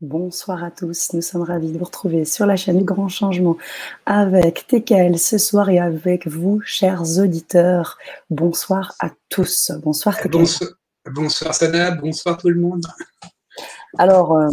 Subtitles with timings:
[0.00, 3.58] Bonsoir à tous, nous sommes ravis de vous retrouver sur la chaîne du Grand Changement
[4.06, 7.98] avec TKL ce soir et avec vous, chers auditeurs.
[8.30, 9.70] Bonsoir à tous.
[9.82, 10.30] Bonsoir TKL.
[10.30, 10.70] Bonsoir,
[11.04, 12.86] bonsoir Sana, bonsoir tout le monde.
[13.98, 14.48] Alors, euh,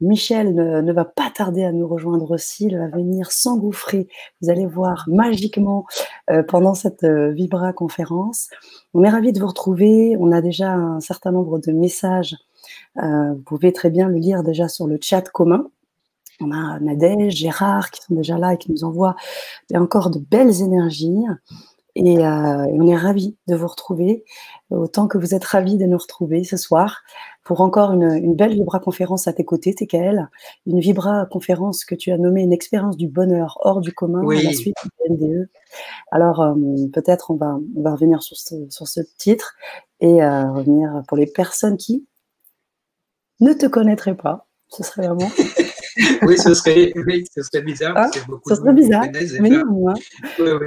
[0.00, 4.06] Michel ne, va pas tarder à nous rejoindre aussi, il va venir s'engouffrer,
[4.40, 5.84] vous allez voir magiquement
[6.30, 8.50] euh, pendant cette euh, Vibra conférence.
[8.94, 12.36] On est ravis de vous retrouver, on a déjà un certain nombre de messages
[12.96, 15.68] vous pouvez très bien le lire déjà sur le chat commun.
[16.40, 19.16] On a Nadège, Gérard qui sont déjà là et qui nous envoient
[19.74, 21.24] encore de belles énergies.
[21.94, 24.24] Et, euh, on est ravis de vous retrouver,
[24.70, 27.02] autant que vous êtes ravis de nous retrouver ce soir
[27.44, 30.30] pour encore une, belle Vibra-conférence à tes côtés, TKL.
[30.66, 34.52] Une Vibra-conférence que tu as nommée une expérience du bonheur hors du commun à la
[34.54, 35.48] suite du NDE.
[36.12, 36.54] Alors, euh,
[36.94, 39.54] peut-être on va, on va revenir sur ce, sur ce titre
[40.00, 42.06] et revenir pour les personnes qui
[43.42, 44.46] ne te connaîtrais pas.
[44.68, 45.30] Ce serait vraiment.
[46.22, 46.92] oui, ce serait,
[47.34, 47.94] ce serait bizarre.
[47.96, 48.10] Ah,
[48.46, 49.04] ce serait bizarre.
[49.40, 49.94] Mais non, hein.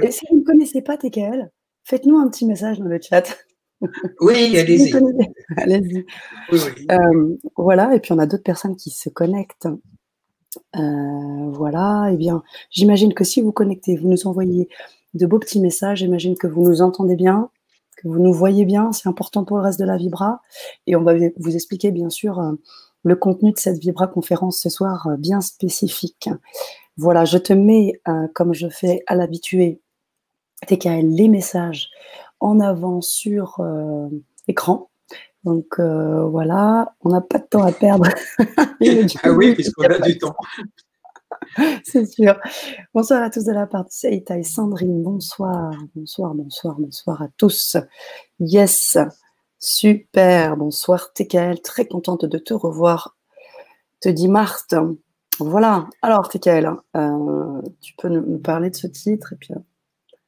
[0.02, 1.50] Et si vous ne connaissez pas TKL,
[1.84, 3.36] faites-nous un petit message dans le chat.
[4.20, 4.92] Oui, allez-y.
[5.56, 6.06] allez-y.
[6.90, 9.68] Euh, voilà, et puis on a d'autres personnes qui se connectent.
[10.76, 14.68] Euh, voilà, et eh bien, j'imagine que si vous connectez, vous nous envoyez
[15.14, 17.50] de beaux petits messages, j'imagine que vous nous entendez bien,
[18.06, 20.40] que vous nous voyez bien, c'est important pour le reste de la Vibra.
[20.86, 22.52] Et on va vous expliquer bien sûr euh,
[23.04, 26.28] le contenu de cette Vibra conférence ce soir euh, bien spécifique.
[26.96, 29.80] Voilà, je te mets, euh, comme je fais à l'habitué,
[30.66, 31.90] TKL, les messages
[32.40, 33.60] en avant sur
[34.48, 34.88] écran.
[35.44, 38.08] Donc voilà, on n'a pas de temps à perdre.
[39.22, 40.34] ah oui, puisqu'on a du temps.
[41.84, 42.38] C'est sûr.
[42.94, 45.02] Bonsoir à tous de la part de Seita et Sandrine.
[45.02, 47.76] Bonsoir, bonsoir, bonsoir, bonsoir à tous.
[48.40, 48.98] Yes,
[49.58, 50.56] super.
[50.56, 53.16] Bonsoir TKL, très contente de te revoir.
[54.00, 54.74] Te dit Marthe.
[55.38, 55.88] Voilà.
[56.02, 59.54] Alors TKL, euh, tu peux nous parler de ce titre et puis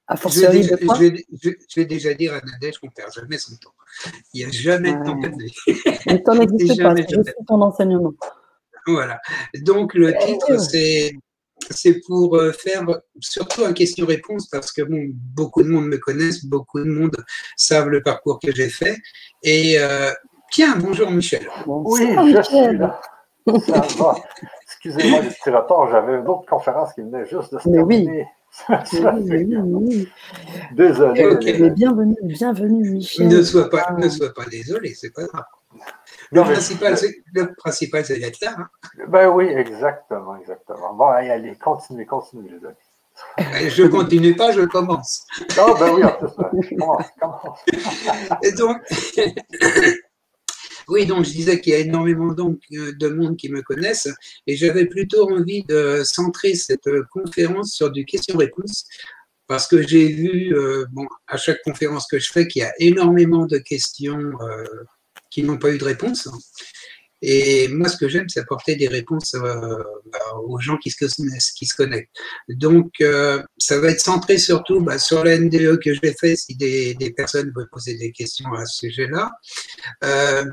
[0.08, 1.26] à je, vais déjà, je, vais,
[1.68, 3.74] je, vais déjà dire à Nadège qu'on ne perd jamais son temps.
[4.32, 5.50] Il n'y a jamais de temps perdu.
[5.66, 8.14] Le temps n'existe pas, c'est ton enseignement.
[8.88, 9.20] Voilà.
[9.62, 11.12] Donc le titre, c'est
[11.70, 12.86] c'est pour euh, faire
[13.20, 17.16] surtout un question-réponse parce que bon, beaucoup de monde me connaissent, beaucoup de monde
[17.56, 18.96] savent le parcours que j'ai fait.
[19.42, 20.10] Et euh,
[20.50, 21.48] tiens, bonjour Michel.
[21.66, 23.00] Oui, je suis là.
[23.46, 28.26] Excusez-moi du petit retard, j'avais une autre conférence qui venait juste de se terminer.
[28.70, 30.08] Oui.
[30.72, 31.38] Désolé.
[31.60, 33.28] Mais bienvenue, bienvenue Michel.
[33.28, 35.44] Ne sois pas, ne sois pas désolé, c'est pas grave.
[36.30, 36.96] Le, principal,
[37.32, 38.54] le principal, c'est d'être là.
[38.58, 38.68] Hein.
[39.08, 40.94] Ben oui, exactement, exactement.
[40.94, 43.70] Bon, allez, allez continuez, continuez, les amis.
[43.70, 45.24] Je continue pas, je commence.
[45.56, 46.28] Non, ben oui, en plus,
[46.62, 47.58] je commence, commence.
[48.42, 48.76] Et donc,
[50.88, 54.08] oui, donc je disais qu'il y a énormément donc, de monde qui me connaissent
[54.46, 58.86] et j'avais plutôt envie de centrer cette conférence sur du question-réponse
[59.48, 62.72] parce que j'ai vu, euh, bon, à chaque conférence que je fais, qu'il y a
[62.78, 64.64] énormément de questions euh,
[65.30, 66.28] qui n'ont pas eu de réponse.
[67.20, 71.04] Et moi, ce que j'aime, c'est apporter des réponses euh, bah, aux gens qui se,
[71.56, 72.14] qui se connectent.
[72.48, 76.36] Donc, euh, ça va être centré surtout bah, sur la NDE que je vais faire
[76.36, 79.32] si des, des, personnes veulent poser des questions à ce sujet-là.
[80.04, 80.44] Euh,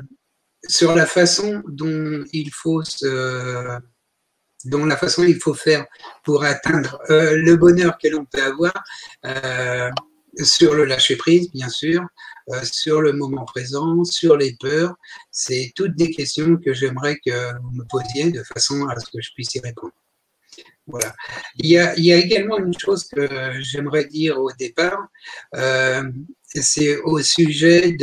[0.68, 3.78] sur la façon dont il faut se,
[4.64, 5.86] dont la façon il faut faire
[6.24, 8.72] pour atteindre le bonheur que l'on peut avoir
[10.42, 12.02] sur le lâcher prise, bien sûr,
[12.50, 14.94] euh, sur le moment présent, sur les peurs.
[15.30, 19.20] C'est toutes des questions que j'aimerais que vous me posiez de façon à ce que
[19.20, 19.92] je puisse y répondre.
[20.86, 21.14] Voilà.
[21.56, 23.28] Il y a, également une chose que
[23.60, 25.08] j'aimerais dire au départ,
[25.56, 26.02] euh,
[26.44, 27.96] c'est au sujet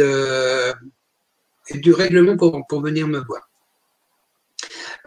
[1.71, 3.49] du règlement pour, pour venir me voir.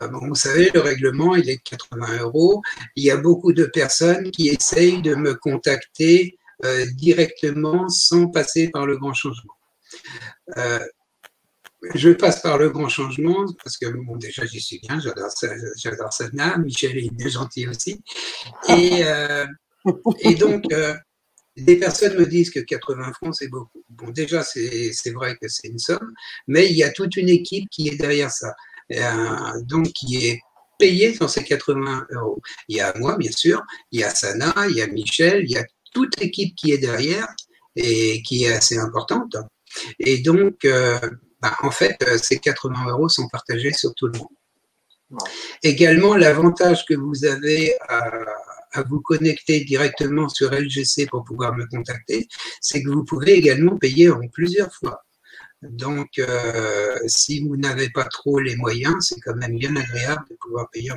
[0.02, 2.62] Euh, vous savez, le règlement, il est de 80 euros.
[2.96, 8.70] Il y a beaucoup de personnes qui essayent de me contacter euh, directement sans passer
[8.70, 9.52] par le grand changement.
[10.56, 10.80] Euh,
[11.94, 15.48] je passe par le grand changement parce que bon, déjà j'y suis bien, j'adore ça,
[15.76, 16.10] j'adore
[16.58, 18.02] Michel est gentil aussi.
[18.70, 19.46] Et, euh,
[20.20, 20.64] et donc,
[21.56, 23.82] des personnes me disent que 80 francs c'est beaucoup.
[23.90, 26.12] Bon, déjà c'est vrai que c'est une somme,
[26.46, 28.54] mais il y a toute une équipe qui est derrière ça.
[29.62, 30.40] donc qui est
[30.78, 32.40] payée sur ces 80 euros.
[32.68, 35.50] Il y a moi, bien sûr, il y a Sana, il y a Michel, il
[35.50, 35.64] y a
[35.96, 37.26] toute l'équipe qui est derrière
[37.74, 39.34] et qui est assez importante.
[39.98, 40.98] Et donc, euh,
[41.40, 45.20] bah, en fait, euh, ces 80 euros sont partagés sur tout le monde.
[45.62, 52.28] Également, l'avantage que vous avez à, vous connecter directement sur LGC pour pouvoir me contacter,
[52.60, 55.05] c'est que vous pouvez également payer en plusieurs fois.
[55.62, 60.36] Donc, euh, si vous n'avez pas trop les moyens, c'est quand même bien agréable de
[60.40, 60.96] pouvoir payer en,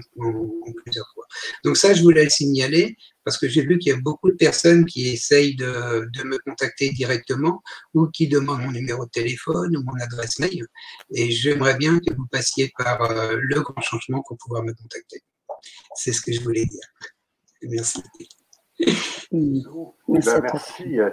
[0.83, 1.25] plusieurs fois.
[1.63, 4.35] Donc ça, je voulais le signaler parce que j'ai vu qu'il y a beaucoup de
[4.35, 7.61] personnes qui essayent de, de, me contacter directement
[7.93, 10.65] ou qui demandent mon numéro de téléphone ou mon adresse mail.
[11.13, 15.23] Et j'aimerais bien que vous passiez par euh, le grand changement pour pouvoir me contacter.
[15.95, 16.87] C'est ce que je voulais dire.
[17.63, 18.03] Merci.
[19.31, 19.67] Merci,
[20.07, 21.09] ben, merci euh,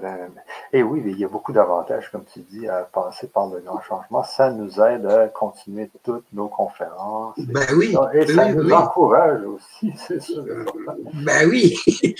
[0.00, 0.30] ben,
[0.72, 3.82] et oui, il y a beaucoup d'avantages, comme tu dis, à passer par le grand
[3.82, 4.24] changement.
[4.24, 7.38] Ça nous aide à continuer toutes nos conférences.
[7.38, 7.94] Ben oui.
[8.14, 10.44] Et ça nous encourage aussi, c'est sûr.
[11.14, 11.76] ben oui.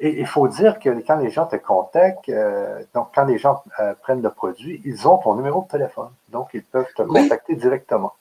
[0.00, 3.64] Et il faut dire que quand les gens te contactent, euh, donc quand les gens
[3.80, 6.10] euh, prennent le produit, ils ont ton numéro de téléphone.
[6.28, 8.12] Donc, ils peuvent te contacter directement.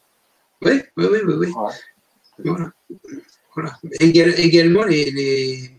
[0.64, 1.54] Oui, oui, oui,
[2.40, 2.54] oui.
[3.54, 3.74] Voilà.
[4.00, 5.77] également, les les,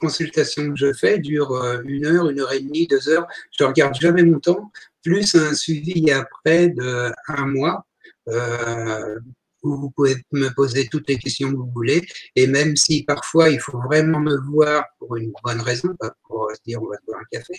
[0.00, 3.26] consultations que je fais durent euh, une heure, une heure et demie, deux heures.
[3.56, 4.70] Je ne regarde jamais mon temps,
[5.02, 7.86] plus un suivi après de un mois.
[8.28, 9.18] Euh,
[9.62, 12.02] où vous pouvez me poser toutes les questions que vous voulez.
[12.36, 16.50] Et même si parfois il faut vraiment me voir pour une bonne raison, pas pour
[16.54, 17.54] se dire on va boire un café,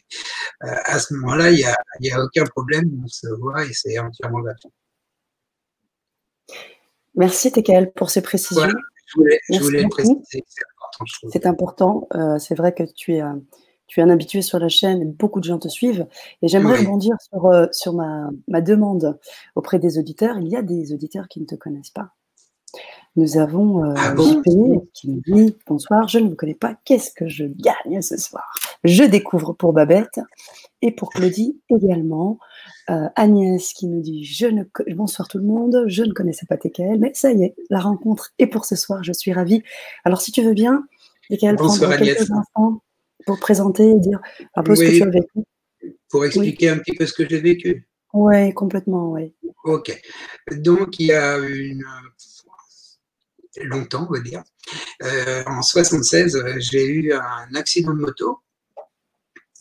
[0.64, 3.74] euh, à ce moment-là, il n'y a, y a aucun problème, on se voit et
[3.74, 4.70] c'est entièrement gratuit.
[7.16, 8.68] Merci TKL pour ces précisions.
[9.06, 10.44] je voulais, je voulais préciser c'est
[11.46, 12.08] important.
[12.16, 13.22] Euh, c'est vrai que tu es,
[13.88, 16.08] tu es un habitué sur la chaîne, beaucoup de gens te suivent.
[16.42, 19.20] Et j'aimerais rebondir sur, euh, sur ma, ma, demande
[19.56, 20.40] auprès des auditeurs.
[20.40, 22.12] Il y a des auditeurs qui ne te connaissent pas.
[23.18, 24.16] Nous avons euh, ah
[24.94, 26.76] qui nous dit Bonsoir, je ne vous connais pas.
[26.86, 28.46] Qu'est-ce que je gagne ce soir?
[28.86, 30.22] Je découvre pour Babette
[30.82, 32.40] et pour Claudie également.
[32.92, 36.58] Euh, Agnès qui nous dit je ne Bonsoir tout le monde, je ne connaissais pas
[36.58, 39.64] TKL, mais ça y est, la rencontre est pour ce soir, je suis ravie.
[40.04, 40.86] Alors si tu veux bien,
[41.30, 42.82] TKL, prendre quelques instants
[43.26, 44.20] pour présenter et dire
[44.56, 45.40] un peu ce que tu as vécu.
[46.10, 47.88] Pour expliquer un petit peu ce que j'ai vécu.
[48.14, 49.34] Oui, complètement, oui.
[49.64, 49.98] Ok.
[50.52, 51.86] Donc il y a une
[53.64, 54.44] longtemps, on va dire.
[55.04, 58.40] Euh, en 76, j'ai eu un accident de moto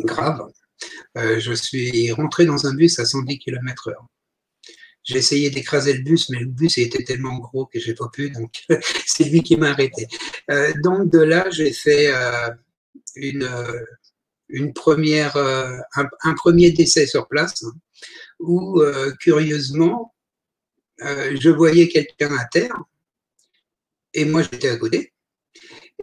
[0.01, 0.51] grave.
[1.17, 3.95] Euh, je suis rentré dans un bus à 110 km/h.
[5.03, 8.31] J'ai essayé d'écraser le bus, mais le bus était tellement gros que j'ai pas pu,
[8.31, 8.65] donc
[9.07, 10.07] c'est lui qui m'a arrêté.
[10.51, 12.13] Euh, donc de là, j'ai fait
[13.17, 13.49] une,
[14.49, 17.73] une première, un, premier décès sur place, hein,
[18.41, 18.83] où
[19.21, 20.15] curieusement,
[21.01, 22.77] je voyais quelqu'un à terre
[24.15, 25.13] et moi j'étais à côté.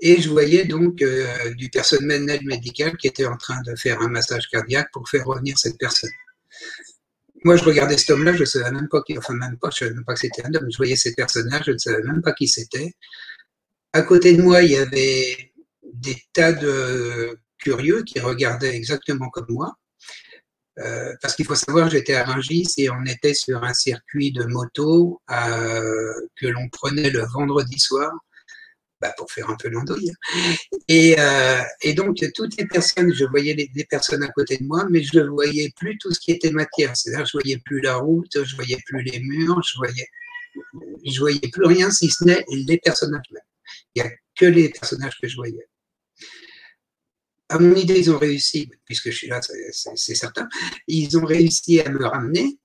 [0.01, 4.09] Et je voyais donc euh, du personnel médical qui était en train de faire un
[4.09, 6.11] massage cardiaque pour faire revenir cette personne.
[7.43, 9.77] Moi, je regardais cet homme-là, je ne savais même pas qui, enfin même pas, je
[9.77, 10.67] savais même pas que c'était un homme.
[10.71, 12.93] Je voyais ces personnages, je ne savais même pas qui c'était.
[13.93, 15.53] À côté de moi, il y avait
[15.93, 19.75] des tas de curieux qui regardaient exactement comme moi.
[20.79, 24.43] Euh, parce qu'il faut savoir, j'étais à Rungis et on était sur un circuit de
[24.43, 28.11] moto euh, que l'on prenait le vendredi soir
[29.01, 30.11] bah, pour faire un peu l'andouille.
[30.87, 34.85] Et, euh, et, donc, toutes les personnes, je voyais des personnes à côté de moi,
[34.89, 36.95] mais je ne voyais plus tout ce qui était matière.
[36.95, 40.07] C'est-à-dire, je voyais plus la route, je voyais plus les murs, je voyais,
[41.05, 43.43] je voyais plus rien si ce n'est les personnages même.
[43.95, 45.67] Il n'y a que les personnages que je voyais
[47.49, 50.47] à mon idée, ils ont réussi, puisque je suis là, c'est certain,
[50.87, 52.57] ils ont réussi à me ramener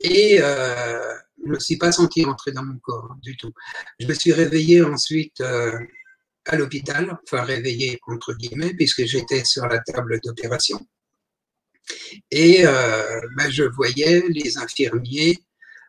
[0.00, 3.52] et euh, je ne me suis pas senti rentrer dans mon corps hein, du tout.
[4.00, 5.78] Je me suis réveillé ensuite euh,
[6.46, 10.80] à l'hôpital, enfin réveillé entre guillemets, puisque j'étais sur la table d'opération.
[12.30, 15.38] Et euh, ben, je voyais les infirmiers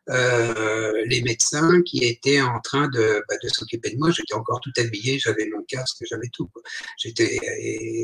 [0.08, 4.12] euh, les médecins qui étaient en train de, bah, de s'occuper de moi.
[4.12, 6.52] J'étais encore tout habillé, j'avais mon casque, j'avais tout.
[6.98, 7.40] J'étais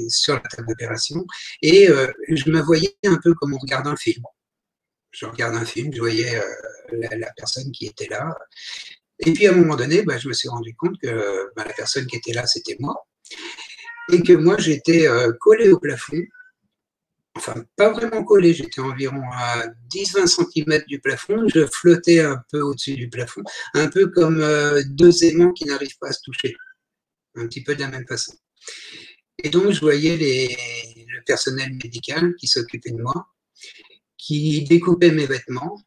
[0.09, 1.25] sur la table d'opération
[1.61, 1.89] et
[2.29, 4.23] je me voyais un peu comme on regarde un film.
[5.11, 6.41] Je regarde un film, je voyais
[6.91, 8.35] la, personne qui était là.
[9.19, 11.73] Et puis à un moment donné, bah, je me suis rendu compte que bah, la
[11.73, 13.07] personne qui était là, c'était moi.
[14.11, 15.07] Et que moi, j'étais
[15.39, 16.21] collé au plafond
[17.35, 22.61] enfin pas vraiment collé, j'étais environ à 10-20 cm du plafond, je flottais un peu
[22.61, 23.41] au-dessus du plafond,
[23.73, 26.55] un peu comme euh, deux aimants qui n'arrivent pas à se toucher,
[27.35, 28.33] un petit peu de la même façon.
[29.43, 33.27] Et donc je voyais le personnel médical qui s'occupait de moi,
[34.31, 35.77] qui découpait mes vêtements,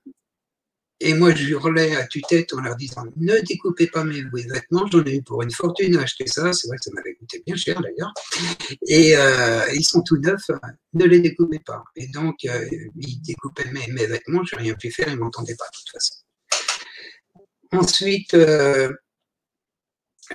[1.00, 5.04] et moi, je hurlais à tue-tête en leur disant Ne découpez pas mes vêtements, j'en
[5.04, 6.52] ai eu pour une fortune à acheter ça.
[6.52, 8.12] C'est vrai que ça m'avait coûté bien cher d'ailleurs.
[8.86, 10.50] Et euh, ils sont tout neufs,
[10.94, 11.82] ne les découpez pas.
[11.96, 15.56] Et donc, euh, ils découpaient mes, vêtements, je n'ai rien pu faire, ils ne m'entendaient
[15.56, 16.14] pas de toute façon.
[17.72, 18.92] Ensuite, euh,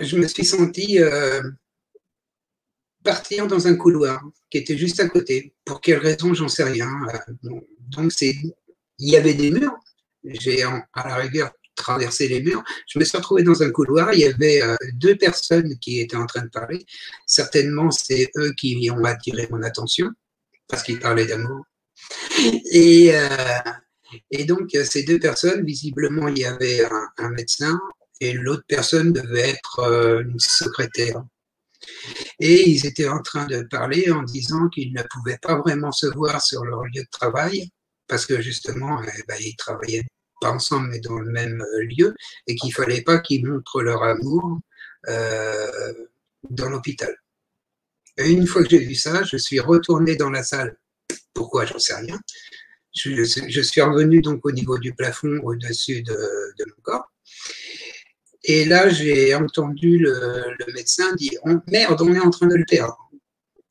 [0.01, 0.99] je me suis senti
[3.03, 5.53] partir dans un couloir qui était juste à côté.
[5.65, 6.89] Pour quelle raison, j'en sais rien.
[7.43, 8.35] Donc, c'est
[8.99, 9.77] il y avait des murs.
[10.23, 12.63] J'ai à la rigueur traversé les murs.
[12.87, 14.13] Je me suis retrouvé dans un couloir.
[14.13, 16.85] Il y avait euh, deux personnes qui étaient en train de parler.
[17.25, 20.09] Certainement, c'est eux qui ont attiré mon attention
[20.67, 21.65] parce qu'ils parlaient d'amour.
[22.71, 26.85] Et, euh, donc, ces deux personnes, visiblement, il y avait
[27.17, 27.79] un, médecin
[28.21, 31.23] et l'autre personne devait être euh, une secrétaire.
[32.39, 36.07] Et ils étaient en train de parler en disant qu'ils ne pouvaient pas vraiment se
[36.07, 37.69] voir sur leur lieu de travail
[38.07, 40.05] parce que justement, eh ben, ils travaillaient
[40.41, 42.15] pas ensemble mais dans le même euh, lieu
[42.47, 44.59] et qu'il fallait pas qu'ils montrent leur amour
[45.07, 45.93] euh,
[46.49, 47.15] dans l'hôpital.
[48.17, 50.77] Une fois que j'ai vu ça, je suis retourné dans la salle.
[51.33, 51.65] Pourquoi?
[51.65, 52.19] J'en sais rien.
[52.93, 57.09] Je, suis revenu donc au niveau du plafond au-dessus de, mon corps.
[58.49, 62.97] Et là, j'ai entendu le, médecin dire Merde, on est en train de le perdre.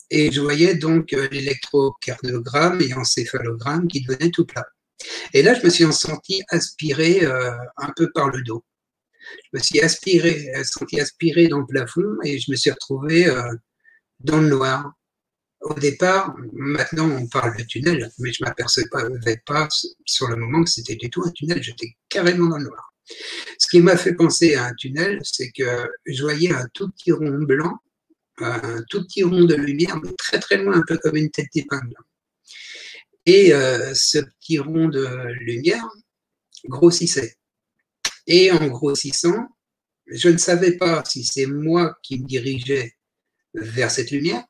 [0.08, 4.64] Et je voyais donc euh, l'électrocardiogramme et encéphalogramme qui devenait tout plat.
[5.34, 8.64] Et là, je me suis senti aspiré euh, un peu par le dos.
[9.52, 13.26] Je me suis aspiré, euh, senti aspiré dans le plafond et je me suis retrouvé
[14.20, 14.92] dans le noir.
[15.60, 19.66] Au départ, maintenant on parle de tunnel, mais je ne m'apercevais pas
[20.06, 22.87] sur le moment que c'était du tout un tunnel, j'étais carrément dans le noir.
[23.58, 27.12] Ce qui m'a fait penser à un tunnel, c'est que je voyais un tout petit
[27.12, 27.78] rond blanc,
[28.38, 31.48] un tout petit rond de lumière, mais très très loin, un peu comme une tête
[31.54, 31.94] d'épingle.
[33.26, 35.06] Et euh, ce petit rond de
[35.40, 35.86] lumière
[36.66, 37.36] grossissait.
[38.26, 39.48] Et en grossissant,
[40.06, 42.94] je ne savais pas si c'est moi qui me dirigeais
[43.54, 44.44] vers cette lumière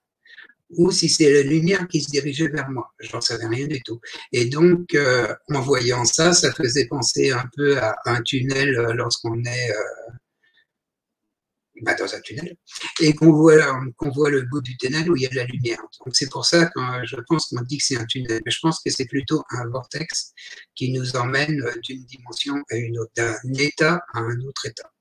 [0.71, 2.93] ou si c'est la lumière qui se dirigeait vers moi.
[3.01, 4.01] Je n'en savais rien du tout.
[4.33, 8.93] Et donc, euh, en voyant ça, ça faisait penser un peu à un tunnel euh,
[8.93, 10.13] lorsqu'on est euh,
[11.83, 12.57] bah, dans un tunnel
[13.01, 15.45] et qu'on voit, qu'on voit le bout du tunnel où il y a de la
[15.45, 15.81] lumière.
[16.05, 18.43] Donc, c'est pour ça que je pense qu'on dit que c'est un tunnel.
[18.45, 20.33] Mais je pense que c'est plutôt un vortex
[20.75, 24.93] qui nous emmène d'une dimension à une autre, d'un état à un autre état.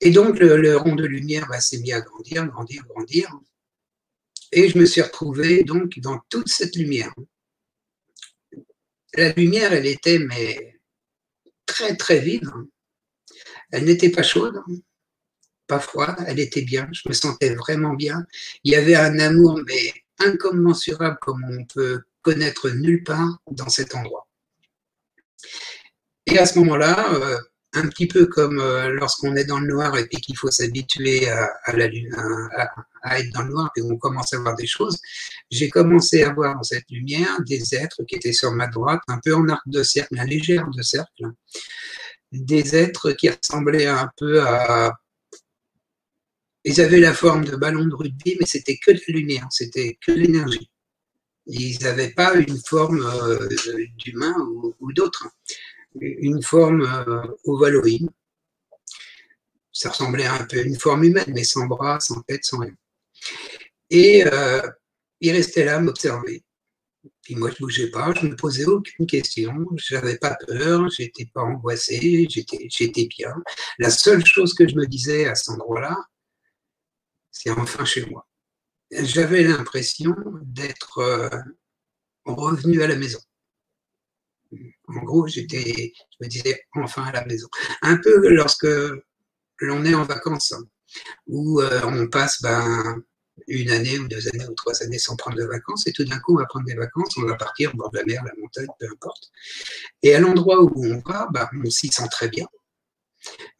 [0.00, 3.30] Et donc, le, rond de lumière bah, s'est mis à grandir, grandir, grandir.
[4.52, 7.12] Et je me suis retrouvé donc dans toute cette lumière.
[9.14, 10.78] La lumière, elle était mais
[11.66, 12.52] très très vive.
[13.70, 14.60] Elle n'était pas chaude,
[15.66, 16.86] pas froide, elle était bien.
[16.92, 18.26] Je me sentais vraiment bien.
[18.64, 23.94] Il y avait un amour mais incommensurable comme on peut connaître nulle part dans cet
[23.94, 24.28] endroit.
[26.26, 27.38] Et à ce moment-là, euh,
[27.74, 31.50] un petit peu comme euh, lorsqu'on est dans le noir et qu'il faut s'habituer à,
[31.74, 34.98] être dans le noir et on commence à voir des choses,
[35.50, 39.18] j'ai commencé à voir dans cette lumière des êtres qui étaient sur ma droite, un
[39.24, 41.24] peu en arc de cercle, un léger arc de cercle,
[42.30, 44.92] des êtres qui ressemblaient un peu à...
[46.64, 49.98] Ils avaient la forme de ballons de rugby, mais c'était que de la lumière, c'était
[50.06, 50.70] que l'énergie.
[51.46, 53.48] Ils n'avaient pas une forme euh,
[53.98, 54.36] d'humain
[54.78, 55.26] ou d'autre
[56.00, 58.08] une forme euh, ovaloïde.
[59.72, 62.74] Ça ressemblait un peu à une forme humaine, mais sans bras, sans tête, sans rien.
[63.90, 64.62] Et euh,
[65.20, 66.44] il restait là m'observer.
[67.22, 70.36] Puis moi, je ne bougeais pas, je ne me posais aucune question, je n'avais pas
[70.46, 73.34] peur, j'étais pas angoissé, j'étais bien.
[73.78, 75.96] La seule chose que je me disais à cet endroit-là,
[77.30, 78.26] c'est enfin chez moi.
[78.90, 81.28] J'avais l'impression d'être euh,
[82.24, 83.20] revenu à la maison.
[84.88, 87.48] En gros, je me disais enfin à la maison.
[87.82, 88.66] Un peu lorsque
[89.60, 90.54] l'on est en vacances,
[91.26, 93.02] où euh, on passe ben,
[93.46, 96.18] une année ou deux années ou trois années sans prendre de vacances, et tout d'un
[96.18, 98.32] coup, on va prendre des vacances, on va partir au bord de la mer, la
[98.40, 99.30] montagne, peu importe.
[100.02, 102.46] Et à l'endroit où on va, ben, on s'y sent très bien.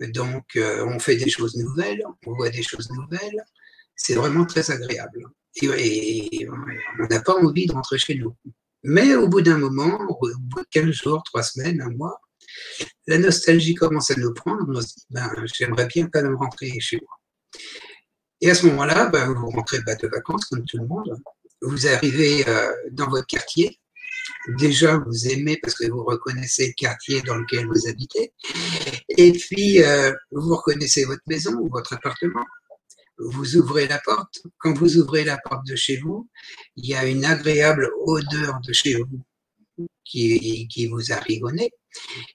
[0.01, 3.45] Donc, euh, on fait des choses nouvelles, on voit des choses nouvelles.
[3.95, 5.27] C'est vraiment très agréable.
[5.63, 6.49] et
[6.99, 8.35] on n'a pas envie de rentrer chez nous.
[8.85, 12.21] Mais au bout d'un moment, au bout de 15 jours, 3 semaines, un mois,
[13.07, 14.65] la nostalgie commence à nous prendre.
[14.69, 17.19] On se dit, ben, j'aimerais bien quand même rentrer chez moi.
[18.41, 21.17] Et à ce moment-là, ben, vous rentrez de vacances comme tout le monde.
[21.61, 23.79] Vous arrivez euh, dans votre quartier.
[24.59, 28.33] Déjà, vous aimez parce que vous reconnaissez le quartier dans lequel vous habitez.
[29.09, 32.45] Et puis, euh, vous reconnaissez votre maison ou votre appartement
[33.31, 34.43] vous ouvrez la porte.
[34.59, 36.29] Quand vous ouvrez la porte de chez vous,
[36.77, 39.21] il y a une agréable odeur de chez vous
[40.05, 41.71] qui, qui vous arrive au nez.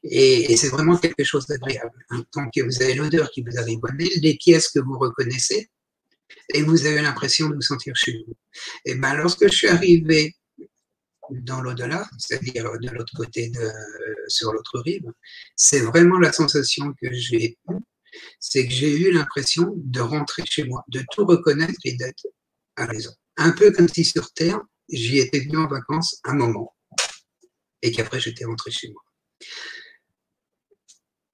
[0.04, 2.06] Et, c'est vraiment quelque chose d'agréable.
[2.32, 5.70] Tant que vous avez l'odeur qui vous arrive au nez, les pièces que vous reconnaissez,
[6.54, 8.34] et vous avez l'impression de vous sentir chez vous.
[8.86, 10.36] Et ben, lorsque je suis arrivé
[11.30, 13.70] dans l'au-delà, c'est-à-dire de l'autre côté, de,
[14.28, 15.12] sur l'autre rive,
[15.56, 17.84] c'est vraiment la sensation que j'ai eue
[18.40, 22.28] c'est que j'ai eu l'impression de rentrer chez moi, de tout reconnaître et d'être
[22.76, 23.12] à raison.
[23.38, 26.74] Un peu comme si sur Terre, j'y étais venu en vacances un moment.
[27.84, 29.02] et qu'après j'étais rentré chez moi.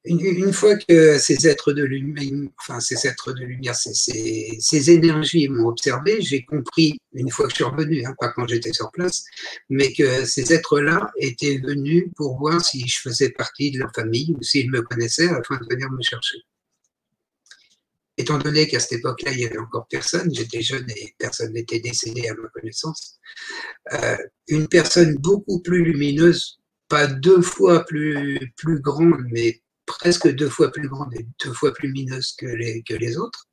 [0.05, 6.21] Une, fois que ces êtres de lumière, ces êtres de lumière, ces, énergies m'ont observé,
[6.21, 9.23] j'ai compris une fois que je suis revenu, hein, pas quand j'étais sur place,
[9.69, 14.35] mais que ces êtres-là étaient venus pour voir si je faisais partie de leur famille
[14.37, 16.39] ou s'ils me connaissaient afin de venir me chercher.
[18.17, 21.79] Étant donné qu'à cette époque-là, il n'y avait encore personne, j'étais jeune et personne n'était
[21.79, 23.19] décédé à ma connaissance,
[23.93, 24.17] euh,
[24.47, 30.71] une personne beaucoup plus lumineuse, pas deux fois plus, plus grande, mais presque deux fois
[30.71, 33.47] plus grande et deux fois plus lumineuse que les, que les autres,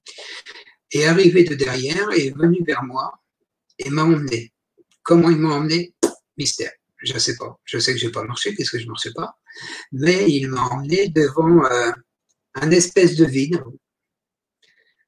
[0.93, 3.13] est arrivé de derrière et est venu vers moi
[3.79, 4.53] et m'a emmené.
[5.03, 5.95] Comment il m'a emmené?
[6.37, 6.73] Mystère.
[6.99, 7.59] Je ne sais pas.
[7.65, 9.39] Je sais que je n'ai pas marché puisque je ne marchais pas.
[9.93, 11.91] Mais il m'a emmené devant euh,
[12.55, 13.63] un espèce de vide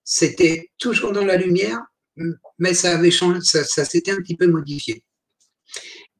[0.05, 1.81] c'était toujours dans la lumière,
[2.59, 5.05] mais ça avait changé, ça, s'était un petit peu modifié.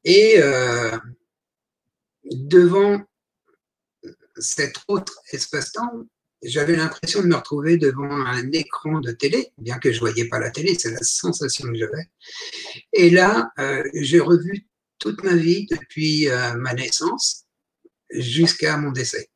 [0.03, 0.97] Et euh,
[2.23, 3.01] devant
[4.37, 6.05] cet autre espace-temps,
[6.43, 10.27] j'avais l'impression de me retrouver devant un écran de télé, bien que je ne voyais
[10.27, 12.09] pas la télé, c'est la sensation que j'avais.
[12.91, 14.67] Et là, euh, j'ai revu
[14.99, 17.45] toute ma vie depuis euh, ma naissance
[18.09, 19.29] jusqu'à mon décès.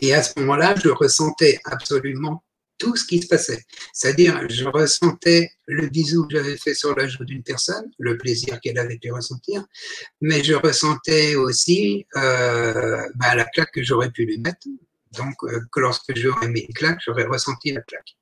[0.00, 2.44] Et à ce moment-là, je ressentais absolument
[2.78, 3.64] tout ce qui se passait.
[3.92, 8.60] C'est-à-dire, je ressentais le bisou que j'avais fait sur la joue d'une personne, le plaisir
[8.60, 9.64] qu'elle avait pu ressentir,
[10.20, 14.66] mais je ressentais aussi euh, bah, la claque que j'aurais pu lui mettre.
[15.12, 18.16] Donc, euh, que lorsque j'aurais mis une claque, j'aurais ressenti la claque.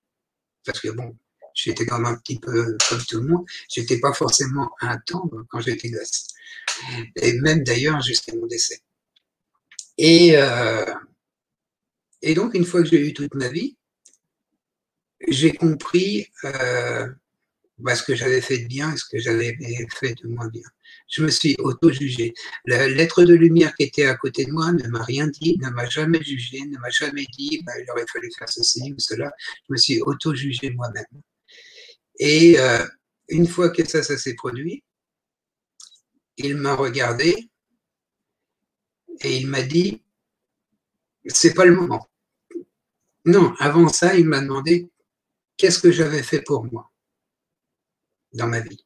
[0.64, 1.16] Parce que bon,
[1.54, 5.44] j'étais quand même un petit peu comme tout le monde, j'étais pas forcément un tendre
[5.48, 6.28] quand j'étais gosse.
[7.16, 8.80] Et même d'ailleurs jusqu'à mon décès.
[9.98, 10.94] Et, euh,
[12.22, 13.75] et donc, une fois que j'ai eu toute ma vie,
[15.26, 17.08] j'ai compris euh,
[17.78, 19.56] bah, ce que j'avais fait de bien et ce que j'avais
[19.94, 20.68] fait de moins bien.
[21.08, 22.34] Je me suis auto-jugé.
[22.64, 25.86] L'être de lumière qui était à côté de moi ne m'a rien dit, ne m'a
[25.86, 29.30] jamais jugé, ne m'a jamais dit bah, il aurait fallu faire ceci ou cela.
[29.68, 31.04] Je me suis auto-jugé moi-même.
[32.18, 32.84] Et euh,
[33.28, 34.82] une fois que ça, ça s'est produit,
[36.38, 37.50] il m'a regardé
[39.20, 40.02] et il m'a dit
[41.26, 42.08] c'est pas le moment.
[43.24, 44.88] Non, avant ça, il m'a demandé
[45.56, 46.90] qu'est-ce que j'avais fait pour moi
[48.32, 48.84] dans ma vie?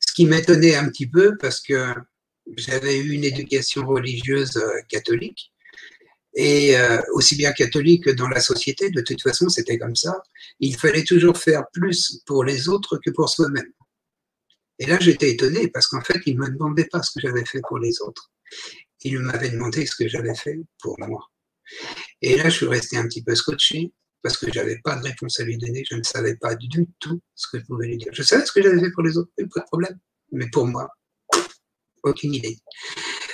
[0.00, 1.94] Ce qui m'étonnait un petit peu parce que
[2.56, 5.52] j'avais eu une éducation religieuse euh, catholique
[6.34, 10.22] et euh, aussi bien catholique que dans la société, de toute façon, c'était comme ça.
[10.60, 13.70] Il fallait toujours faire plus pour les autres que pour soi-même.
[14.78, 17.44] Et là, j'étais étonné parce qu'en fait, il ne me demandait pas ce que j'avais
[17.44, 18.32] fait pour les autres.
[19.02, 21.30] Il m'avait demandé ce que j'avais fait pour moi.
[22.22, 23.92] Et là, je suis resté un petit peu scotché
[24.22, 26.68] parce que je n'avais pas de réponse à lui donner, je ne savais pas du
[27.00, 28.12] tout ce que je pouvais lui dire.
[28.12, 29.98] Je savais ce que j'avais fait pour les autres, pas de problème,
[30.30, 30.88] mais pour moi,
[32.04, 32.56] aucune idée.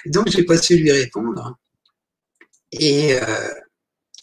[0.07, 1.59] Donc, je n'ai pas su lui répondre.
[2.73, 3.49] Et euh,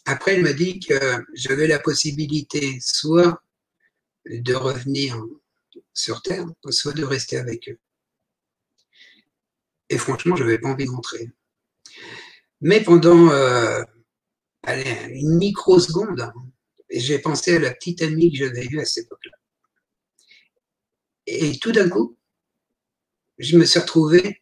[0.06, 3.41] après, il m'a dit que j'avais la possibilité soit
[4.25, 5.21] de revenir
[5.93, 7.80] sur Terre, soit de rester avec eux.
[9.89, 11.32] Et franchement, je n'avais pas envie de rentrer.
[12.62, 13.84] Mais pendant euh,
[14.67, 16.32] une microseconde,
[16.99, 19.38] j'ai pensé à la petite amie que j'avais eue à cette époque-là.
[21.27, 22.17] Et tout d'un coup,
[23.38, 24.41] je me suis retrouvé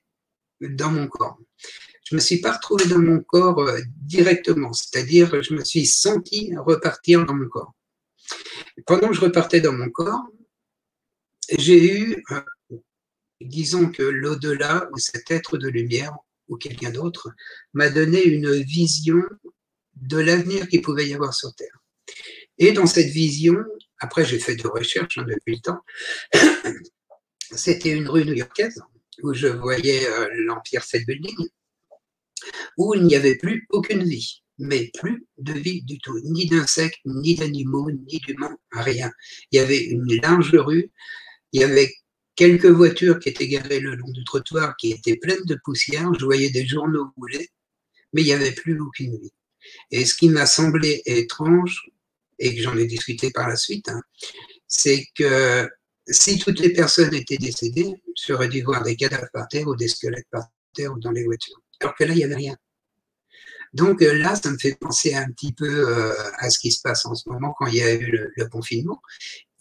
[0.62, 1.38] dans mon corps.
[2.06, 5.86] Je ne me suis pas retrouvé dans mon corps euh, directement, c'est-à-dire je me suis
[5.86, 7.74] senti repartir dans mon corps.
[8.86, 10.28] pendant que je repartais dans mon corps,
[11.58, 12.78] j'ai eu, euh,
[13.42, 16.16] disons que l'au-delà, ou cet être de lumière,
[16.48, 17.30] ou quelqu'un d'autre,
[17.74, 19.22] m'a donné une vision
[19.96, 21.83] de l'avenir qu'il pouvait y avoir sur Terre.
[22.58, 23.58] Et dans cette vision,
[24.00, 25.80] après j'ai fait de recherches hein, depuis le temps,
[27.52, 28.82] c'était une rue new-yorkaise
[29.22, 31.48] où je voyais euh, l'Empire State Building,
[32.78, 37.00] où il n'y avait plus aucune vie, mais plus de vie du tout, ni d'insectes,
[37.06, 39.12] ni d'animaux, ni d'humains, rien.
[39.52, 40.92] Il y avait une large rue,
[41.52, 41.94] il y avait
[42.36, 46.26] quelques voitures qui étaient garées le long du trottoir qui étaient pleines de poussière, je
[46.26, 47.50] voyais des journaux rouler,
[48.13, 49.34] mais il n'y avait plus aucune vie.
[49.92, 51.89] Et ce qui m'a semblé étrange,
[52.44, 54.02] et que j'en ai discuté par la suite, hein,
[54.68, 55.70] c'est que
[56.08, 57.94] si toutes les personnes étaient décédées,
[58.28, 61.24] j'aurais dû voir des cadavres par terre ou des squelettes par terre ou dans les
[61.24, 61.62] voitures.
[61.80, 62.58] Alors que là, il n'y avait rien.
[63.74, 66.82] Donc euh, là, ça me fait penser un petit peu euh, à ce qui se
[66.82, 69.02] passe en ce moment quand il y a eu le, confinement.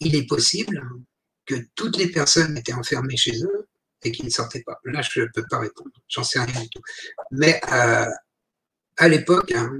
[0.00, 0.82] Il est possible
[1.46, 3.68] que toutes les personnes étaient enfermées chez eux
[4.02, 4.78] et qu'ils ne sortaient pas.
[4.84, 5.90] Là, je ne peux pas répondre.
[6.08, 6.82] J'en sais rien du tout.
[7.30, 8.06] Mais euh,
[8.98, 9.70] à l'époque, hein,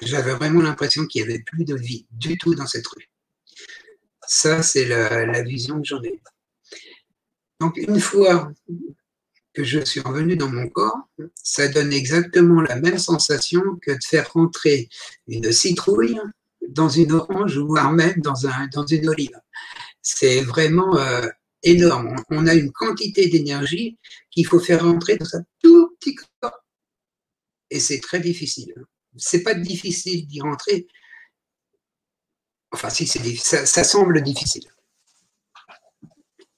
[0.00, 3.08] j'avais vraiment l'impression qu'il n'y avait plus de vie du tout dans cette rue.
[4.26, 6.20] Ça, c'est la, vision que j'en ai.
[7.60, 8.52] Donc, une fois
[9.52, 10.98] que je suis revenu dans mon corps,
[11.34, 14.88] ça donne exactement la même sensation que de faire rentrer
[15.26, 16.18] une citrouille
[16.68, 19.38] dans une orange, voire même dans, un, dans une olive.
[20.00, 21.28] C'est vraiment euh,
[21.62, 22.16] énorme.
[22.30, 23.98] On a une quantité d'énergie
[24.30, 26.64] qu'il faut faire rentrer dans un tout petit corps.
[27.70, 28.74] Et c'est très difficile.
[29.16, 30.86] C'est pas difficile d'y rentrer.
[32.72, 34.64] Enfin, si, ça, ça semble difficile.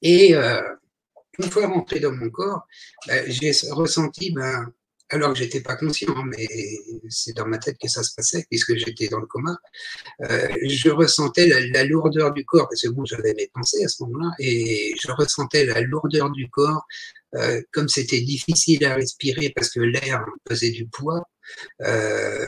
[0.02, 0.62] Et euh,
[1.38, 2.66] une fois rentré dans mon corps,
[3.08, 4.72] ben, j'ai ressenti, ben,
[5.10, 6.46] alors que j'étais pas conscient, mais
[7.08, 9.56] c'est dans ma tête que ça se passait, puisque j'étais dans le coma,
[10.22, 14.02] euh, je ressentais la, lourdeur du corps, parce que bon, j'avais mes pensées à ce
[14.04, 16.86] moment-là, et je ressentais la lourdeur du corps,
[17.34, 21.28] euh, comme c'était difficile à respirer parce que l'air pesait du poids.
[21.82, 22.46] Euh,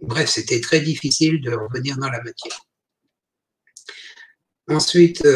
[0.00, 2.60] bref, c'était très difficile de revenir dans la matière.
[4.68, 5.26] Ensuite,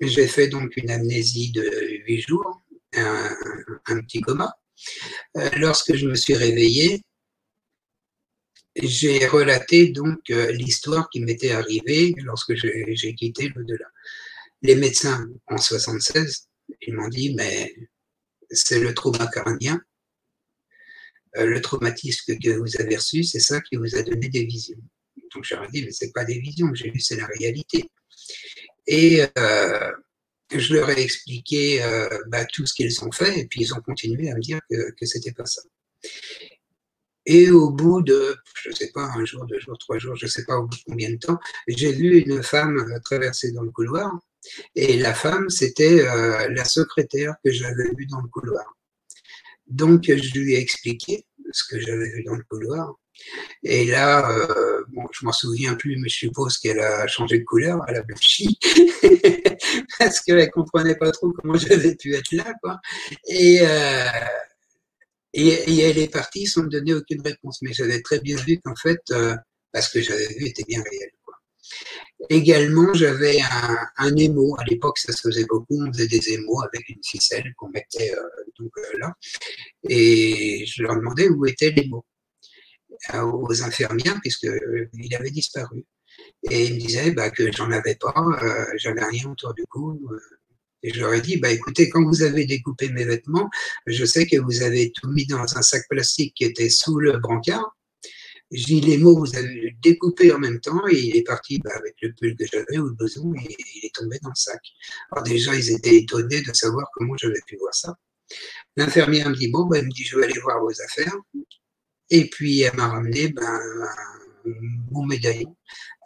[0.00, 1.68] j'ai fait donc une amnésie de
[2.06, 2.62] huit jours,
[2.96, 4.54] un, petit coma.
[5.36, 7.02] Euh, lorsque je me suis réveillé,
[8.76, 13.86] j'ai relaté donc euh, l'histoire qui m'était arrivée lorsque j'ai quitté l'au-delà.
[14.62, 16.48] Les médecins en 76,
[16.82, 17.74] ils m'ont dit, mais
[18.50, 19.80] c'est le trauma carnien, euh,
[21.34, 24.80] le traumatisme que vous avez reçu, c'est ça qui vous a donné des visions.
[25.34, 26.74] Donc j'aurais dit, mais c'est pas des visions?
[26.74, 27.84] J'ai vues, c'est la réalité.
[28.86, 29.92] Et euh,
[30.52, 33.80] je leur ai expliqué euh, bah, tout ce qu'ils ont fait, et puis ils ont
[33.80, 35.62] continué à me dire que, que c'était pas ça.
[37.26, 40.44] Et au bout de, je sais pas, un jour, deux jours, trois jours, je sais
[40.44, 41.38] pas combien de temps,
[41.68, 44.10] j'ai vu une femme euh, traverser dans le couloir,
[44.74, 48.64] et la femme, c'était euh, la secrétaire que j'avais vue dans le couloir.
[49.70, 52.94] Donc, je lui ai expliqué ce que j'avais vu dans le couloir,
[53.62, 57.44] et là, euh, bon, je m'en souviens plus, mais je suppose qu'elle a changé de
[57.44, 58.58] couleur, elle a blanchi,
[59.98, 62.80] parce qu'elle comprenait pas trop comment j'avais pu être là, quoi.
[63.28, 64.04] Et, euh,
[65.34, 67.60] et, elle est partie sans me donner aucune réponse.
[67.62, 69.36] Mais j'avais très bien vu qu'en fait, euh,
[69.72, 71.10] parce que j'avais vu était bien réel.
[71.24, 71.34] Quoi.
[72.28, 74.54] Également, j'avais un, un émo.
[74.58, 75.82] À l'époque, ça se faisait beaucoup.
[75.82, 79.14] On faisait des émos avec une ficelle qu'on mettait euh, donc là.
[79.88, 82.04] Et je leur demandais où était l'émo
[83.14, 85.84] aux infirmières puisqu'il avait disparu.
[86.50, 89.98] Et il me disait bah, que j'en avais pas, euh, j'avais rien autour du cou.
[90.10, 90.18] Euh.
[90.82, 93.48] et je leur ai dit, bah, écoutez, quand vous avez découpé mes vêtements,
[93.86, 97.18] je sais que vous avez tout mis dans un sac plastique qui était sous le
[97.18, 97.76] brancard.
[98.50, 101.94] J'ai les mots, vous avez découpé en même temps et il est parti bah, avec
[102.02, 104.60] le pull que j'avais ou le blouson et il est tombé dans le sac.
[105.12, 107.96] Alors déjà, ils étaient étonnés de savoir comment j'avais pu voir ça.
[108.76, 111.16] L'infirmière me dit, bon, bah, elle me dit, je vais aller voir vos affaires.
[112.10, 113.60] Et puis, elle m'a ramené ben,
[114.90, 115.56] mon médaillon,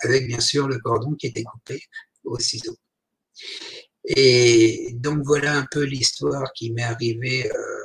[0.03, 1.81] avec bien sûr le cordon qui était coupé
[2.25, 2.77] au ciseau.
[4.05, 7.85] Et donc, voilà un peu l'histoire qui m'est arrivée euh,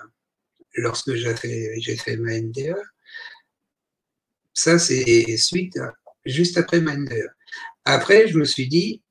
[0.75, 2.75] lorsque j'ai fait, fait ma NDE.
[4.61, 5.79] Ça, c'est suite,
[6.25, 7.29] juste après ma NDE.
[7.85, 9.01] Après, je me suis dit,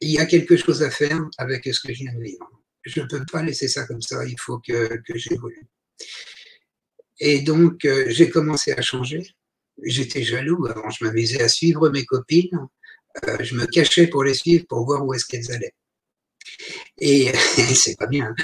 [0.00, 2.50] il y a quelque chose à faire avec ce que je viens de vivre.
[2.82, 5.68] Je ne peux pas laisser ça comme ça, il faut que, que j'évolue.
[7.20, 9.22] Et donc, euh, j'ai commencé à changer.
[9.84, 10.66] J'étais jaloux.
[10.66, 12.58] Avant, je m'amusais à suivre mes copines.
[13.28, 15.76] Euh, je me cachais pour les suivre pour voir où est-ce qu'elles allaient.
[16.98, 17.32] Et
[17.76, 18.34] c'est pas bien.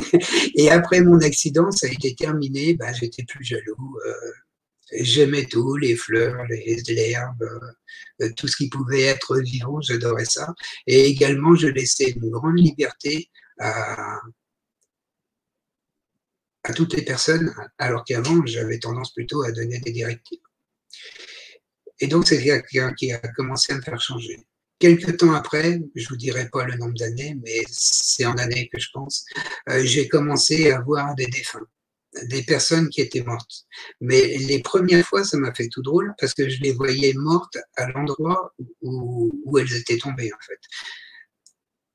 [0.56, 2.74] et après mon accident, ça a été terminé.
[2.74, 3.96] Ben, j'étais plus jaloux.
[4.04, 4.32] Euh,
[4.92, 7.42] J'aimais tout, les fleurs, les l'herbe,
[8.20, 10.54] euh, tout ce qui pouvait être vivant, j'adorais ça.
[10.86, 14.20] Et également, je laissais une grande liberté à,
[16.64, 20.40] à toutes les personnes, alors qu'avant, j'avais tendance plutôt à donner des directives.
[22.00, 24.46] Et donc, c'est quelqu'un qui a commencé à me faire changer.
[24.78, 28.78] Quelques temps après, je vous dirai pas le nombre d'années, mais c'est en années que
[28.78, 29.24] je pense,
[29.68, 31.66] euh, j'ai commencé à voir des défunts,
[32.24, 33.66] des personnes qui étaient mortes.
[34.00, 37.58] Mais les premières fois, ça m'a fait tout drôle parce que je les voyais mortes
[37.76, 40.60] à l'endroit où, elles étaient tombées, en fait.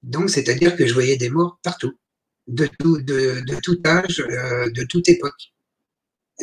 [0.02, 1.98] Donc, c'est-à-dire que je voyais des morts partout
[2.48, 3.00] de tout,
[3.86, 5.54] âge, euh, de toute époque.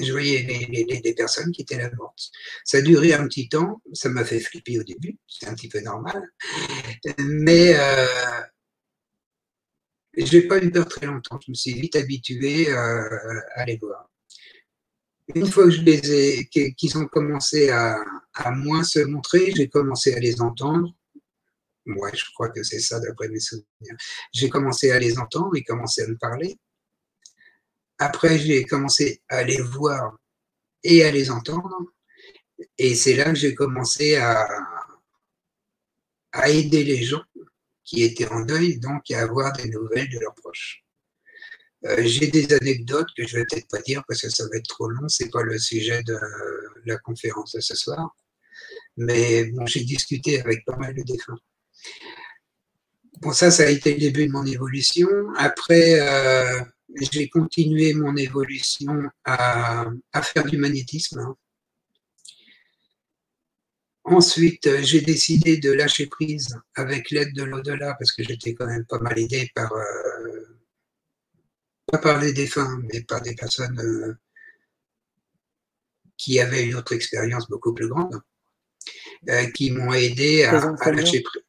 [0.01, 2.31] Je voyais les, personnes qui étaient là mortes.
[2.65, 5.69] Ça a duré un petit temps, ça m'a fait flipper au début, c'est un petit
[5.69, 6.23] peu normal,
[7.19, 8.07] mais euh,
[10.27, 11.39] j'ai pas eu peur très longtemps.
[11.45, 14.11] Je me suis vite habitué euh, à les voir.
[15.35, 18.03] Une fois que je les qu'ils ont commencé à,
[18.51, 20.93] moins se montrer, j'ai commencé à les entendre
[21.87, 23.97] Ouais, je crois que c'est ça d'après mes souvenirs.
[24.33, 26.59] J'ai commencé à les entendre, ils commençaient à me parler.
[27.99, 30.17] Après, j'ai commencé à les voir
[30.85, 31.93] et à les entendre.
[32.79, 34.47] Et c'est là que j'ai commencé à
[36.49, 37.25] aider les gens
[37.91, 40.85] qui étaient en deuil, donc à avoir des nouvelles de leurs proches.
[41.87, 44.69] Euh, j'ai des anecdotes que je vais peut-être pas dire parce que ça va être
[44.69, 45.09] trop long.
[45.09, 46.17] C'est pas le sujet de
[46.85, 48.15] la conférence de ce soir.
[48.97, 51.39] Mais j'ai discuté avec pas mal de défunts.
[53.23, 55.09] Bon, ça, ça a été le début de mon évolution.
[55.37, 56.61] Après, euh,
[57.11, 61.19] j'ai continué mon évolution à, à faire du magnétisme.
[61.19, 61.37] Hein.
[64.05, 68.87] Ensuite, j'ai décidé de lâcher prise avec l'aide de l'au-delà parce que j'étais quand même
[68.87, 70.59] pas mal aidé par, euh,
[71.87, 74.15] pas par les défunts, mais par des personnes euh,
[76.17, 78.21] qui avaient une autre expérience beaucoup plus grande,
[79.29, 80.53] euh, qui m'ont aidé à,
[80.93, 81.43] lâcher prise.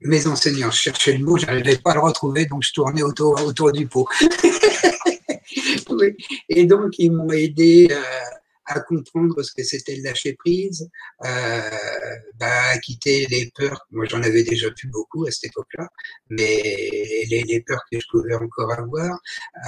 [0.00, 3.02] Mes enseignants, je cherchais le mot, je n'arrivais pas à le retrouver, donc je tournais
[3.02, 4.08] autour, autour du pot.
[6.48, 7.88] Et donc, ils m'ont aidé
[8.66, 10.88] à comprendre ce que c'était le lâcher prise,
[11.24, 11.70] euh,
[12.34, 13.86] bah, à quitter les peurs.
[13.90, 15.88] Moi, j'en avais déjà plus beaucoup à cette époque-là,
[16.30, 16.62] mais
[17.28, 19.18] les, peurs que je pouvais encore avoir.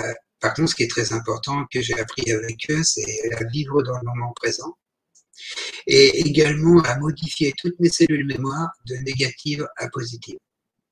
[0.00, 3.44] Euh, par contre, ce qui est très important que j'ai appris avec eux, c'est à
[3.44, 4.76] vivre dans le moment présent
[5.86, 10.38] et également à modifier toutes mes cellules mémoire de négatives à positives.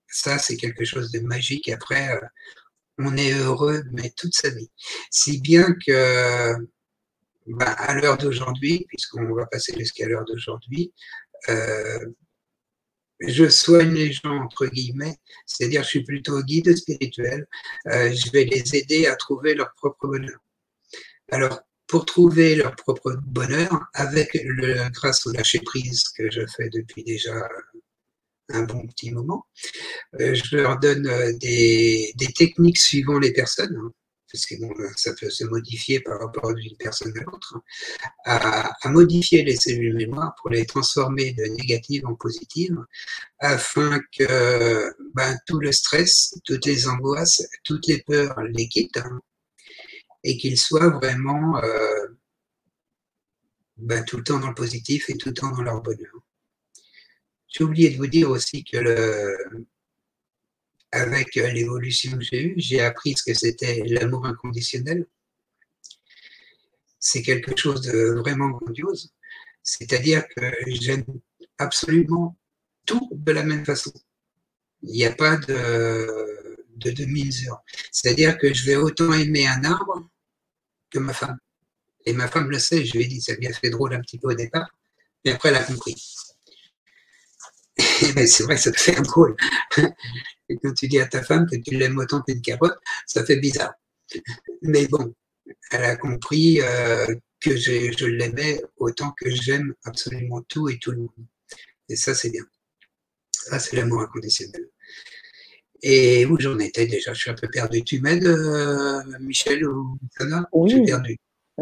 [0.09, 1.69] Ça, c'est quelque chose de magique.
[1.69, 2.21] Après, euh,
[2.99, 4.71] on est heureux, mais toute sa vie.
[5.11, 6.55] Si bien que
[7.61, 10.92] à l'heure d'aujourd'hui, puisqu'on va passer jusqu'à l'heure d'aujourd'hui,
[11.48, 11.98] euh,
[13.20, 17.46] je soigne les gens entre guillemets, c'est-à-dire je suis plutôt guide spirituel,
[17.88, 20.38] euh, je vais les aider à trouver leur propre bonheur.
[21.30, 26.68] Alors, pour trouver leur propre bonheur, avec le, grâce au lâcher prise que je fais
[26.70, 27.48] depuis déjà
[28.50, 29.46] un bon petit moment,
[30.20, 33.76] euh, je leur donne des, des, techniques suivant les personnes.
[33.76, 33.92] Hein
[34.35, 34.55] parce que
[34.97, 37.61] ça peut se modifier par rapport d'une personne à l'autre,
[38.25, 42.77] à, modifier les cellules mémoire pour les transformer de négatives en positives,
[43.38, 49.20] afin que ben, tout le stress, toutes les angoisses, toutes les peurs les quittent, hein,
[50.25, 52.07] et qu'ils soient vraiment euh,
[53.77, 56.18] ben, tout le temps dans le positif et tout le temps dans leur bonheur.
[57.47, 59.66] J'ai oublié de vous dire aussi que le,
[60.94, 65.07] avec euh, l'évolution que j'ai eue, j'ai appris ce que c'était l'amour inconditionnel.
[67.00, 69.12] C'est quelque chose de vraiment grandiose.
[69.62, 71.04] C'est-à-dire que j'aime
[71.59, 72.38] absolument
[72.87, 73.92] tout de la même façon.
[74.83, 77.61] Il n'y a pas de, de demi-mesure.
[77.90, 80.09] C'est-à-dire que je vais autant aimer un arbre
[80.90, 81.38] que ma femme.
[82.07, 84.18] Et ma femme le sait, je lui ai dit, ça lui fait drôle un petit
[84.18, 84.68] peu au départ,
[85.24, 85.96] mais après elle a compris.
[87.78, 89.37] c'est vrai, ça te fait drôle.
[90.48, 92.76] Et quand tu dis à ta femme que tu l'aimes autant qu'une carotte,
[93.07, 93.74] ça fait bizarre.
[94.62, 95.14] Mais bon,
[95.70, 97.07] elle a compris euh,
[97.40, 101.26] que je l'aimais autant que j'aime absolument tout et tout le monde.
[101.88, 102.44] Et ça, c'est bien.
[103.33, 104.68] Ça, c'est l'amour inconditionnel.
[105.83, 107.12] Et où j'en étais déjà?
[107.12, 107.85] Je suis un peu perdu.
[107.85, 110.70] Tu m'aides, euh, Michel ou Sana Oui.
[110.70, 111.18] Je suis perdu.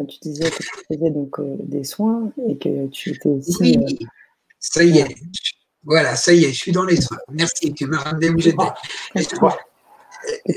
[0.08, 3.56] Tu disais que tu faisais donc euh, des soins et que tu étais aussi.
[3.60, 3.98] Oui,
[4.60, 5.16] ça y est.
[5.84, 7.18] Voilà, ça y est, je suis dans les soins.
[7.30, 8.64] Merci, tu m'as ramené où j'étais.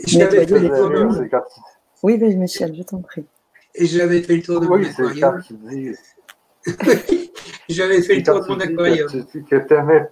[0.05, 1.29] J'avais fait le tour de...
[2.03, 3.25] Oui, oui, Michel, je t'en prie.
[3.73, 5.41] Et j'avais fait le tour de mon aquarium.
[7.67, 9.09] J'avais fait le tour de mon aquarium.
[9.09, 10.09] Tu dis que t'aimais.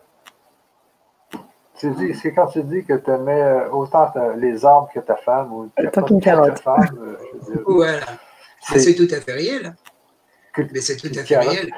[1.75, 5.69] C'est quand tu dis que tu aimais euh, autant les arbres que ta femme ou
[5.75, 5.89] ta
[6.21, 6.59] carotte.
[6.59, 8.05] Femme, euh, voilà.
[8.61, 9.75] C'est tout à fait réel.
[10.57, 11.71] Mais c'est tout à fait réel.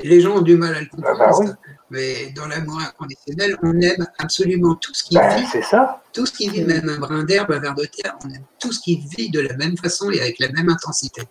[0.00, 1.54] Les gens ont du mal à le comprendre.
[1.92, 5.46] Bah Mais dans l'amour inconditionnel, on aime absolument tout ce qui bah, vit.
[5.50, 6.02] C'est ça.
[6.12, 8.72] Tout ce qui vit, même un brin d'herbe, un verre de terre, on aime tout
[8.72, 11.22] ce qui vit de la même façon et avec la même intensité.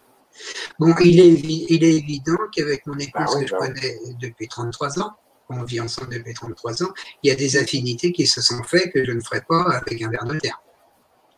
[0.79, 4.99] Bon, il est, il est évident qu'avec mon épouse bah que je connais depuis 33
[4.99, 5.11] ans,
[5.49, 6.93] on vit ensemble depuis 33 ans,
[7.23, 10.01] il y a des affinités qui se sont faites que je ne ferai pas avec
[10.01, 10.61] un verre de terre.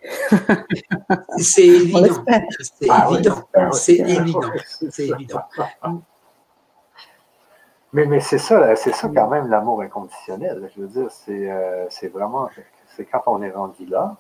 [1.38, 2.26] c'est évident.
[2.60, 3.50] C'est ah évident.
[3.72, 4.52] c'est évident.
[4.92, 5.42] C'est évident.
[7.94, 10.70] Mais, mais c'est ça, c'est ça quand même l'amour inconditionnel.
[10.76, 12.50] Je veux dire, c'est euh, vraiment,
[12.96, 14.18] c'est quand on est rendu là,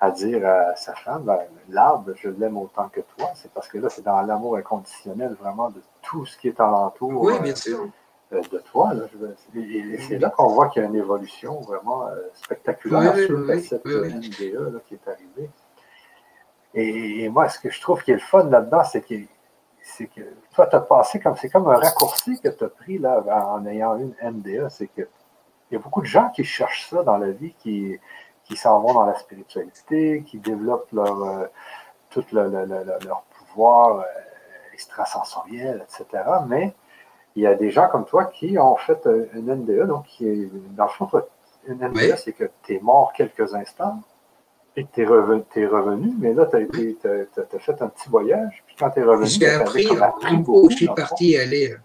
[0.00, 1.38] à dire à sa femme, ben,
[1.70, 5.70] l'arbre, je l'aime autant que toi, c'est parce que là, c'est dans l'amour inconditionnel vraiment
[5.70, 7.22] de tout ce qui est alentour.
[7.22, 7.88] Oui, bien sûr.
[8.32, 8.92] Euh, de toi.
[9.54, 13.84] et, c'est là qu'on voit qu'il y a une évolution vraiment euh, spectaculaire sur cette
[13.84, 15.50] NDE qui est arrivée.
[16.74, 19.02] Et, moi, ce que je trouve qui est le fun là-dedans, c'est
[19.98, 20.20] que, que
[20.54, 23.64] toi, tu as passé comme c'est comme un raccourci que tu as pris là, en
[23.66, 24.70] ayant une NDA.
[24.70, 25.02] C'est que
[25.70, 27.98] il y a beaucoup de gens qui cherchent ça dans la vie, qui,
[28.44, 31.46] qui s'en vont dans la spiritualité, qui développent leur, euh,
[32.10, 34.04] tout leur pouvoir
[34.74, 36.22] extrasensoriel, etc.
[36.46, 36.74] Mais
[37.36, 40.28] il y a des gens comme toi qui ont fait euh, une NDE, donc qui
[40.28, 41.08] est, dans le fond,
[41.66, 44.00] une NDE, c'est que tu es mort quelques instants,
[44.76, 49.00] Et tu es, revenu, mais là, tu as, fait un petit voyage, puis quand tu
[49.00, 49.28] es revenu...
[49.28, 49.86] J'ai appris,
[50.42, 51.76] gros, je suis parti aller,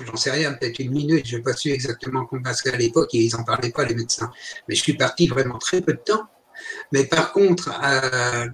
[0.00, 3.12] j'en sais rien, peut-être une minute, je n'ai pas su exactement comment, parce qu'à l'époque,
[3.12, 4.30] ils n'en parlaient pas, les médecins.
[4.66, 6.26] Mais je suis parti vraiment très peu de temps.
[6.90, 8.48] Mais par contre, euh,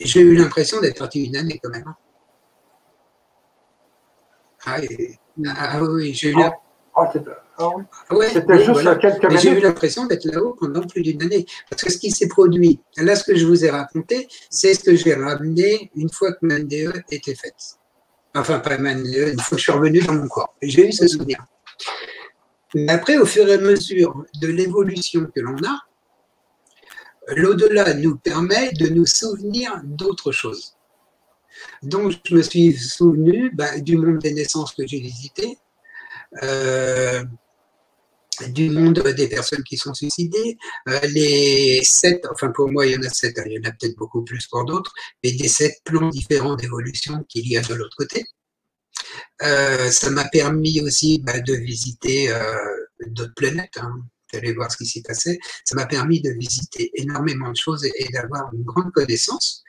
[0.00, 1.84] j'ai eu l'impression d'être parti une année quand même.
[1.86, 1.96] Hein.
[4.64, 4.76] Ah,
[5.56, 6.52] ah, oui, j'ai eu ah,
[6.94, 7.10] ah,
[7.62, 11.46] ah C'était juste quelques J'ai eu l'impression d'être là-haut pendant plus d'une année.
[11.70, 14.80] Parce que ce qui s'est produit, là, ce que je vous ai raconté, c'est ce
[14.80, 17.78] que j'ai ramené une fois que ma NDE était faite.
[18.34, 20.54] Enfin, pas ma NDE, une fois que je suis revenu dans mon corps.
[20.62, 21.44] J'ai eu ce souvenir.
[22.74, 25.78] Mais après, au fur et à mesure de l'évolution que l'on a,
[27.36, 30.74] l'au-delà nous permet de nous souvenir d'autres choses.
[31.82, 35.58] Donc, je me suis souvenu bah, du monde des naissances que j'ai visité,
[36.42, 37.24] euh,
[38.48, 40.56] du monde des personnes qui sont suicidées,
[40.88, 43.72] euh, les sept, enfin pour moi il y en a sept, il y en a
[43.72, 44.92] peut-être beaucoup plus pour d'autres,
[45.22, 48.24] mais des sept plans différents d'évolution qu'il y a de l'autre côté.
[49.42, 52.32] Euh, ça m'a permis aussi bah, de visiter
[53.06, 53.92] d'autres planètes, hein,
[54.32, 55.38] d'aller voir ce qui s'y passait.
[55.64, 59.62] Ça m'a permis de visiter énormément de choses et d'avoir une grande connaissance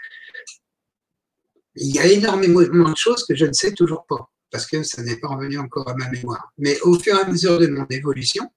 [1.76, 5.02] il y a énormément de choses que je ne sais toujours pas, parce que ça
[5.02, 6.54] n'est pas revenu encore à ma mémoire.
[6.60, 8.48] Mais au fur et à mesure de mon évolution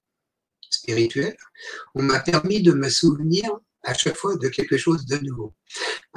[0.69, 1.35] spirituelle,
[1.95, 3.49] on m'a permis de me souvenir
[3.83, 5.55] à chaque fois de quelque chose de nouveau.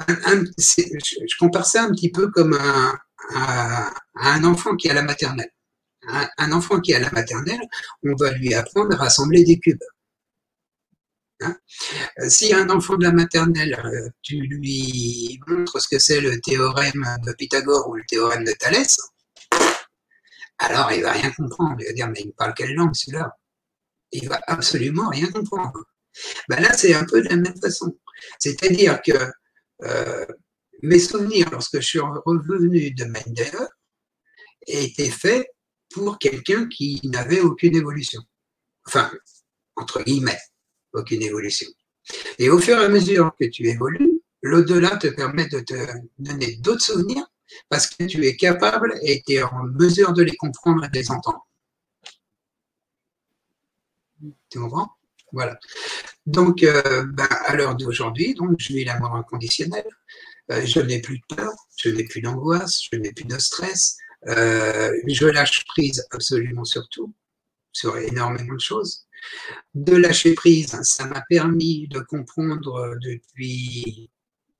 [0.07, 5.51] je, compare ça un petit peu comme un, enfant qui est à la maternelle.
[6.37, 7.61] un enfant qui est à la maternelle,
[8.03, 9.79] on va lui apprendre à rassembler des cubes.
[11.41, 11.55] Hein?
[12.19, 16.39] Euh, si un enfant de la maternelle, euh, tu lui montres ce que c'est le
[16.39, 18.95] théorème de Pythagore ou le théorème de Thalès,
[20.61, 21.77] alors il va rien comprendre.
[21.79, 23.37] Il va dire, mais il parle quelle langue celui-là?
[24.11, 25.85] Il va absolument rien comprendre.
[26.49, 27.97] Ben là, c'est un peu de la même façon.
[28.39, 29.13] C'est-à-dire que
[29.83, 30.25] euh,
[30.83, 33.55] mes souvenirs, lorsque je suis revenu de Mendel,
[34.67, 35.47] étaient faits
[35.93, 38.21] pour quelqu'un qui n'avait aucune évolution.
[38.85, 39.11] Enfin,
[39.75, 40.39] entre guillemets
[40.93, 41.67] aucune évolution.
[42.37, 45.73] Et au fur et à mesure que tu évolues, l'au-delà te permet de te
[46.19, 47.25] donner d'autres souvenirs
[47.69, 50.97] parce que tu es capable et tu es en mesure de les comprendre et de
[50.97, 51.47] les entendre.
[54.49, 54.91] Tu comprends?
[55.31, 55.57] Voilà.
[56.25, 59.85] Donc, euh, ben, à l'heure d'aujourd'hui, je vis l'amour inconditionnel.
[60.51, 63.97] Euh, je n'ai plus de peur, je n'ai plus d'angoisse, je n'ai plus de stress.
[64.27, 67.13] Euh, je lâche prise absolument sur tout,
[67.71, 69.07] sur énormément de choses
[69.73, 70.79] de lâcher prise.
[70.83, 74.09] Ça m'a permis de comprendre depuis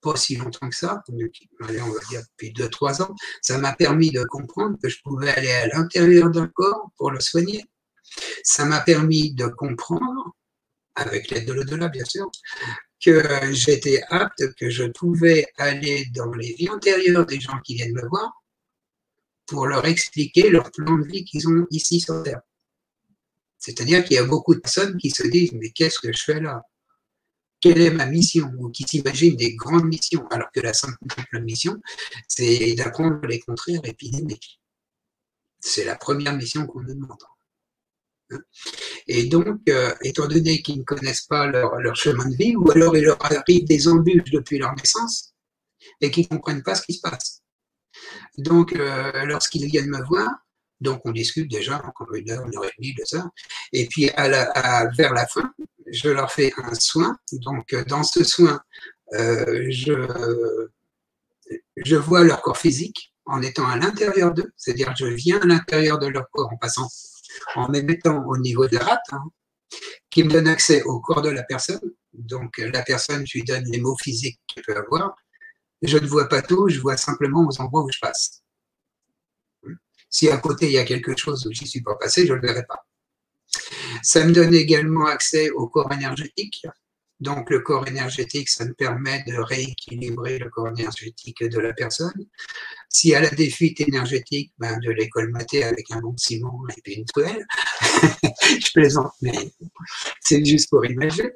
[0.02, 4.24] pas si longtemps que ça, on va dire depuis 2-3 ans, ça m'a permis de
[4.24, 7.66] comprendre que je pouvais aller à l'intérieur d'un corps pour le soigner.
[8.44, 10.36] Ça m'a permis de comprendre,
[10.96, 12.30] avec l'aide de l'au-delà bien sûr,
[13.04, 17.94] que j'étais apte, que je pouvais aller dans les vies antérieures des gens qui viennent
[17.94, 18.44] me voir
[19.48, 22.42] pour leur expliquer leur plan de vie qu'ils ont ici sur Terre.
[23.58, 26.40] C'est-à-dire qu'il y a beaucoup de personnes qui se disent mais qu'est-ce que je fais
[26.40, 26.62] là?
[27.62, 30.98] Quelle est ma mission Ou qui s'imaginent des grandes missions, alors que la simple
[31.42, 31.80] mission,
[32.28, 34.60] c'est d'apprendre les contraires épidémiques.
[35.60, 37.20] C'est la première mission qu'on nous demande.
[39.08, 42.96] Et donc, euh, étant donné qu'ils ne connaissent pas leur, chemin de vie, ou alors
[42.96, 45.34] il leur arrive des embûches depuis leur naissance,
[46.00, 47.42] et qu'ils ne comprennent pas ce qui se passe.
[48.38, 50.30] Donc, euh, lorsqu'ils viennent me voir,
[50.80, 53.30] donc, on discute déjà encore une heure, une heure et demie de ça.
[53.72, 55.54] Et puis, à vers la fin,
[55.92, 57.18] je leur fais un soin.
[57.34, 58.62] Donc, dans ce soin,
[59.14, 59.94] euh, je,
[61.96, 66.08] vois leur corps physique en étant à l'intérieur d'eux, c'est-à-dire je viens à l'intérieur de
[66.08, 66.88] leur corps en passant,
[67.56, 69.24] en me mettant au niveau de la rate, hein,
[70.10, 71.82] qui me donne accès au corps de la personne.
[72.14, 75.16] Donc, la personne, je lui donne les mots physiques qu'elle peut avoir.
[75.82, 78.44] Je ne vois pas tout, je vois simplement aux endroits où je passe.
[80.10, 82.40] Si à côté il y a quelque chose où j'y suis pas passé, je ne
[82.40, 82.86] le verrai pas.
[84.04, 86.66] Ça me donne également accès au corps énergétique.
[87.20, 92.26] Donc le corps énergétique, ça me permet de rééquilibrer le corps énergétique de la personne.
[92.90, 96.82] Si elle a des fuites énergétiques, ben, de les colmater avec un bon ciment et
[96.82, 97.46] puis une toile.
[98.42, 99.54] Je plaisante, mais
[100.20, 101.30] c'est juste pour imaginer.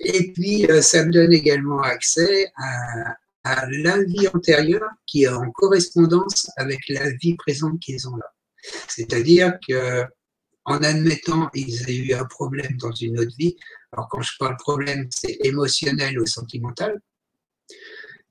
[0.00, 3.14] Et puis, euh, ça me donne également accès à,
[3.44, 8.32] à la vie antérieure qui est en correspondance avec la vie présente qu'ils ont là.
[8.88, 10.04] C'est-à-dire que
[10.68, 13.56] en admettant qu'ils aient eu un problème dans une autre vie,
[13.92, 17.00] alors quand je parle problème, c'est émotionnel ou sentimental,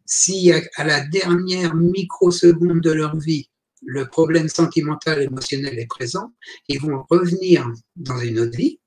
[0.05, 3.49] si à la dernière microseconde de leur vie,
[3.81, 6.33] le problème sentimental, émotionnel est présent,
[6.67, 8.79] ils vont revenir dans une autre vie,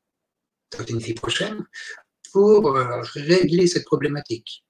[0.76, 1.66] dans une vie prochaine,
[2.32, 4.64] pour euh, régler cette problématique.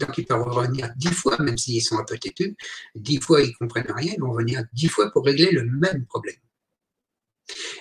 [0.00, 2.56] Donc, ils peuvent revenir dix fois, même s'ils sont un peu têtus,
[2.94, 6.04] dix fois ils ne comprennent rien, ils vont venir dix fois pour régler le même
[6.06, 6.36] problème.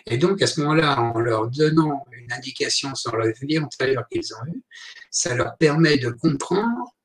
[0.05, 4.33] Et donc, à ce moment-là, en leur donnant une indication sur la vie antérieure qu'ils
[4.33, 4.63] ont eue,
[5.11, 6.95] ça leur permet de comprendre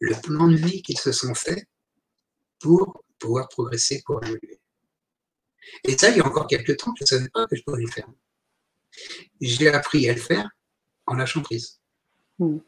[0.00, 1.66] le plan de vie qu'ils se sont fait
[2.58, 4.60] pour pouvoir progresser, pour évoluer.
[5.84, 7.82] Et ça, il y a encore quelques temps, je ne savais pas que je pourrais
[7.82, 8.08] le faire.
[9.40, 10.50] J'ai appris à le faire
[11.06, 11.80] en lâchant prise.
[12.38, 12.58] Hmm.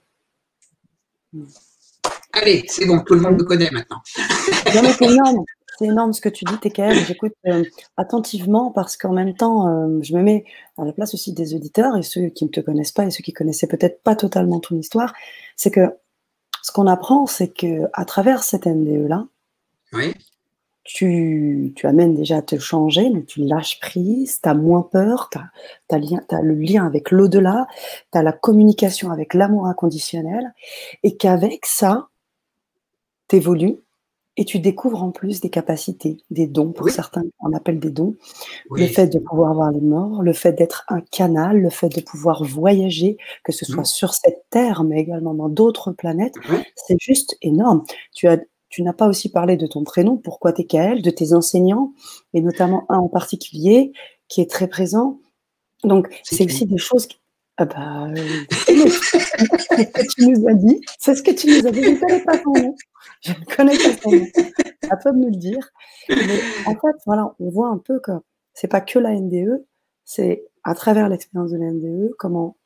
[2.33, 4.01] Allez, c'est bon, tout le monde me connaît maintenant.
[4.05, 5.45] c'est énorme.
[5.79, 6.95] C'est énorme ce que tu dis, TKL.
[7.07, 7.65] J'écoute euh,
[7.97, 10.45] attentivement parce qu'en même temps, euh, je me mets
[10.79, 13.23] à la place aussi des auditeurs et ceux qui ne te connaissent pas et ceux
[13.23, 15.13] qui connaissaient peut-être pas totalement ton histoire.
[15.57, 15.97] C'est que
[16.63, 19.27] ce qu'on apprend, c'est que à travers cette NDE-là,
[20.85, 25.39] tu, tu, amènes déjà à te changer, tu lâches prise, tu as moins peur, tu
[25.39, 26.01] as,
[26.31, 27.67] as, le lien avec l'au-delà,
[28.13, 30.53] tu as la communication avec l'amour inconditionnel,
[31.03, 32.09] et qu'avec ça,
[33.29, 33.84] tu évolues
[34.37, 38.17] et tu découvres en plus des capacités, des dons, pour certains, on appelle des dons.
[38.71, 42.01] Le fait de pouvoir voir les morts, le fait d'être un canal, le fait de
[42.01, 43.87] pouvoir voyager, que ce soit mmh.
[43.87, 46.35] sur cette terre, mais également dans d'autres planètes,
[46.75, 47.85] c'est juste énorme.
[48.13, 48.39] Tu as
[48.71, 51.93] tu n'as pas aussi parlé de ton prénom, pourquoi TKL, de tes enseignants,
[52.33, 53.93] et notamment un en particulier
[54.27, 55.21] qui est très présent.
[55.85, 57.21] Donc, c'est aussi des choses qui,
[57.57, 58.09] ah bah,
[58.51, 60.81] c'est ce que tu nous as dit.
[60.99, 61.85] C'est ce que tu nous as dit.
[61.85, 62.75] Je ne connais pas ton nom.
[63.21, 64.27] Je ne connais pas ton nom.
[64.91, 65.71] À toi de nous le dire.
[66.09, 68.13] Mais en fait, voilà, on voit un peu que
[68.53, 69.65] c'est pas que la NDE,
[70.05, 72.57] c'est à travers l'expérience de la NDE, comment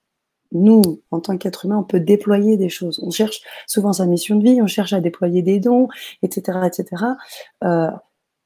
[0.52, 3.00] nous, en tant qu'être humain, on peut déployer des choses.
[3.02, 5.88] On cherche souvent sa mission de vie, on cherche à déployer des dons,
[6.22, 7.04] etc., etc.
[7.64, 7.90] Euh,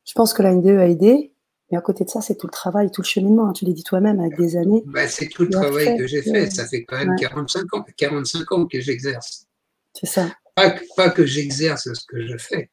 [0.04, 1.32] je pense que la NDE a aidé,
[1.70, 3.48] mais à côté de ça, c'est tout le travail, tout le cheminement.
[3.48, 3.52] Hein.
[3.52, 4.82] tu l'as dit toi-même avec des années.
[4.86, 6.50] Bah, c'est tout le travail que j'ai fait.
[6.50, 9.46] Ça fait quand même 45 ans, 45 ans que j'exerce.
[9.94, 10.26] C'est ça.
[10.54, 12.70] Pas, que j'exerce ce que je fais,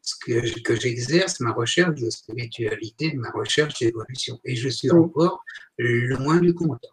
[0.00, 4.38] ce que, que j'exerce ma recherche de spiritualité, ma recherche d'évolution.
[4.44, 5.42] Et je suis encore
[5.78, 6.84] le moins du compte.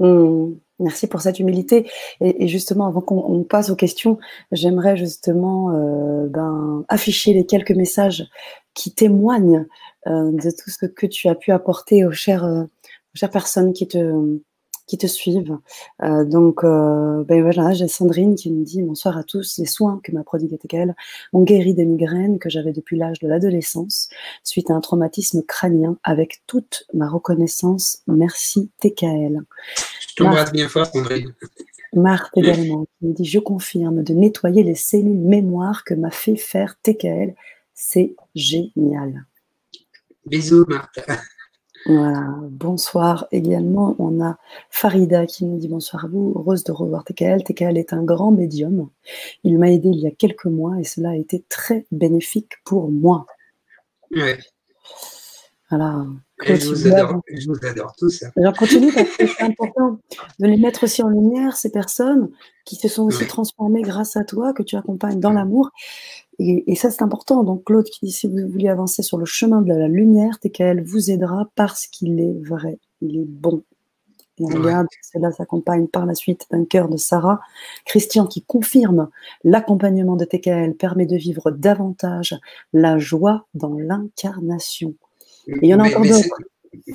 [0.00, 0.54] Mmh.
[0.80, 1.90] Merci pour cette humilité.
[2.20, 4.18] Et, justement, avant qu'on passe aux questions,
[4.50, 8.24] j'aimerais justement euh, ben, afficher les quelques messages
[8.72, 9.66] qui témoignent
[10.06, 12.64] euh, de tout ce que tu as pu apporter aux chères, euh,
[13.12, 14.40] chères personnes qui te,
[14.90, 15.56] qui te suivent.
[16.02, 19.56] Euh, donc, euh, ben voilà, j'ai Sandrine qui me dit bonsoir à tous.
[19.58, 20.96] Les soins que m'a prodigué TKL
[21.32, 24.08] ont guéri des migraines que j'avais depuis l'âge de l'adolescence
[24.42, 28.02] suite à un traumatisme crânien avec toute ma reconnaissance.
[28.08, 29.40] Merci TKL.
[30.00, 31.32] Je t'embrasse bien fort, Sandrine.
[31.92, 36.36] Marthe également, qui me dit Je confirme de nettoyer les cellules mémoire que m'a fait
[36.36, 37.36] faire TKL.
[37.74, 39.24] C'est génial.
[40.26, 40.98] Bisous, Marthe.
[41.86, 43.96] Voilà, bonsoir également.
[43.98, 47.42] On a Farida qui nous dit bonsoir à vous, heureuse de revoir TKL.
[47.42, 48.90] TKL est un grand médium.
[49.44, 52.90] Il m'a aidé il y a quelques mois et cela a été très bénéfique pour
[52.90, 53.26] moi.
[54.10, 54.34] Oui.
[55.70, 56.04] Voilà.
[56.44, 58.24] je, vous adore, je vous adore tous.
[58.36, 60.00] Alors continue parce que c'est important
[60.40, 62.28] de les mettre aussi en lumière, ces personnes
[62.64, 65.70] qui se sont aussi transformées grâce à toi, que tu accompagnes dans l'amour.
[66.42, 67.44] Et, ça, c'est important.
[67.44, 70.82] Donc, Claude qui dit si vous voulez avancer sur le chemin de la lumière, TKL
[70.82, 73.62] vous aidera parce qu'il est vrai, il est bon.
[74.38, 77.40] Et on regarde, cela s'accompagne par la suite d'un cœur de Sarah.
[77.84, 79.10] Christian qui confirme
[79.44, 82.34] l'accompagnement de TKL permet de vivre davantage
[82.72, 84.94] la joie dans l'incarnation.
[85.46, 86.38] Et il y en a encore d'autres.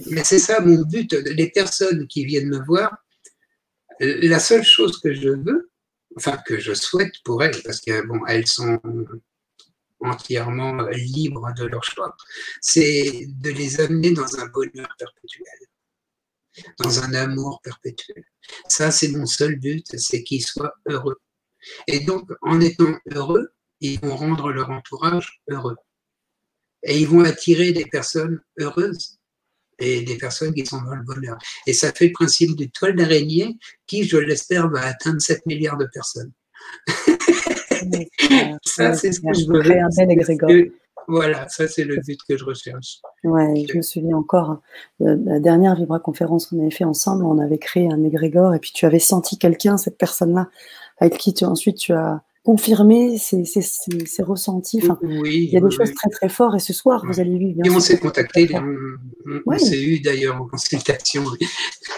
[0.09, 1.13] Mais c'est ça mon but.
[1.13, 2.97] Les personnes qui viennent me voir,
[4.01, 5.69] euh, la seule chose que je veux,
[6.17, 8.79] enfin que je souhaite pour elles, parce que bon, elles sont
[10.05, 12.15] entièrement libres de leur choix,
[12.61, 15.59] c'est de les amener dans un bonheur perpétuel,
[16.79, 18.23] dans un amour perpétuel.
[18.67, 21.19] Ça, c'est mon seul but, c'est qu'ils soient heureux.
[21.87, 25.77] Et donc, en étant heureux, ils vont rendre leur entourage heureux.
[26.83, 29.17] Et ils vont attirer des personnes heureuses
[29.79, 31.37] et des personnes qui sont dans le bonheur.
[31.67, 35.77] Et ça fait le principe du toile d'araignée qui, je l'espère, va atteindre 7 milliards
[35.77, 36.31] de personnes.
[38.63, 39.79] ça, c'est ce que je veux.
[39.79, 40.49] Un bel égrégore.
[41.07, 42.99] Voilà, ça c'est le but que je recherche.
[43.23, 44.61] Ouais, je me souviens encore
[44.99, 48.59] de la dernière Vibra conférence qu'on avait fait ensemble, on avait créé un égrégore et
[48.59, 50.47] puis tu avais senti quelqu'un, cette personne-là,
[50.97, 53.43] avec qui tu ensuite tu as confirmer ces,
[54.19, 54.79] ressentis.
[54.83, 57.59] Enfin, il y a des choses très très fortes et ce soir, vous allez vivre.
[57.65, 58.47] Et on s'est contacté,
[59.47, 61.23] on, s'est eu d'ailleurs en consultation.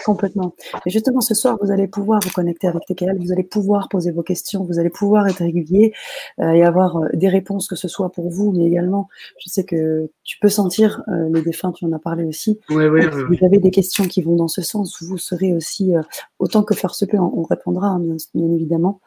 [0.06, 0.54] Complètement.
[0.86, 4.10] Et justement, ce soir, vous allez pouvoir vous connecter avec TKL, vous allez pouvoir poser
[4.10, 5.92] vos questions, vous allez pouvoir être régulier
[6.40, 9.08] euh, et avoir euh, des réponses, que ce soit pour vous, mais également,
[9.44, 12.58] je sais que tu peux sentir euh, les défunts, tu en as parlé aussi.
[12.70, 15.92] si vous avez des questions qui vont dans ce sens, vous serez aussi
[16.38, 18.00] autant que faire se peut, on, répondra, hein,
[18.34, 19.00] bien, évidemment.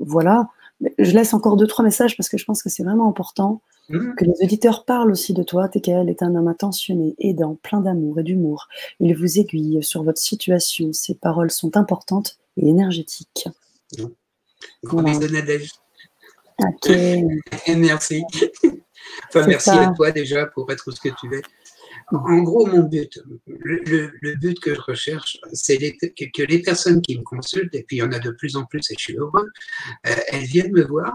[0.00, 0.48] voilà.
[0.98, 4.14] Je laisse encore deux, trois messages parce que je pense que c'est vraiment important mmh.
[4.16, 5.68] que les auditeurs parlent aussi de toi.
[5.68, 8.68] TKL est un homme attentionné, aidant, plein d'amour et d'humour.
[9.00, 10.92] Il vous aiguille sur votre situation.
[10.92, 13.48] Ses paroles sont importantes et énergétiques.
[13.96, 14.10] Voilà.
[16.58, 16.90] Ok.
[17.76, 18.24] merci.
[19.28, 21.42] Enfin, merci à toi déjà pour être ce que tu es.
[22.08, 27.24] En gros, mon but, le, but que je recherche, c'est que, les personnes qui me
[27.24, 29.48] consultent, et puis il y en a de plus en plus et je suis heureux,
[30.06, 31.12] euh, elles viennent me voir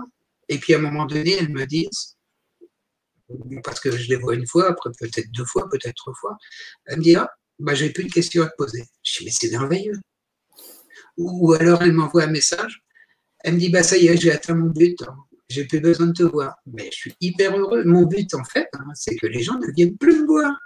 [0.49, 2.17] et puis à un moment donné, elles me disent,
[3.63, 6.37] parce que je les vois une fois, après peut-être deux fois, peut-être trois fois,
[6.87, 8.83] elles me disent, ah, bah, j'ai plus de questions à te poser.
[9.03, 9.99] Je dis, mais c'est merveilleux.
[11.15, 12.83] Ou, alors elles m'envoient un message,
[13.39, 14.97] elle me dit, bah ça y est, j'ai atteint mon but
[15.51, 16.55] j'ai plus besoin de te voir.
[16.65, 17.83] Mais je suis hyper heureux.
[17.83, 20.57] Mon but, en fait, hein, c'est que les gens ne viennent plus me voir.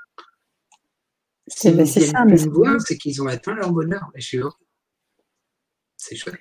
[1.48, 4.12] C'est ça, mais c'est qu'ils ont atteint leur bonheur.
[4.16, 4.54] Et je suis heureux.
[5.98, 6.40] C'est chouette.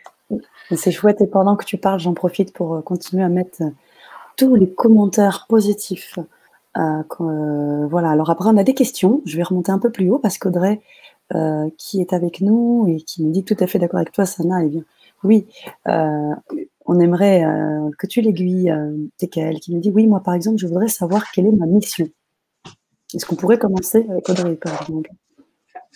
[0.73, 1.21] C'est chouette.
[1.21, 3.71] Et pendant que tu parles, j'en profite pour euh, continuer à mettre euh,
[4.37, 6.19] tous les commentaires positifs.
[6.77, 8.11] Euh, voilà.
[8.11, 9.23] Alors après, on a des questions.
[9.27, 10.81] Je vais remonter un peu plus haut parce qu'Audrey,
[11.79, 14.63] qui est avec nous et qui me dit tout à fait d'accord avec toi, Sana,
[14.63, 14.83] eh bien,
[15.23, 15.47] oui,
[15.87, 17.45] on aimerait
[17.99, 18.73] que tu l'aiguilles,
[19.19, 22.09] TKL, qui me dit oui, moi par exemple, je voudrais savoir quelle est ma mission.
[23.15, 25.11] Est-ce qu'on pourrait commencer avec Audrey, par exemple?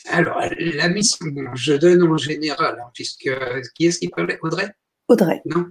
[0.09, 3.31] Alors, la mission, je donne en général, hein, puisque
[3.75, 4.39] qui est-ce qui parlait?
[4.43, 4.69] Audrey?
[5.09, 5.43] Audrey.
[5.45, 5.67] Non?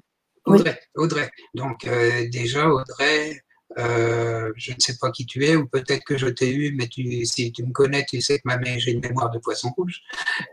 [0.45, 0.79] Audrey.
[0.95, 1.29] Audrey.
[1.53, 3.41] Donc, euh, déjà, Audrey,
[3.77, 6.87] euh, je ne sais pas qui tu es, ou peut-être que je t'ai eu, mais
[6.87, 10.01] tu, si tu me connais, tu sais que ma j'ai une mémoire de poisson rouge.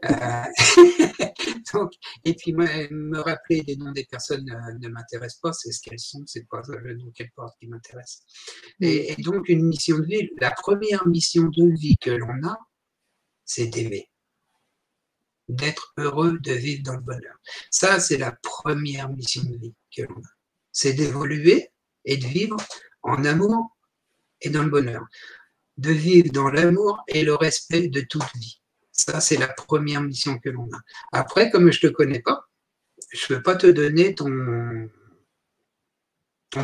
[0.04, 0.42] Euh,
[1.72, 1.92] donc,
[2.24, 6.00] et puis me, rappeler des noms des personnes euh, ne m'intéresse pas, c'est ce qu'elles
[6.00, 8.22] sont, c'est pas le nom qu'elles portent qui m'intéresse.
[8.80, 12.58] Et, et, donc une mission de vie, la première mission de vie que l'on a,
[13.44, 14.10] c'est d'aimer,
[15.48, 17.36] d'être heureux, de vivre dans le bonheur.
[17.70, 20.30] Ça, c'est la première mission de vie que l'on a.
[20.72, 21.70] C'est d'évoluer
[22.04, 22.56] et de vivre
[23.04, 23.76] en amour
[24.40, 25.06] et dans le bonheur.
[25.76, 28.60] De vivre dans l'amour et le respect de toute vie.
[28.92, 30.80] Ça, c'est la première mission que l'on a.
[31.12, 32.48] Après, comme je ne te connais pas,
[33.12, 34.30] je ne peux pas te donner ton,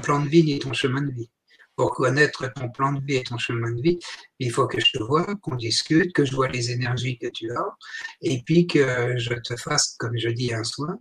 [0.03, 1.31] plan de vie ni ton chemin de vie.
[1.75, 3.99] Pour connaître ton plan de vie et ton chemin de vie,
[4.39, 7.51] il faut que je te vois, qu'on discute, que je vois les énergies que tu
[7.51, 7.77] as,
[8.21, 10.99] et puis que je te fasse, comme je dis, un soin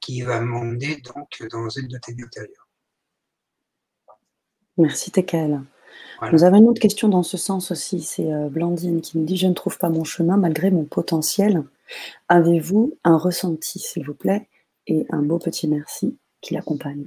[0.00, 2.61] qui va m'emmener donc dans une de tes intérieures.
[4.78, 5.60] Merci Tekel.
[6.30, 8.00] Nous avons une autre question dans ce sens aussi.
[8.00, 11.64] C'est euh, Blandine qui nous dit Je ne trouve pas mon chemin malgré mon potentiel.
[12.28, 14.48] Avez-vous un ressenti, s'il vous plaît,
[14.86, 17.06] et un beau petit merci qui l'accompagne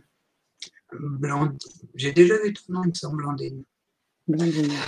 [0.92, 1.58] Blandine.
[1.96, 3.64] J'ai déjà vu ton nom, il Blandine.
[4.28, 4.72] Blandine.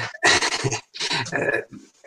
[1.34, 1.62] Euh,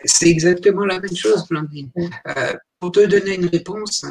[0.05, 1.89] c'est exactement la même chose, Blandine.
[2.27, 4.05] Euh, pour te donner une réponse,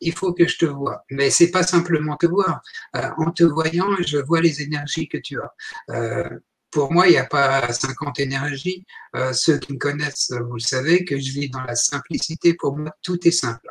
[0.00, 1.04] il faut que je te vois.
[1.10, 2.60] Mais c'est pas simplement te voir.
[2.96, 5.54] Euh, en te voyant, je vois les énergies que tu as.
[5.90, 6.28] Euh,
[6.70, 8.84] pour moi, il n'y a pas 50 énergies.
[9.14, 12.54] Euh, ceux qui me connaissent, vous le savez, que je vis dans la simplicité.
[12.54, 13.68] Pour moi, tout est simple.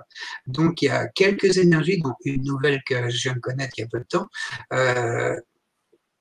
[0.48, 3.82] Donc, il y a quelques énergies, dont une nouvelle que je viens de connaître il
[3.82, 4.28] y a peu de temps,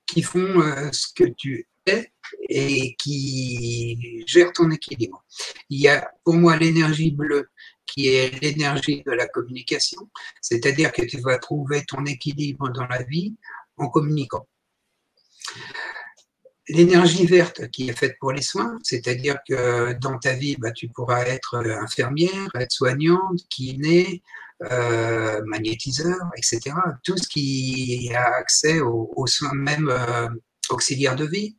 [0.07, 2.13] qui font ce que tu es
[2.49, 5.25] et qui gèrent ton équilibre.
[5.71, 7.49] Il y a pour moi l'énergie bleue
[7.95, 13.03] qui est l'énergie de la communication, c'est-à-dire que tu vas trouver ton équilibre dans la
[13.03, 13.35] vie
[13.77, 14.47] en communiquant.
[16.69, 20.89] L'énergie verte qui est faite pour les soins, c'est-à-dire que dans ta vie, bah, tu
[20.89, 24.23] pourras être infirmière, être soignante kiné,
[24.63, 26.75] euh, magnétiseur, etc.
[27.03, 30.29] Tout ce qui a accès aux, soins même euh,
[30.71, 31.57] auxiliaires de vie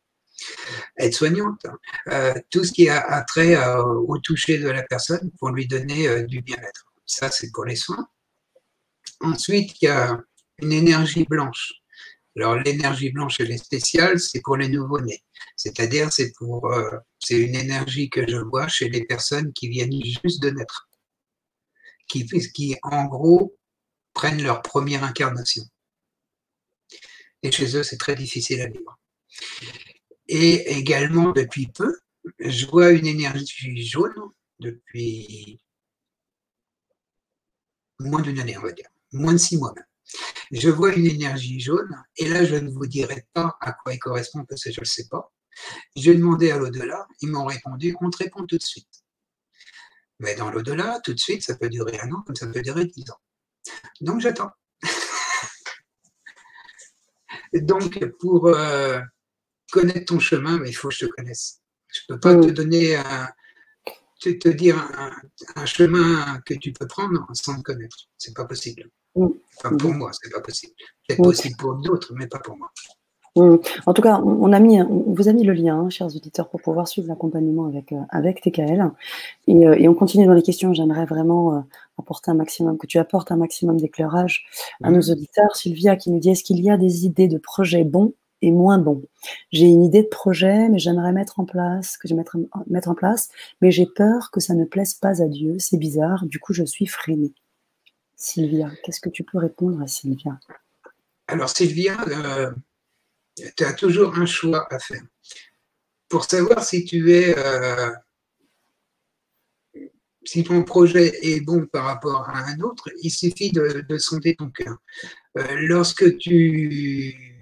[0.98, 1.66] aide-soignante,
[2.10, 6.08] euh, tout ce qui a, trait euh, au toucher de la personne pour lui donner
[6.08, 6.86] euh, du bien-être.
[7.06, 8.08] Ça, c'est pour les soins.
[9.22, 10.20] Ensuite, il y a
[10.60, 11.74] une énergie blanche.
[12.36, 15.24] Alors, l'énergie blanche, elle est spéciale, c'est pour les nouveau-nés.
[15.56, 16.70] C'est-à-dire, c'est pour,
[17.20, 20.90] c'est une énergie que je vois chez les personnes qui viennent juste de naître,
[22.08, 23.56] qui en gros
[24.14, 25.64] prennent leur première incarnation.
[27.42, 29.00] Et chez eux, c'est très difficile à vivre.
[30.28, 31.96] Et également, depuis peu,
[32.40, 34.16] je vois une énergie jaune
[34.60, 35.60] depuis
[38.00, 39.86] moins d'une année, on va dire, moins de six mois même.
[40.52, 44.00] Je vois une énergie jaune, et là, je ne vous dirai pas à quoi elle
[44.00, 45.32] correspond parce que je ne le sais pas.
[45.96, 48.88] J'ai demandé à l'au-delà, ils m'ont répondu, on te répond tout de suite.
[50.20, 52.86] Mais dans l'au-delà, tout de suite, ça peut durer un an, comme ça peut durer
[52.86, 53.20] dix ans.
[54.02, 54.52] Donc j'attends.
[57.54, 59.00] Donc pour, euh,
[59.72, 61.62] connaître ton chemin, mais il faut que je te connaisse.
[61.88, 62.98] Je ne peux pas te donner
[64.34, 64.78] te, dire
[65.56, 67.98] un, chemin que tu peux prendre sans te connaître.
[68.18, 68.90] C'est pas possible.
[69.16, 69.28] Mm.
[69.58, 69.98] Enfin, pour mm.
[69.98, 70.74] moi, c'est pas possible.
[71.10, 72.72] C'est possible pour d'autres, mais pas pour moi.
[73.36, 73.58] Mm.
[73.86, 76.50] En tout cas, on, a mis, on vous a mis le lien, hein, chers auditeurs,
[76.50, 78.92] pour pouvoir suivre l'accompagnement avec, euh, avec TKL.
[79.48, 80.74] Et, euh, et, on continue dans les questions.
[80.74, 81.60] J'aimerais vraiment euh,
[82.00, 84.46] apporter un maximum, que tu apportes un maximum d'éclairage
[84.84, 85.56] à nos auditeurs.
[85.56, 88.14] Sylvia qui nous dit est-ce qu'il y a des idées de projets bons
[88.52, 89.04] moins bons
[89.52, 92.38] J'ai une idée de projet, mais j'aimerais mettre en place, que je mettre,
[92.68, 93.30] mettre en place,
[93.62, 95.56] mais j'ai peur que ça ne plaise pas à Dieu.
[95.60, 96.26] C'est bizarre.
[96.26, 97.34] Du coup, je suis freinée.
[98.16, 100.40] Sylvia, qu'est-ce que tu peux répondre à Sylvia?
[101.28, 101.98] Alors, Sylvia,
[103.56, 105.04] tu as toujours un choix à faire.
[106.08, 107.92] Pour savoir si tu es, euh,
[110.24, 114.36] si ton projet est bon par rapport à un autre, il suffit de, de sonder
[114.36, 114.78] ton cœur.
[115.38, 117.35] Euh, lorsque tu,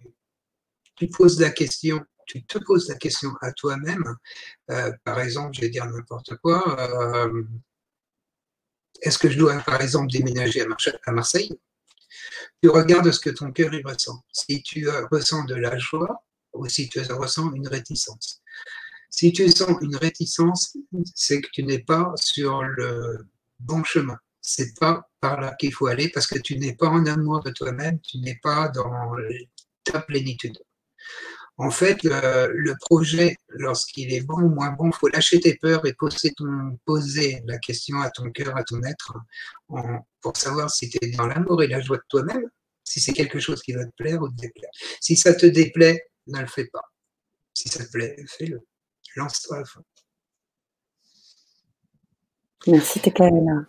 [0.96, 4.16] tu poses la question, tu te poses la question à toi-même,
[4.72, 6.78] euh, par exemple, je vais dire n'importe quoi,
[9.02, 10.66] est-ce que je dois, par exemple, déménager
[11.06, 11.52] à Marseille?
[12.62, 14.24] Tu regardes ce que ton cœur ressent.
[14.32, 16.24] Si tu ressens de la joie
[16.54, 18.42] ou si tu ressens une réticence.
[19.10, 20.78] Si tu sens une réticence,
[21.14, 23.28] c'est que tu n'es pas sur le
[23.60, 24.18] bon chemin.
[24.42, 27.52] C'est pas par là qu'il faut aller parce que tu n'es pas en amour de
[27.52, 29.16] toi-même, tu n'es pas dans
[29.84, 30.58] ta plénitude.
[31.58, 35.86] En fait, le, projet, lorsqu'il est bon ou moins bon, il faut lâcher tes peurs
[35.86, 39.14] et poser, ton, poser la question à ton cœur, à ton être,
[40.22, 42.50] pour savoir si tu es dans l'amour et la joie de toi-même,
[42.84, 44.72] si c'est quelque chose qui va te plaire ou te déplaire.
[45.00, 46.92] Si ça te déplaît, ne le fais pas.
[47.54, 48.60] Si ça te plaît, fais-le.
[49.16, 49.84] Lance-toi à fond.
[52.68, 53.66] Merci, là.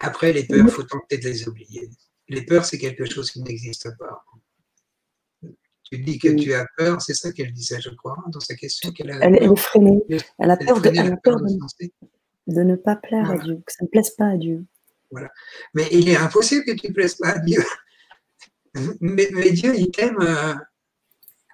[0.00, 1.88] Après, les peurs, il faut tenter de les oublier.
[2.28, 4.24] Les peurs, c'est quelque chose qui n'existe pas.
[5.84, 8.92] Tu dis que tu as peur, c'est ça qu'elle disait, je crois, dans sa question.
[8.98, 10.02] elle, est freinée.
[10.38, 14.36] Elle a peur, de, ne pas plaire à Dieu, que ça ne plaise pas à
[14.36, 14.64] Dieu.
[15.10, 15.30] Voilà.
[15.74, 17.62] Mais il est impossible que tu ne plaises pas à Dieu.
[19.00, 20.54] Mais, Dieu, il t'aime euh,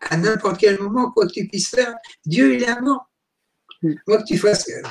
[0.08, 1.94] à n'importe quel moment, quoi que tu puisses faire.
[2.24, 3.10] Dieu, il est amour.
[3.82, 3.94] Mm.
[4.06, 4.68] Moi, que tu fasses.
[4.70, 4.82] Euh,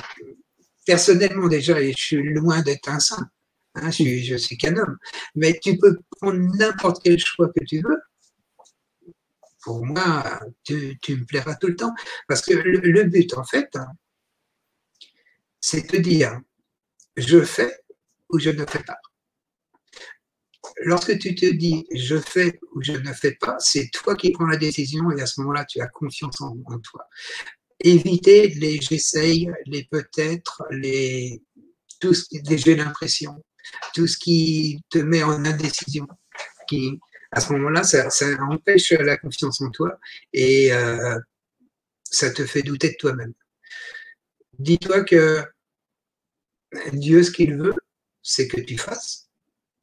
[0.86, 3.28] personnellement, déjà, je suis loin d'être un saint.
[3.74, 4.98] Hein, je, suis, je suis qu'un homme.
[5.34, 8.00] Mais tu peux prendre n'importe quel choix que tu veux
[9.62, 11.94] pour moi, tu, me plairas tout le temps.
[12.28, 13.76] Parce que le, but, en fait,
[15.60, 16.40] c'est de dire,
[17.16, 17.74] je fais
[18.30, 18.98] ou je ne fais pas.
[20.82, 24.46] Lorsque tu te dis, je fais ou je ne fais pas, c'est toi qui prends
[24.46, 27.06] la décision et à ce moment-là, tu as confiance en, toi.
[27.82, 31.42] Éviter les j'essaye, les peut-être, les
[31.98, 33.42] tout ce qui, j'ai l'impression,
[33.94, 36.06] tout ce qui te met en indécision,
[36.66, 36.98] qui,
[37.32, 38.08] à ce moment-là, ça,
[38.40, 39.98] empêche la confiance en toi
[40.32, 41.18] et euh,
[42.02, 43.32] ça te fait douter de toi-même.
[44.58, 45.44] Dis-toi que
[46.92, 47.74] Dieu, ce qu'il veut,
[48.22, 49.28] c'est que tu fasses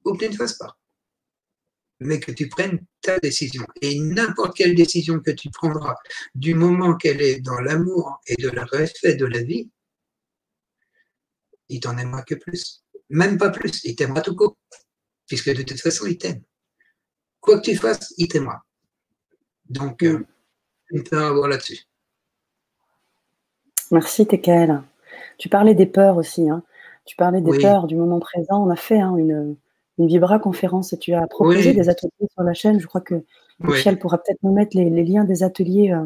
[0.04, 0.78] ou que tu ne fasses pas,
[2.00, 3.66] mais que tu prennes ta décision.
[3.82, 5.96] Et n'importe quelle décision que tu prendras,
[6.36, 9.70] du moment qu'elle est dans l'amour et de le respect de la vie,
[11.70, 12.84] il t'en aimera que plus.
[13.10, 14.58] Même pas plus, il t'aimera tout court,
[15.28, 16.44] puisque de toute façon, il t'aime
[17.48, 18.62] quoi que tu fasses, il t'aimera.
[19.70, 20.26] Donc, euh,
[20.92, 21.04] mm.
[21.04, 21.80] peut avoir là-dessus.
[23.92, 24.82] Merci, TKL.
[25.38, 26.50] Tu parlais des peurs aussi.
[26.50, 26.62] Hein.
[27.06, 28.66] Tu parlais des peurs du moment présent.
[28.66, 29.56] On a fait hein, une,
[29.98, 32.80] une Vibra conférence et tu as proposé des ateliers sur la chaîne.
[32.80, 33.24] Je crois que
[33.60, 36.06] Michel pourra peut-être nous mettre les, liens des ateliers, euh,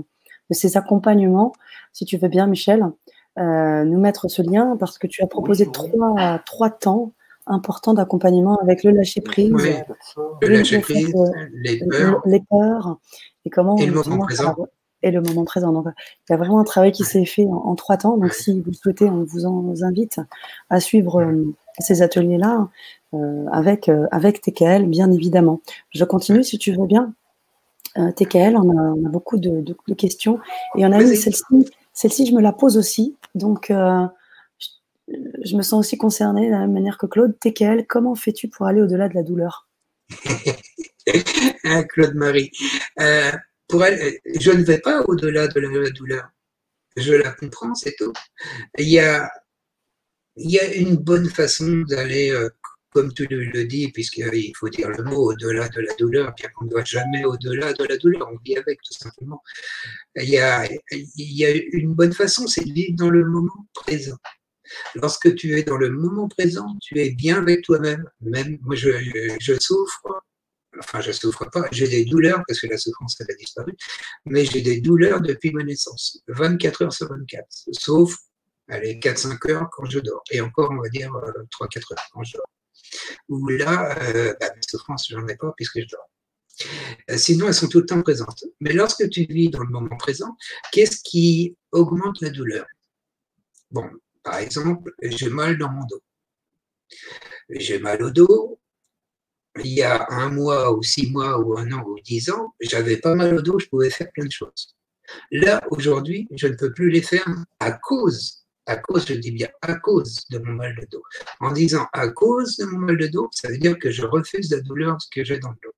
[0.49, 1.53] de ces accompagnements,
[1.91, 2.85] si tu veux bien, Michel,
[3.39, 7.13] euh, nous mettre ce lien parce que tu as proposé trois, trois temps
[7.47, 9.53] important d'accompagnement avec le lâcher prise,
[10.41, 11.13] le lâcher prise,
[11.53, 12.97] les peurs, les peurs,
[13.45, 14.55] et comment et le moment présent.
[15.03, 15.71] Et le moment présent.
[15.71, 18.17] Donc, il y a vraiment un travail qui s'est fait en, trois temps.
[18.17, 20.19] Donc, si vous souhaitez, on vous en invite
[20.69, 22.69] à suivre euh, ces ateliers-là
[23.15, 25.61] euh, avec, euh, avec TKL, bien évidemment.
[25.89, 27.13] Je continue si tu veux bien.
[28.15, 30.39] TKL, on a, on a beaucoup de, de, questions.
[30.77, 31.69] Et on a une celle-ci.
[31.93, 33.17] Celle-ci, je me la pose aussi.
[33.35, 33.69] Donc,
[35.43, 37.37] je me sens aussi concernée de la même manière que Claude.
[37.39, 39.67] TKL, comment fais-tu pour aller au-delà de la douleur?
[41.63, 42.51] Hein, Claude Marie.
[42.99, 43.31] Euh,
[43.73, 46.29] elle, je ne vais pas au-delà de la, douleur.
[46.95, 48.13] Je la comprends, c'est tout.
[48.77, 49.29] Il y a,
[50.35, 52.49] il y a une bonne façon d'aller, euh,
[52.91, 56.65] comme tu le dis, puisqu'il faut dire le mot au-delà de la douleur, bien qu'on
[56.65, 59.41] ne doit jamais au-delà de la douleur, on vit avec tout simplement.
[60.15, 63.67] Il y a, il y a une bonne façon, c'est de vivre dans le moment
[63.73, 64.17] présent.
[64.95, 68.03] Lorsque tu es dans le moment présent, tu es bien avec toi-même.
[68.21, 70.23] Même moi, je, souffre.
[70.79, 71.65] Enfin, je souffre pas.
[71.71, 73.73] J'ai des douleurs parce que la souffrance elle a disparu,
[74.25, 77.45] mais j'ai des douleurs depuis ma naissance, 24 heures sur 24.
[77.71, 78.15] Sauf
[78.69, 80.23] allez, 4-5 heures quand je dors.
[80.31, 82.49] Et encore, on va dire 3-4 euh, heures quand je dors.
[83.29, 86.09] Ou là, euh, bah, mes souffrances, je n'en ai pas puisque je dors.
[87.09, 88.43] Euh, sinon, elles sont tout le temps présentes.
[88.59, 90.35] Mais lorsque tu vis dans le moment présent,
[90.71, 92.65] qu'est-ce qui augmente la douleur?
[93.71, 93.89] Bon,
[94.23, 96.01] par exemple, j'ai mal dans mon dos.
[97.49, 98.59] J'ai mal au dos.
[99.59, 102.97] Il y a un mois ou six mois ou un an ou dix ans, j'avais
[102.97, 104.75] pas mal au dos, je pouvais faire plein de choses.
[105.31, 107.27] Là, aujourd'hui, je ne peux plus les faire
[107.59, 111.03] à cause, à cause, je dis bien à cause de mon mal de dos.
[111.41, 114.51] En disant à cause de mon mal de dos, ça veut dire que je refuse
[114.51, 115.73] la douleur que j'ai dans le dos.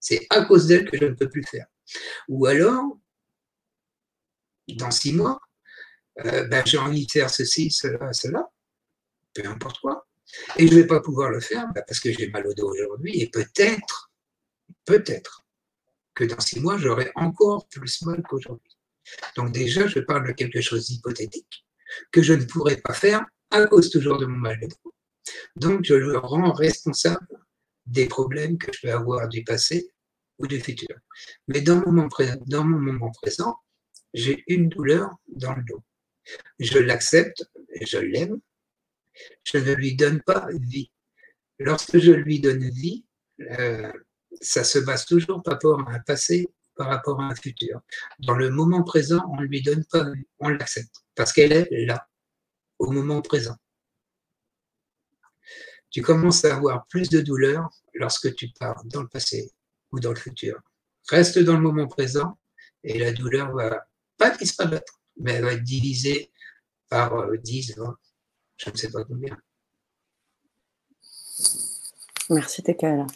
[0.00, 1.66] C'est à cause d'elle que je ne peux plus faire.
[2.28, 2.98] Ou alors,
[4.76, 5.38] dans six mois,
[6.24, 8.50] euh, ben, j'ai envie de faire ceci, cela, cela,
[9.34, 10.06] peu importe quoi.
[10.56, 12.70] Et je ne vais pas pouvoir le faire ben, parce que j'ai mal au dos
[12.70, 14.10] aujourd'hui et peut-être,
[14.84, 15.44] peut-être
[16.14, 18.76] que dans six mois, j'aurai encore plus mal qu'aujourd'hui.
[19.36, 21.66] Donc déjà, je parle de quelque chose d'hypothétique
[22.10, 24.94] que je ne pourrai pas faire à cause toujours de mon mal de dos.
[25.56, 27.26] Donc je le rends responsable
[27.86, 29.90] des problèmes que je vais avoir du passé
[30.38, 30.96] ou du futur.
[31.48, 32.08] Mais dans mon moment,
[32.46, 33.56] dans mon moment présent,
[34.14, 35.82] j'ai une douleur dans le dos.
[36.58, 37.44] Je l'accepte,
[37.80, 38.40] je l'aime,
[39.44, 40.90] je ne lui donne pas vie.
[41.58, 43.04] Lorsque je lui donne vie,
[43.40, 43.92] euh,
[44.40, 47.80] ça se base toujours par rapport à un passé, par rapport à un futur.
[48.20, 51.86] Dans le moment présent, on ne lui donne pas vie, on l'accepte, parce qu'elle est
[51.86, 52.08] là,
[52.78, 53.56] au moment présent.
[55.90, 59.50] Tu commences à avoir plus de douleur lorsque tu pars dans le passé
[59.90, 60.58] ou dans le futur.
[61.08, 62.38] Reste dans le moment présent
[62.82, 66.30] et la douleur va pas disparaître, mais elle va être divisée
[66.88, 67.96] par 10, euh, 20,
[68.58, 69.36] je ne sais pas combien.
[72.30, 73.06] Merci Tekaela.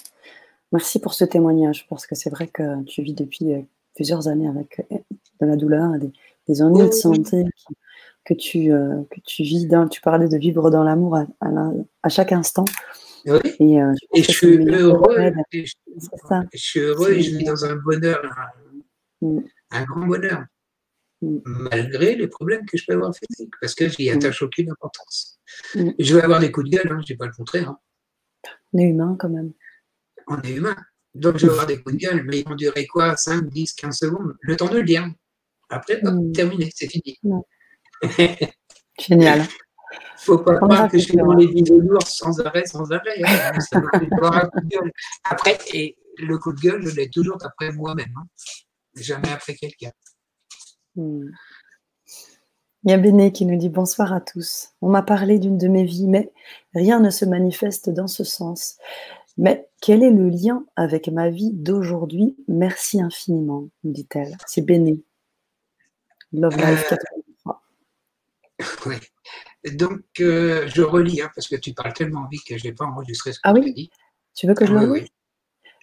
[0.73, 3.61] Merci pour ce témoignage, parce que c'est vrai que tu vis depuis euh,
[3.95, 4.99] plusieurs années avec euh,
[5.41, 6.11] de la douleur et
[6.49, 7.45] des, ennuis de santé
[8.25, 12.65] que tu, que tu vis dans, tu parlais de vivre dans l'amour à, chaque instant.
[13.27, 13.39] Oui.
[13.61, 13.79] Et,
[14.23, 15.65] je, suis heureux, je,
[16.55, 18.23] suis heureux et je vis dans un bonheur,
[19.23, 19.85] un mm.
[19.85, 20.45] grand bonheur.
[21.45, 24.17] Malgré les problèmes que je peux avoir physiques, parce que j'y mm.
[24.17, 25.39] attache aucune importance.
[25.75, 25.91] Mm.
[25.99, 27.71] Je vais avoir des coups de gueule, hein, je dis pas le contraire.
[27.71, 27.79] Hein.
[28.73, 29.53] On est humain quand même.
[30.29, 30.77] On est humain.
[31.15, 33.73] Donc je vais avoir des coups de gueule, mais ils vont durer quoi 5, 10,
[33.75, 34.35] 15 secondes?
[34.41, 35.09] Le temps de le dire.
[35.71, 36.01] Après,
[36.35, 37.19] terminé, c'est fini.
[38.99, 39.47] Génial.
[40.19, 43.23] faut pas croire que je suis dans les vidéos lourdes sans arrêt, sans arrêt.
[43.25, 43.59] Hein.
[45.25, 48.15] Après, et le coup de gueule, je l'ai toujours après moi-même.
[48.95, 49.91] Jamais après quelqu'un.
[50.97, 51.31] Hmm.
[52.85, 54.71] Il y a Béné qui nous dit bonsoir à tous.
[54.81, 56.31] On m'a parlé d'une de mes vies, mais
[56.73, 58.79] rien ne se manifeste dans ce sens.
[59.39, 62.37] Mais quel est le lien avec ma vie d'aujourd'hui?
[62.49, 64.37] Merci infiniment, nous dit-elle.
[64.47, 65.03] C'est Béné.
[66.33, 67.63] Love Life 83.
[68.61, 68.97] Euh, oui.
[69.73, 72.85] Donc, euh, je relis, hein, parce que tu parles tellement vite que je n'ai pas
[72.85, 73.91] enregistré ce que ah tu oui dit.
[74.35, 75.09] Tu veux que je le lise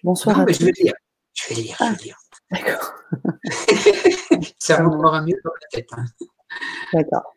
[0.04, 0.60] Bonsoir à tous.
[0.60, 0.94] Je vais lire.
[1.34, 2.18] Je vais lire, vais lire.
[2.52, 2.94] Ah, d'accord.
[4.60, 5.90] Ça rentrera mieux dans la tête.
[5.94, 6.06] Hein.
[6.94, 7.34] D'accord.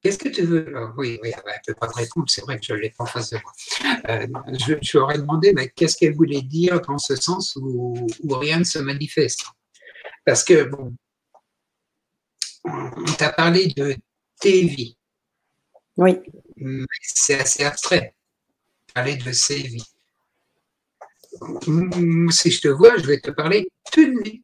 [0.00, 0.72] Qu'est-ce que tu veux?
[0.96, 3.04] Oui, oui, elle ne peut pas te répondre, c'est vrai que je ne l'ai pas
[3.04, 3.52] en face de moi.
[4.08, 4.26] Euh,
[4.66, 8.64] je, je, aurais demandé mais qu'est-ce qu'elle voulait dire dans ce sens où, rien ne
[8.64, 9.44] se manifeste?
[10.24, 10.94] Parce que, bon,
[12.64, 13.96] on t'a parlé de
[14.40, 14.96] tes vies.
[15.96, 16.20] Oui.
[17.02, 18.14] C'est assez abstrait.
[18.94, 19.97] Parler de ses vies
[22.30, 24.42] si je te vois, je vais te parler d'une vie.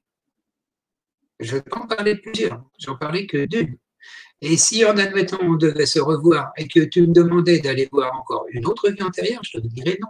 [1.41, 3.77] Je ne vais pas en parler plusieurs, j'en parlais que d'une.
[4.41, 8.15] Et si en admettant on devait se revoir et que tu me demandais d'aller voir
[8.15, 10.09] encore une autre vie antérieure, je te dirais non.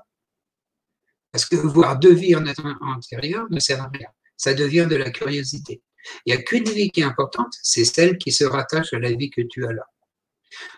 [1.32, 4.08] Parce que voir deux vies en antérieure ne sert à rien.
[4.36, 5.82] Ça devient de la curiosité.
[6.26, 9.12] Il n'y a qu'une vie qui est importante, c'est celle qui se rattache à la
[9.12, 9.86] vie que tu as là.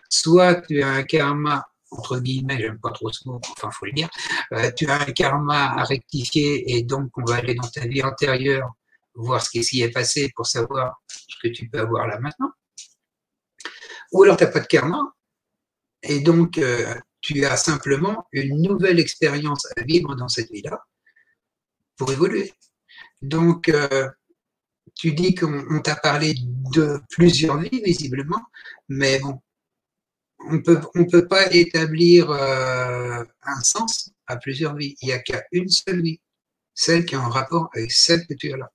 [0.09, 3.93] Soit tu as un karma entre guillemets, j'aime pas trop ce mot, enfin faut le
[3.93, 4.09] dire,
[4.53, 8.03] euh, tu as un karma à rectifier et donc on va aller dans ta vie
[8.03, 8.73] antérieure
[9.15, 12.51] voir ce qui s'y est passé pour savoir ce que tu peux avoir là maintenant.
[14.11, 15.01] Ou alors tu n'as pas de karma
[16.03, 20.85] et donc euh, tu as simplement une nouvelle expérience à vivre dans cette vie-là
[21.97, 22.53] pour évoluer.
[23.21, 24.09] Donc euh,
[24.95, 26.35] tu dis qu'on t'a parlé
[26.73, 28.41] de plusieurs vies visiblement,
[28.89, 29.41] mais bon,
[30.39, 34.95] on peut, ne peut pas établir euh, un sens à plusieurs vies.
[35.01, 36.19] Il n'y a qu'à une seule vie,
[36.73, 38.71] celle qui est en rapport avec celle que tu as là.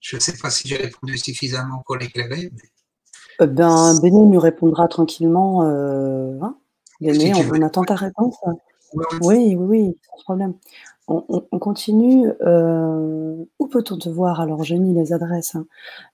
[0.00, 2.50] Je ne sais pas si j'ai répondu suffisamment pour l'éclairer.
[2.52, 3.46] Mais...
[3.46, 5.64] Ben, Béné nous répondra tranquillement.
[5.64, 6.56] Euh, hein
[7.00, 8.36] on, attend ta réponse.
[9.22, 10.54] Oui, oui, oui, sans problème.
[11.08, 12.28] On, continue.
[12.42, 14.40] Euh, où peut-on te voir?
[14.40, 15.54] Alors, j'ai mis les adresses.
[15.54, 15.66] Hein.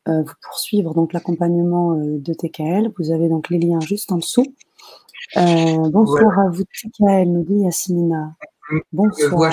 [0.09, 2.91] Euh, vous poursuivre donc l'accompagnement euh, de TKL.
[2.99, 4.55] Vous avez donc les liens juste en dessous.
[5.35, 8.35] bonsoir à vous, TKL, nous dit Yasmina.
[8.93, 9.53] Bonsoir.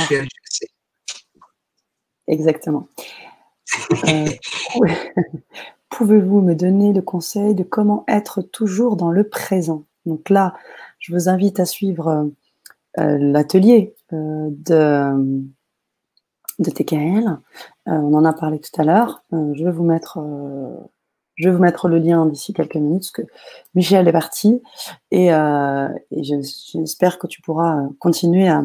[2.28, 2.88] Exactement.
[5.90, 9.86] Pouvez-vous me donner le conseil de comment être toujours dans le présent?
[10.06, 10.56] Donc là,
[11.00, 12.30] je vous invite à suivre
[12.98, 15.44] l'atelier euh, de,
[16.60, 17.28] de TKL.
[17.28, 19.24] Euh, on en a parlé tout à l'heure.
[19.34, 20.20] Euh, je vais vous mettre
[21.36, 23.22] je vais vous mettre le lien d'ici quelques minutes, parce que
[23.74, 24.62] Michel est parti,
[25.12, 25.32] et,
[26.12, 28.64] j'espère que tu pourras continuer à,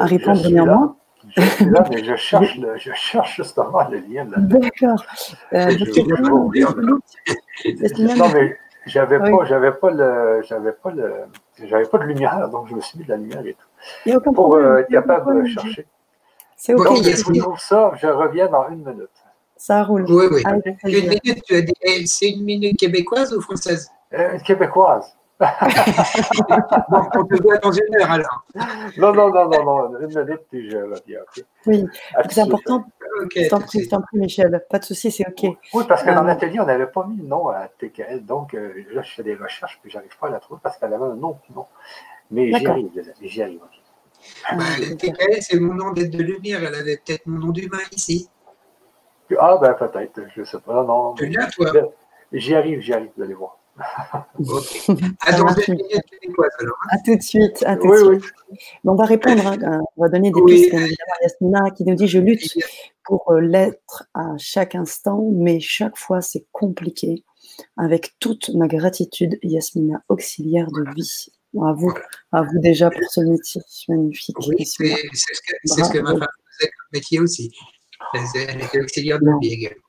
[0.00, 0.96] répondre néanmoins.
[1.34, 4.26] Je suis là, mais je cherche, je cherche justement le lien.
[4.36, 5.02] D'accord.
[8.18, 11.12] non, mais j'avais pas, j'avais pas le, j'avais pas le,
[11.62, 13.66] j'avais pas de lumière, donc je me suis mis de la lumière et tout.
[14.04, 15.86] Il n'y a aucun pour euh, être capable de chercher.
[16.56, 16.84] C'est ok.
[16.84, 19.08] Donc, si je trouve ça, je reviens dans une minute.
[19.56, 20.04] Ça roule.
[20.08, 20.42] Oui, oui.
[20.84, 23.90] Une minute, tu as dit, c'est une minute québécoise ou française?
[24.12, 25.16] Euh, Québécoise.
[25.40, 25.46] bon,
[27.16, 28.46] on te voit dans une heure alors.
[28.96, 29.98] Non, non, non, non, non.
[29.98, 31.20] une minute, puis je reviens.
[31.66, 31.84] Oui,
[32.30, 32.84] c'est important.
[33.24, 34.64] Okay, t'en prie, Michel.
[34.70, 35.56] Pas de souci, c'est OK.
[35.74, 38.24] Oui, parce que dans euh, l'atelier, on n'avait pas mis le nom à TKL.
[38.24, 40.78] Donc, euh, là, je fais des recherches, puis je n'arrive pas à la trouver parce
[40.78, 41.38] qu'elle avait un nom.
[41.54, 41.66] Non.
[42.30, 43.60] Mais j'y arrive, j'y arrive.
[44.52, 44.64] Bah,
[44.98, 46.62] TKL, c'est mon nom d'être de lumière.
[46.62, 48.28] Elle avait peut-être mon nom d'humain ici.
[49.38, 50.84] Ah, ben peut-être, je ne sais pas.
[50.84, 51.72] Non, tu viens, toi?
[52.32, 53.58] J'y arrive, j'y arrive, vous allez voir.
[54.38, 54.92] Okay.
[55.20, 55.46] À, hein.
[56.90, 57.62] à tout de suite.
[57.64, 58.32] À tout de suite.
[58.84, 60.74] on va répondre, hein, on va donner des pistes.
[61.22, 62.56] Yasmina qui nous dit Je lutte
[63.04, 67.24] pour euh, l'être à chaque instant, mais chaque fois c'est compliqué.
[67.76, 71.26] Avec toute ma gratitude, Yasmina, auxiliaire de vie.
[71.62, 71.92] À vous,
[72.32, 74.36] à vous déjà pour ce métier magnifique.
[74.48, 76.26] Oui, c'est ce, que ma femme
[76.58, 77.52] faisait comme métier aussi.
[78.34, 79.83] Elle était auxiliaire de vie également.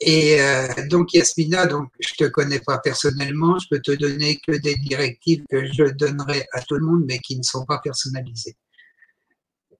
[0.00, 4.52] Et euh, donc Yasmina, donc je te connais pas personnellement, je peux te donner que
[4.52, 8.56] des directives que je donnerai à tout le monde, mais qui ne sont pas personnalisées.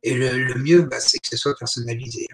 [0.02, 2.26] Et le, mieux, bah, c'est que ce soit personnalisé.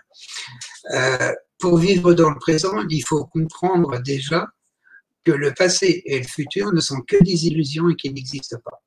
[0.93, 4.47] Euh, pour vivre dans le présent, il faut comprendre déjà
[5.25, 8.83] que le passé et le futur ne sont que des illusions et qu'ils n'existent pas.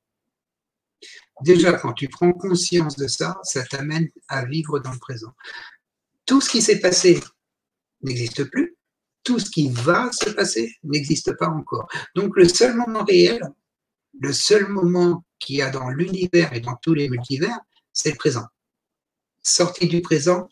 [1.41, 5.33] Déjà, quand tu prends conscience de ça, ça t'amène à vivre dans le présent.
[6.25, 7.19] Tout ce qui s'est passé
[8.01, 8.75] n'existe plus.
[9.23, 11.87] Tout ce qui va se passer n'existe pas encore.
[12.15, 13.41] Donc le seul moment réel,
[14.19, 17.59] le seul moment qu'il y a dans l'univers et dans tous les multivers,
[17.93, 18.45] c'est le présent.
[19.43, 20.47] Sorti du présent,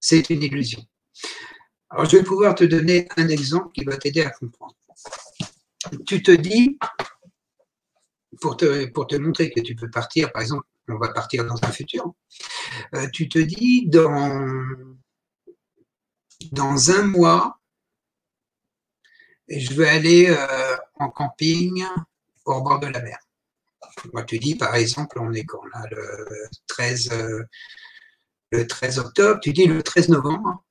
[0.00, 0.82] c'est une illusion.
[1.90, 4.74] Alors je vais pouvoir te donner un exemple qui va t'aider à comprendre
[6.06, 6.78] tu te dis,
[8.40, 11.56] pour te, pour te montrer que tu peux partir, par exemple, on va partir dans
[11.62, 12.14] un futur,
[12.94, 14.46] euh, tu te dis, dans,
[16.50, 17.60] dans un mois,
[19.58, 21.84] je vais aller euh, en camping
[22.44, 23.18] au bord de la mer.
[24.12, 27.42] Moi, tu dis, par exemple, on est quand là, le 13, euh,
[28.50, 30.64] le 13 octobre, tu dis le 13 novembre,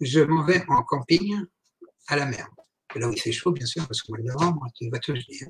[0.00, 1.44] je m'en vais en camping
[2.06, 2.48] à la mer
[2.96, 5.14] là où il fait chaud, bien sûr, parce qu'au mois de novembre, tu vas te
[5.14, 5.40] geler.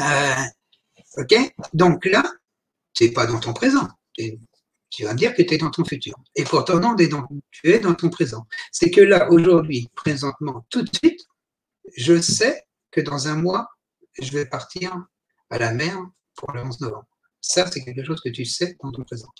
[0.00, 2.22] Euh, ok Donc là,
[2.92, 3.88] tu n'es pas dans ton présent.
[4.14, 6.14] Tu vas me dire que tu es dans ton futur.
[6.34, 8.46] Et pourtant, non, tu es dans ton présent.
[8.72, 11.26] C'est que là, aujourd'hui, présentement, tout de suite,
[11.96, 13.68] je sais que dans un mois,
[14.20, 15.06] je vais partir
[15.50, 15.98] à la mer
[16.36, 17.08] pour le 11 novembre.
[17.40, 19.30] Ça, c'est quelque chose que tu sais dans ton présent.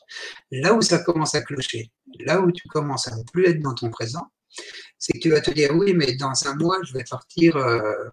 [0.51, 1.91] Là où ça commence à clocher,
[2.21, 4.31] là où tu commences à ne plus être dans ton présent,
[4.99, 8.09] c'est que tu vas te dire oui, mais dans un mois, je vais partir euh,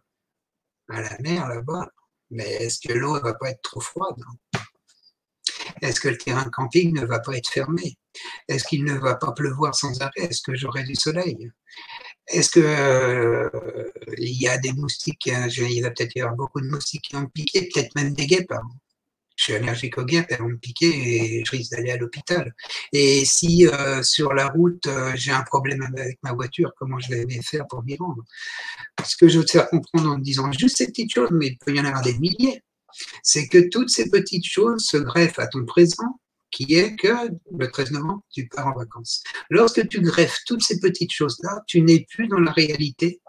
[0.90, 1.88] à la mer là-bas.
[2.32, 4.16] Mais est-ce que l'eau ne va pas être trop froide
[5.82, 7.98] Est-ce que le terrain camping ne va pas être fermé?
[8.48, 10.12] Est-ce qu'il ne va pas pleuvoir sans arrêt?
[10.24, 11.52] Est-ce que j'aurai du soleil?
[12.28, 13.50] Est-ce que euh,
[14.18, 17.16] il y a des moustiques hein, Il va peut-être y avoir beaucoup de moustiques qui
[17.16, 18.52] vont piquer, peut-être même des guêpes.
[18.52, 18.62] Hein
[19.36, 22.54] je suis allergique aux guêpes, elles vont me piquer et je risque d'aller à l'hôpital.
[22.92, 27.10] Et si euh, sur la route, euh, j'ai un problème avec ma voiture, comment je
[27.10, 28.24] vais faire pour m'y rendre?
[29.06, 31.58] Ce que je veux te faire comprendre en disant juste ces petites choses, mais il
[31.58, 32.62] peut y en avoir des milliers,
[33.24, 36.20] c'est que toutes ces petites choses se greffent à ton présent,
[36.54, 39.24] qui est que le 13 novembre, tu pars en vacances.
[39.50, 43.22] Lorsque tu greffes toutes ces petites choses-là, tu n'es plus dans la réalité,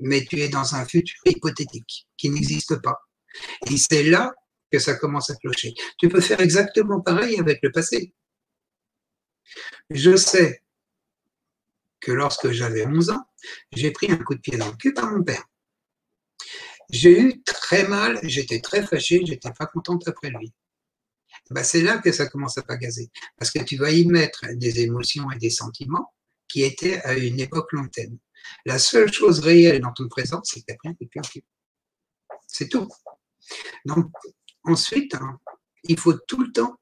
[0.00, 2.98] mais tu es dans un futur hypothétique qui n'existe pas.
[3.70, 4.34] Et c'est là
[4.70, 5.74] que ça commence à clocher.
[5.98, 8.12] Tu peux faire exactement pareil avec le passé.
[9.90, 10.62] Je sais
[12.00, 13.24] que lorsque j'avais 11 ans,
[13.72, 15.44] j'ai pris un coup de pied dans le cul par mon père.
[16.90, 20.52] J'ai eu très mal, j'étais très fâché, j'étais pas contente après lui.
[21.50, 23.10] Ben c'est là que ça commence à pagaser.
[23.38, 26.12] Parce que tu vas y mettre des émotions et des sentiments
[26.48, 28.18] qui étaient à une époque lointaine.
[28.66, 31.44] La seule chose réelle dans ton présent, c'est que tu rien qui
[32.46, 32.88] C'est tout.
[33.84, 34.10] Donc,
[34.64, 35.38] ensuite, hein,
[35.84, 36.76] il faut tout le temps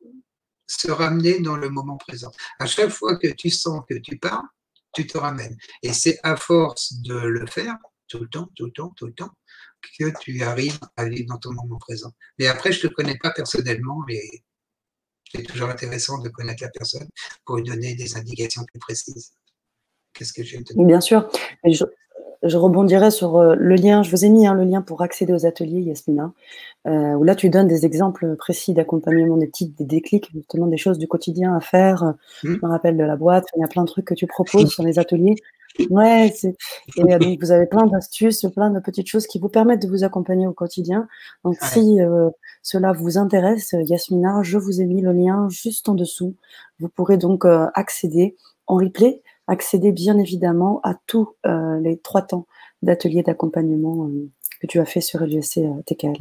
[0.66, 2.30] se ramener dans le moment présent.
[2.58, 4.44] À chaque fois que tu sens que tu pars,
[4.92, 5.56] tu te ramènes.
[5.82, 7.76] Et c'est à force de le faire,
[8.08, 9.30] tout le temps, tout le temps, tout le temps,
[9.98, 12.12] que tu arrives à vivre dans ton moment présent.
[12.38, 14.20] Mais après, je ne te connais pas personnellement, mais
[15.34, 17.08] c'est toujours intéressant de connaître la personne
[17.44, 19.32] pour lui donner des indications plus précises.
[20.12, 20.84] Qu'est-ce que je te dire?
[20.84, 21.28] Bien sûr.
[21.64, 21.84] Je,
[22.42, 24.02] je rebondirai sur euh, le lien.
[24.02, 26.32] Je vous ai mis hein, le lien pour accéder aux ateliers, Yasmina,
[26.86, 30.78] euh, où là tu donnes des exemples précis d'accompagnement, des petites des déclics, justement des
[30.78, 32.04] choses du quotidien à faire.
[32.42, 32.54] Mmh.
[32.54, 33.46] Je me rappelle de la boîte.
[33.56, 35.36] Il y a plein de trucs que tu proposes sur les ateliers.
[35.88, 36.32] Ouais,
[36.96, 39.88] et euh, donc vous avez plein d'astuces, plein de petites choses qui vous permettent de
[39.88, 41.08] vous accompagner au quotidien.
[41.44, 42.28] Donc si euh,
[42.62, 46.34] cela vous intéresse, Yasmina, je vous ai mis le lien juste en dessous.
[46.80, 51.34] Vous pourrez donc euh, accéder en replay, accéder bien évidemment à tous
[51.80, 52.46] les trois temps
[52.82, 54.08] d'ateliers d'accompagnement
[54.60, 56.18] que tu as fait sur LGC TKL.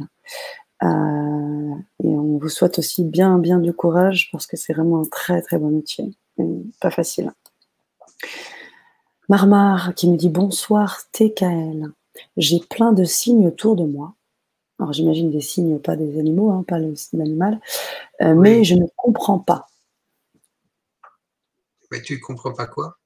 [0.82, 5.42] et on vous souhaite aussi bien, bien du courage parce que c'est vraiment un très,
[5.42, 6.10] très bon métier.
[6.80, 7.32] Pas facile.
[9.30, 11.90] Marmar qui me dit bonsoir TKL.
[12.36, 14.14] J'ai plein de signes autour de moi.
[14.78, 17.60] Alors j'imagine des signes, pas des animaux, hein, pas l'animal,
[18.20, 19.66] euh, mais je ne comprends pas.
[21.90, 22.98] Mais tu ne comprends pas quoi?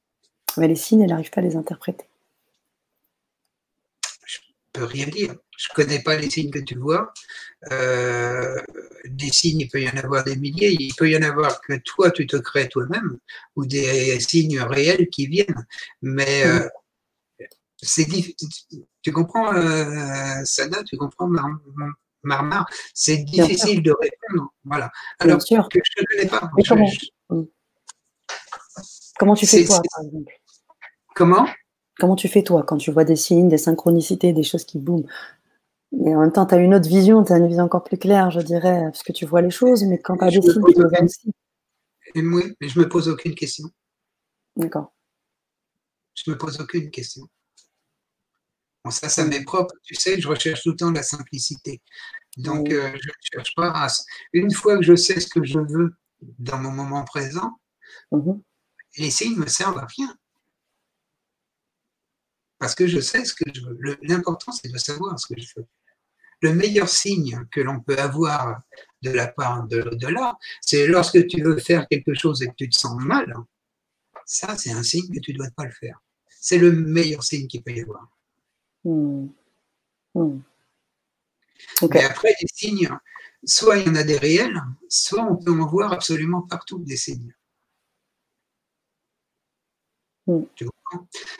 [0.56, 2.06] Mais Les signes, elle n'arrive pas à les interpréter
[4.74, 5.34] peux rien dire.
[5.56, 7.12] Je ne connais pas les signes que tu vois.
[7.70, 8.60] Euh,
[9.04, 10.76] des signes, il peut y en avoir des milliers.
[10.78, 13.18] Il peut y en avoir que toi, tu te crées toi-même,
[13.56, 15.66] ou des signes réels qui viennent.
[16.02, 16.68] Mais euh,
[17.80, 18.84] c'est difficile.
[19.02, 21.28] Tu comprends, euh, Sada, tu comprends,
[22.22, 22.68] Marmar?
[22.94, 24.52] C'est difficile de répondre.
[24.64, 24.90] Voilà.
[25.20, 26.50] Alors que je ne connais pas.
[29.18, 30.32] comment, tu fais toi, par exemple?
[31.14, 31.46] Comment?
[31.98, 35.04] Comment tu fais toi quand tu vois des signes, des synchronicités, des choses qui boum?
[35.96, 37.98] Mais en même temps, tu as une autre vision, tu as une vision encore plus
[37.98, 40.62] claire, je dirais, parce que tu vois les choses, mais quand tu as des signes,
[40.74, 41.32] tu vois aussi.
[42.14, 43.68] Oui, mais je me pose aucune question.
[44.56, 44.94] D'accord.
[46.14, 47.26] Je me pose aucune question.
[48.84, 49.74] Bon, ça, ça m'est propre.
[49.82, 51.80] Tu sais, je recherche tout le temps la simplicité.
[52.36, 53.86] Donc, euh, je ne cherche pas
[54.32, 55.94] Une fois que je sais ce que je veux
[56.38, 57.58] dans mon moment présent,
[58.12, 58.42] mhm.
[58.98, 60.16] les signes me servent à rien
[62.58, 63.98] parce que je sais ce que je veux.
[64.02, 65.66] L'important, c'est de savoir ce que je veux.
[66.44, 68.60] Le meilleur signe que l'on peut avoir
[69.00, 72.68] de la part de l'au-delà, c'est lorsque tu veux faire quelque chose et que tu
[72.68, 73.34] te sens mal.
[74.26, 75.98] Ça, c'est un signe que tu ne dois pas le faire.
[76.28, 78.10] C'est le meilleur signe qu'il peut y avoir.
[78.84, 79.28] Hmm.
[80.14, 80.40] Hmm.
[81.90, 82.90] Mais après, les signes,
[83.42, 86.98] soit il y en a des réels, soit on peut en voir absolument partout des
[86.98, 87.34] signes.
[90.26, 90.42] Hmm.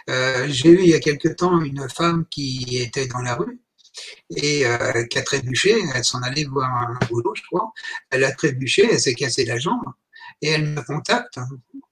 [0.09, 3.61] Euh, j'ai eu il y a quelque temps une femme qui était dans la rue
[4.37, 5.75] et euh, a trébuché.
[5.95, 7.73] Elle s'en allait voir un boulot, je crois.
[8.11, 9.85] Elle a trébuché, elle s'est cassé la jambe
[10.43, 11.39] et elle me contacte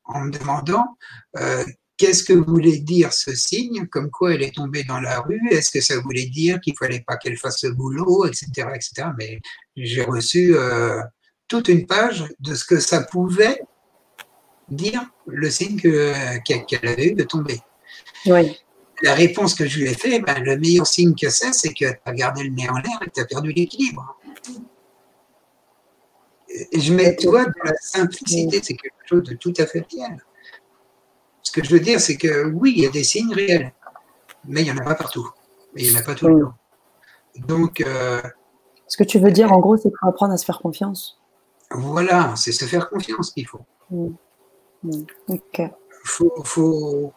[0.04, 0.96] en me demandant
[1.36, 1.64] euh,
[1.96, 5.70] qu'est-ce que voulait dire ce signe, comme quoi elle est tombée dans la rue, est-ce
[5.70, 9.08] que ça voulait dire qu'il fallait pas qu'elle fasse ce boulot, etc., etc.
[9.16, 9.40] Mais
[9.76, 10.56] j'ai reçu
[11.46, 13.60] toute une page de ce que ça pouvait
[14.68, 17.60] dire le signe qu'elle avait eu de tomber.
[19.02, 21.90] La réponse que je lui ai fait, ben, le meilleur signe que c'est, c'est que
[21.90, 24.16] tu as gardé le nez en l'air et que tu as perdu l'équilibre.
[26.72, 30.22] Je mets, toi, dans la simplicité, c'est quelque chose de tout à fait réel.
[31.42, 33.72] Ce que je veux dire, c'est que oui, il y a des signes réels,
[34.44, 35.28] mais il n'y en a pas partout.
[35.74, 36.54] Mais il n'y en a pas tout le temps.
[37.46, 37.80] Donc.
[37.80, 38.22] Euh,
[38.86, 41.18] Ce que tu veux dire, en gros, c'est pour apprendre à se faire confiance.
[41.70, 43.64] Voilà, c'est se faire confiance qu'il faut.
[44.80, 45.70] Il
[46.04, 47.12] faut,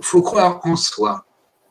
[0.00, 1.24] faut, croire en soi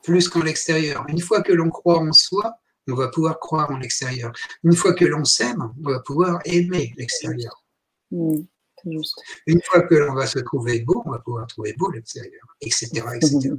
[0.03, 1.05] plus qu'en l'extérieur.
[1.07, 2.55] Une fois que l'on croit en soi,
[2.87, 4.31] on va pouvoir croire en l'extérieur.
[4.63, 7.63] Une fois que l'on s'aime, on va pouvoir aimer l'extérieur.
[8.11, 12.87] Une fois que l'on va se trouver beau, on va pouvoir trouver beau l'extérieur, etc.
[13.15, 13.55] etc.,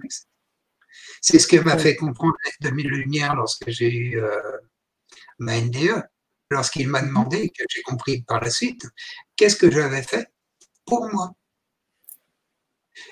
[1.20, 4.59] C'est ce que m'a fait comprendre de mille lumières lorsque j'ai eu euh,
[5.38, 6.03] ma NDE,
[6.51, 8.86] lorsqu'il m'a demandé, que j'ai compris par la suite,
[9.36, 10.26] qu'est-ce que j'avais fait
[10.86, 11.32] pour moi?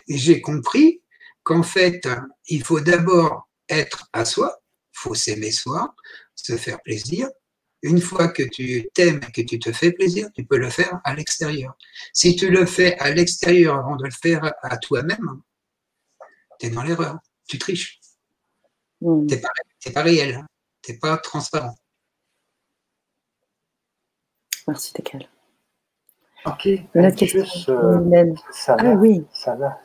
[0.09, 1.03] Et j'ai compris
[1.49, 2.07] qu'en fait,
[2.49, 4.61] il faut d'abord être à soi,
[4.93, 5.95] il faut s'aimer soi,
[6.35, 7.31] se faire plaisir.
[7.81, 11.01] Une fois que tu t'aimes et que tu te fais plaisir, tu peux le faire
[11.05, 11.75] à l'extérieur.
[12.13, 15.41] Si tu le fais à l'extérieur avant de le faire à toi-même,
[16.61, 17.19] tu es dans l'erreur,
[17.49, 17.99] tu triches.
[19.01, 19.27] Mm.
[19.27, 20.45] Tu n'es pas, réel,
[20.83, 21.79] tu n'es pas transparent.
[24.67, 25.27] Merci, Tekel.
[26.49, 26.67] Ok.
[26.95, 27.75] Une autre question.
[27.75, 28.35] Euh,
[28.69, 29.25] ah oui.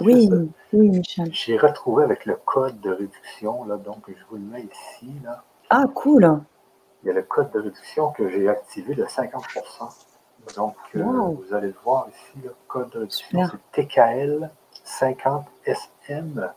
[0.01, 0.29] oui,
[0.73, 1.29] oui, Michel.
[1.31, 5.11] J'ai retrouvé avec le code de réduction, là, donc je vous le mets ici.
[5.23, 5.43] Là.
[5.69, 6.39] Ah, cool.
[7.03, 9.89] Il y a le code de réduction que j'ai activé de 50%
[10.55, 14.49] Donc, euh, vous allez le voir ici, le code de réduction, c'est TKL
[14.85, 16.51] 50SM.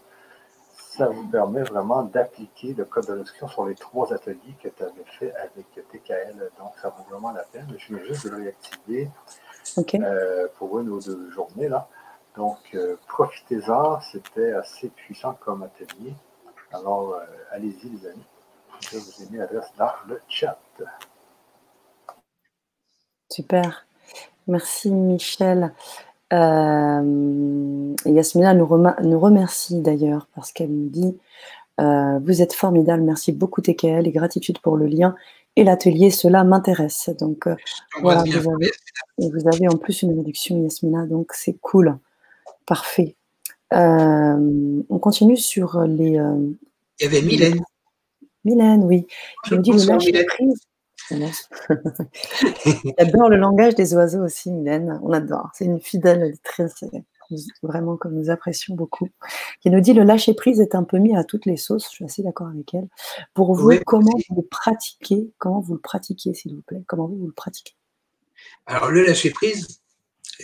[0.73, 4.83] Ça vous permet vraiment d'appliquer le code de réduction sur les trois ateliers que tu
[4.83, 6.51] avais fait avec TKL.
[6.59, 7.67] Donc, ça vaut vraiment la peine.
[7.77, 9.11] Je viens juste de le réactiver
[9.95, 11.69] euh, pour une ou deux journées.
[11.69, 11.89] Là.
[12.37, 14.01] Donc, euh, profitez-en.
[14.01, 16.15] C'était assez puissant comme atelier.
[16.73, 18.25] Alors, euh, allez-y, les amis.
[18.81, 20.59] Je vous ai mis l'adresse dans le chat.
[23.31, 23.87] Super.
[24.47, 25.73] Merci, Michel.
[26.33, 31.17] Yasmina nous, remercie d'ailleurs parce qu'elle nous dit
[31.79, 35.15] Vous êtes formidable, merci beaucoup TKL et gratitude pour le lien
[35.57, 37.11] et l'atelier, cela m'intéresse.
[37.19, 37.57] Donc, euh,
[38.01, 38.71] voilà, vous avez,
[39.19, 41.99] vous avez, en plus une réduction, Yasmina, donc c'est cool.
[42.67, 43.17] Parfait.
[43.73, 46.19] Euh, on continue sur les.
[46.19, 46.37] Euh,
[47.01, 47.61] Il y avait Mylène.
[48.45, 49.07] Mylène, oui.
[49.47, 50.61] Je me dis le lâcher prise.
[52.99, 55.01] J'adore le langage des oiseaux aussi, Mylène.
[55.03, 55.51] On adore.
[55.55, 56.85] C'est une fidèle lectrice
[57.63, 59.09] vraiment que nous apprécions beaucoup,
[59.61, 61.85] qui nous dit le lâcher prise est un peu mis à toutes les sauces.
[61.85, 62.89] Je suis assez d'accord avec elle.
[63.35, 66.83] Pour vous, comment vous le pratiquez Comment vous le pratiquez, s'il vous plaît?
[66.87, 67.75] Comment vous, vous le pratiquez?
[68.67, 69.81] Alors le lâcher prise,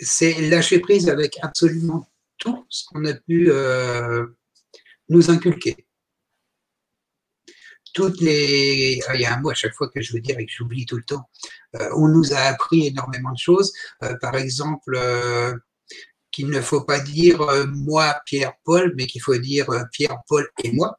[0.01, 2.09] c'est lâcher prise avec absolument
[2.39, 4.27] tout ce qu'on a pu euh,
[5.09, 5.87] nous inculquer.
[7.95, 10.39] Toutes les, ah, il y a un mot à chaque fois que je veux dire
[10.39, 11.29] et que j'oublie tout le temps.
[11.77, 13.73] Euh, on nous a appris énormément de choses.
[14.03, 14.97] Euh, par exemple,
[16.33, 20.19] qu'il ne faut pas dire euh, moi, Pierre, Paul, mais qu'il faut dire euh, Pierre,
[20.27, 20.99] Paul et moi.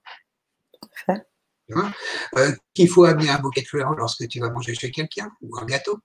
[1.07, 1.91] Hein
[2.37, 5.57] euh, qu'il faut amener un bouquet de fleurs lorsque tu vas manger chez quelqu'un ou
[5.57, 5.97] un gâteau,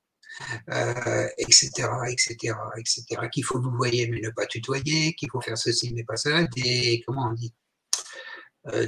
[1.37, 1.69] etc.,
[2.09, 3.05] etc., etc.
[3.31, 6.45] Qu'il faut vous voyez mais ne pas tutoyer, qu'il faut faire ceci mais pas ça,
[6.55, 7.53] des comment on dit,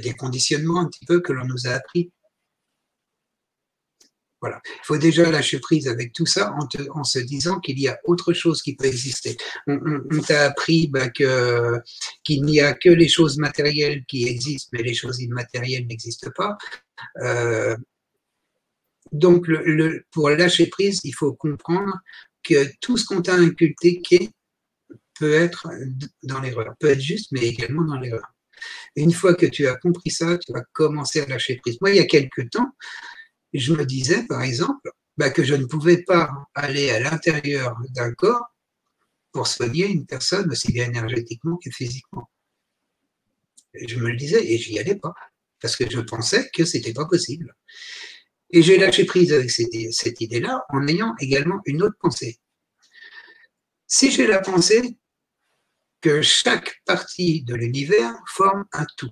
[0.01, 2.11] des conditionnements un petit peu que l'on nous a appris.
[4.41, 4.59] Voilà.
[4.65, 6.55] Il faut déjà lâcher prise avec tout ça
[6.93, 9.37] en, se disant qu'il y a autre chose qui peut exister.
[9.67, 14.95] On, t'a appris bah, qu'il n'y a que les choses matérielles qui existent, mais les
[14.95, 16.57] choses immatérielles n'existent pas.
[17.21, 17.77] Euh,
[19.11, 19.45] donc,
[20.11, 21.99] pour lâcher prise, il faut comprendre
[22.43, 24.01] que tout ce qu'on t'a inculqué
[25.19, 25.69] peut être
[26.23, 28.33] dans l'erreur, peut être juste, mais également dans l'erreur.
[28.95, 31.77] Une fois que tu as compris ça, tu vas commencer à lâcher prise.
[31.81, 32.71] Moi, il y a quelques temps,
[33.59, 38.13] je me disais, par exemple, bah, que je ne pouvais pas aller à l'intérieur d'un
[38.13, 38.55] corps
[39.31, 42.29] pour soigner une personne aussi bien énergétiquement que physiquement.
[43.73, 45.13] Je me le disais et j'y allais pas
[45.61, 47.55] parce que je pensais que c'était pas possible.
[48.49, 52.39] Et j'ai lâché prise avec cette, idée-là en ayant également une autre pensée.
[53.87, 54.97] Si j'ai la pensée
[56.01, 59.11] que chaque partie de l'univers forme un tout,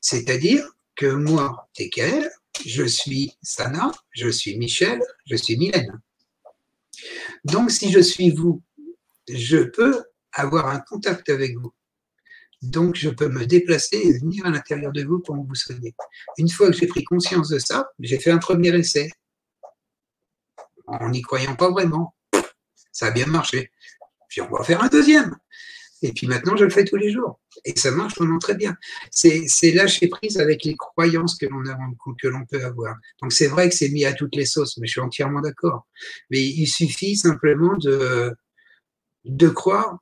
[0.00, 2.30] c'est-à-dire que moi, TKL,
[2.64, 6.00] je suis Sana, je suis Michel, je suis Mylène.
[7.44, 8.62] Donc, si je suis vous,
[9.28, 11.72] je peux avoir un contact avec vous.
[12.62, 15.94] Donc, je peux me déplacer et venir à l'intérieur de vous pour vous soigner.
[16.38, 19.10] Une fois que j'ai pris conscience de ça, j'ai fait un premier essai.
[20.86, 22.14] En n'y croyant pas vraiment.
[22.92, 23.70] Ça a bien marché.
[24.28, 25.36] Puis on va faire un deuxième.
[26.02, 27.40] Et puis maintenant, je le fais tous les jours.
[27.64, 28.76] Et ça marche vraiment très bien.
[29.10, 31.62] C'est lâcher prise avec les croyances que l'on
[32.20, 32.96] que l'on peut avoir.
[33.22, 35.86] Donc c'est vrai que c'est mis à toutes les sauces, mais je suis entièrement d'accord.
[36.30, 38.34] Mais il suffit simplement de,
[39.24, 39.98] de croire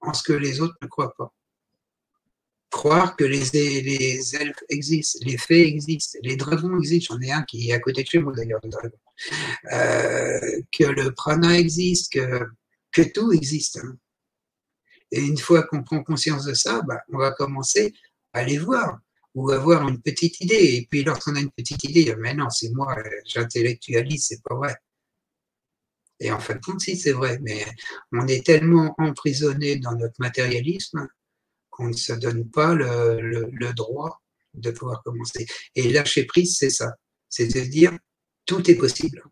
[0.00, 1.32] en ce que les autres ne croient pas.
[2.70, 7.14] Croire que les, les elfes existent, les fées existent, les dragons existent.
[7.14, 8.96] J'en ai un qui est à côté de chez moi d'ailleurs, le dragon.
[9.72, 12.46] Euh, que le prana existe, que,
[12.90, 13.78] que tout existe.
[13.78, 13.98] Hein.
[15.12, 17.92] Et une fois qu'on prend conscience de ça, bah, on va commencer
[18.32, 18.98] à les voir
[19.34, 20.54] ou avoir une petite idée.
[20.76, 24.74] Et puis lorsqu'on a une petite idée, mais non, c'est moi, j'intellectualise, c'est pas vrai.
[26.18, 27.64] Et en fin de compte, si c'est vrai, mais
[28.12, 31.08] on est tellement emprisonné dans notre matérialisme
[31.70, 34.22] qu'on ne se donne pas le, le droit
[34.54, 35.46] de pouvoir commencer.
[35.74, 36.94] Et lâcher prise, c'est ça.
[37.28, 37.92] C'est de dire,
[38.46, 39.22] tout est possible.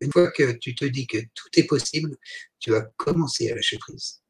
[0.00, 2.16] Une fois que tu te dis que tout est possible,
[2.58, 4.22] tu vas commencer à lâcher prise.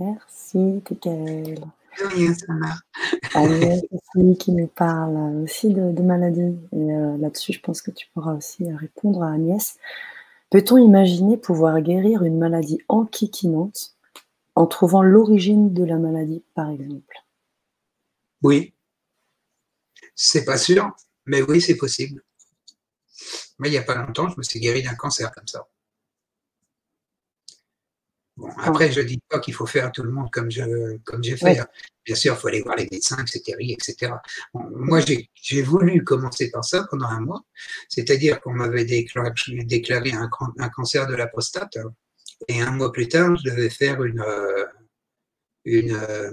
[0.00, 1.64] Merci, Tekel.
[1.96, 2.52] Rien, ça
[3.34, 6.58] Agnès aussi qui nous parle aussi de, maladies.
[6.72, 9.76] Et euh, là-dessus, je pense que tu pourras aussi répondre à Agnès.
[10.50, 13.96] Peut-on imaginer pouvoir guérir une maladie enquiquinante
[14.54, 17.24] en trouvant l'origine de la maladie, par exemple?
[18.42, 18.74] Oui.
[20.14, 20.94] C'est pas sûr,
[21.26, 22.22] mais oui, c'est possible.
[23.58, 25.66] Mais il n'y a pas longtemps, je me suis guéri d'un cancer comme ça.
[28.36, 31.22] Bon, après, je ne dis pas qu'il faut faire tout le monde comme je comme
[31.22, 31.58] j'ai fait.
[31.60, 31.66] Hein.
[32.04, 33.56] Bien sûr, il faut aller voir les médecins, etc.
[33.60, 34.12] etc.
[34.52, 35.00] moi,
[35.34, 37.44] j'ai voulu commencer par ça pendant un mois.
[37.88, 39.30] C'est-à-dire qu'on m'avait déclaré,
[39.64, 40.28] déclaré un,
[40.58, 41.78] un, cancer de la prostate.
[42.48, 44.66] Et un mois plus tard, je devais faire une, euh,
[45.64, 46.32] une, euh,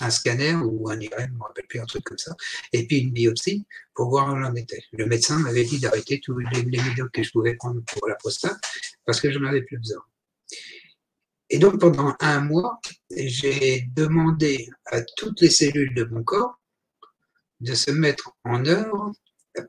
[0.00, 2.34] un scanner ou un IRM, je ne me rappelle plus, un truc comme ça,
[2.72, 4.82] et puis une biopsie pour voir où l'on était.
[4.92, 8.14] Le médecin m'avait dit d'arrêter tous les, les médocs que je pouvais prendre pour la
[8.14, 8.58] prostate
[9.04, 10.02] parce que je n'en avais plus besoin.
[11.50, 12.80] Et donc pendant un mois,
[13.10, 16.60] j'ai demandé à toutes les cellules de mon corps
[17.60, 19.12] de se mettre en œuvre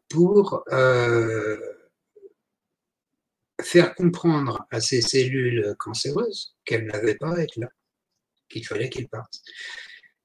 [0.10, 1.58] pour euh,
[3.62, 7.70] faire comprendre à ces cellules cancéreuses qu'elles n'avaient pas à être là,
[8.50, 9.42] qu'il fallait qu'elles partent.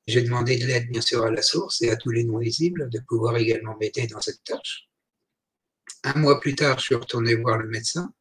[0.07, 3.01] J'ai demandé de l'aide, bien sûr, à la source et à tous les non-visibles de
[3.09, 4.89] pouvoir également m'aider dans cette tâche.
[6.03, 8.13] Un mois plus tard, je suis retourné voir le médecin.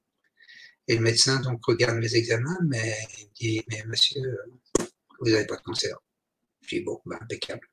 [0.87, 4.37] Et le médecin donc regarde mes examens, mais il me dit Mais monsieur,
[5.19, 5.97] vous n'avez pas de cancer.
[6.61, 7.67] Je dis Bon, ben, impeccable.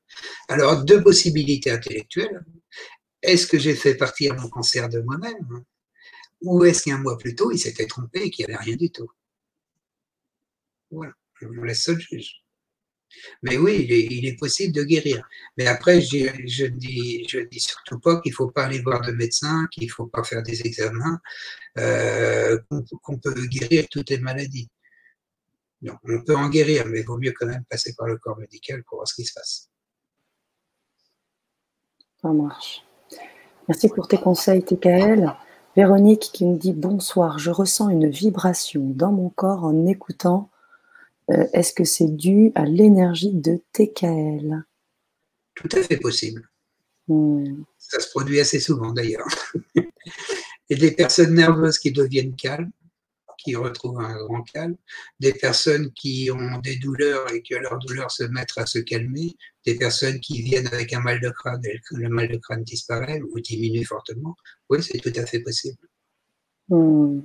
[0.47, 2.43] Alors, deux possibilités intellectuelles.
[3.21, 5.63] Est-ce que j'ai fait partir mon cancer de moi-même
[6.41, 8.89] Ou est-ce qu'un mois plus tôt, il s'était trompé et qu'il n'y avait rien du
[8.89, 9.11] tout?
[10.89, 12.43] Voilà, je vous laisse seul juge.
[13.43, 15.27] Mais oui, il est, possible de guérir.
[15.57, 17.27] Mais après, je, je dis,
[17.57, 21.19] surtout pas qu'il faut pas aller voir de médecin, qu'il faut pas faire des examens,
[21.77, 22.59] euh,
[23.01, 24.69] qu'on peut guérir toutes les maladies.
[25.81, 28.37] Non, on peut en guérir, mais il vaut mieux quand même passer par le corps
[28.37, 29.69] médical pour voir ce qui se passe.
[32.21, 32.83] Ça marche.
[33.67, 35.35] Merci pour tes conseils, TKL.
[35.75, 40.49] Véronique qui me dit bonsoir, je ressens une vibration dans mon corps en écoutant
[41.31, 44.63] euh, est-ce que c'est dû à l'énergie de TKL
[45.55, 46.49] Tout à fait possible.
[47.07, 47.63] Hmm.
[47.77, 49.27] Ça se produit assez souvent d'ailleurs.
[50.69, 52.71] Et des personnes nerveuses qui deviennent calmes,
[53.37, 54.75] qui retrouvent un grand calme,
[55.19, 59.35] des personnes qui ont des douleurs et que leurs douleurs se mettent à se calmer,
[59.65, 63.21] des personnes qui viennent avec un mal de crâne et le mal de crâne disparaît
[63.21, 64.35] ou diminue fortement.
[64.69, 65.77] Oui, c'est tout à fait possible.
[66.69, 67.21] Hmm.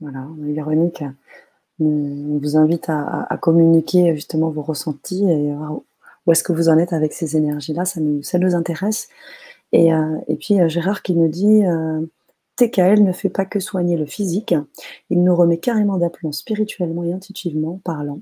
[0.00, 1.02] Voilà, Véronique
[1.80, 5.52] on vous invite à, communiquer justement vos ressentis et
[6.26, 9.08] où est-ce que vous en êtes avec ces énergies-là, ça nous, ça nous intéresse.
[9.72, 12.00] Et, euh, puis euh, Gérard qui nous dit euh,
[12.56, 14.54] TKL ne fait pas que soigner le physique,
[15.10, 18.20] il nous remet carrément d'aplomb spirituellement et intuitivement parlant.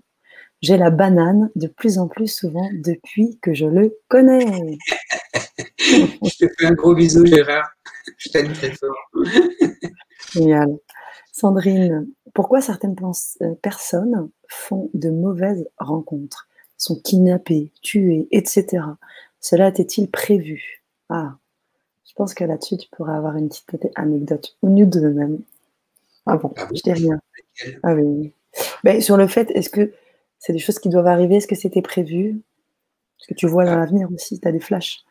[0.63, 4.79] J'ai la banane de plus en plus souvent depuis que je le connais.
[5.79, 7.71] je te fais un gros bisou Gérard,
[8.19, 9.11] je t'aime très fort.
[10.33, 10.79] Génial.
[11.33, 12.95] Sandrine, pourquoi certaines
[13.41, 16.47] euh, personnes font de mauvaises rencontres,
[16.77, 18.85] sont kidnappées, tuées, etc.
[19.41, 20.83] Cela était-il prévu?
[21.09, 21.39] Ah,
[22.05, 25.39] je pense que là-dessus, tu pourrais avoir une petite anecdote, ou nous deux même.
[26.27, 27.19] Ah bon, ah je dis rien.
[27.83, 28.35] Ah oui.
[28.85, 29.95] Mais sur le fait, est-ce que
[30.39, 31.37] c'est des choses qui doivent arriver?
[31.37, 32.43] Est-ce que c'était prévu?
[33.19, 33.77] Est-ce que tu vois dans ah.
[33.77, 35.07] l'avenir aussi, tu as des flashs?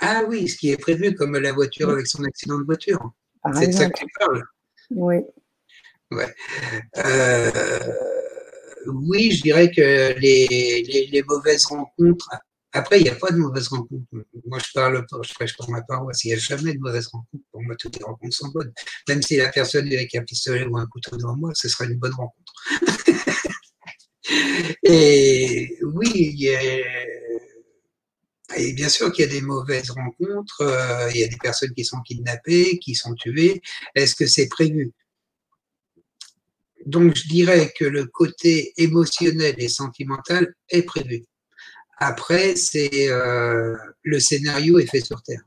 [0.00, 3.14] Ah oui, ce qui est prévu, comme la voiture avec son accident de voiture.
[3.54, 4.42] c'est de ça que tu parles.
[4.90, 5.22] Oui.
[6.10, 6.32] Ouais.
[6.98, 7.50] Euh,
[8.86, 12.28] oui, je dirais que les, les, mauvaises rencontres.
[12.72, 14.04] Après, il n'y a pas de mauvaises rencontres.
[14.46, 16.24] Moi, je parle, je prêche pour ma paroisse.
[16.24, 17.44] Il n'y a jamais de mauvaises rencontres.
[17.50, 18.72] Pour moi, toutes les rencontres sont bonnes.
[19.08, 21.84] Même si la personne est avec un pistolet ou un couteau devant moi, ce sera
[21.84, 22.52] une bonne rencontre.
[24.82, 26.60] Et oui, il y a,
[28.56, 31.72] et bien sûr qu'il y a des mauvaises rencontres, euh, il y a des personnes
[31.74, 33.60] qui sont kidnappées, qui sont tuées.
[33.94, 34.92] Est-ce que c'est prévu?
[36.86, 41.24] Donc, je dirais que le côté émotionnel et sentimental est prévu.
[41.98, 45.42] Après, c'est euh, le scénario est fait sur Terre.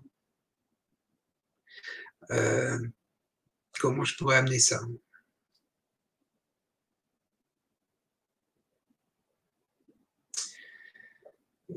[2.32, 2.78] Euh,
[3.80, 4.82] comment je pourrais amener ça?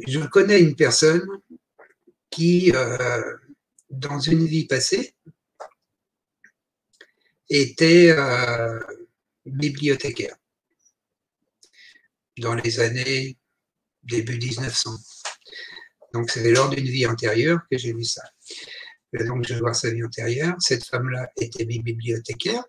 [0.09, 1.25] Je connais une personne
[2.31, 3.37] qui, euh,
[3.91, 5.15] dans une vie passée,
[7.49, 8.17] était
[9.47, 10.37] bibliothécaire
[12.39, 13.37] dans les années
[14.03, 14.91] début 1900.
[16.13, 18.23] Donc c'est lors d'une vie antérieure que j'ai vu ça.
[19.13, 20.55] donc je voir sa vie antérieure.
[20.59, 22.65] Cette femme-là était bibliothécaire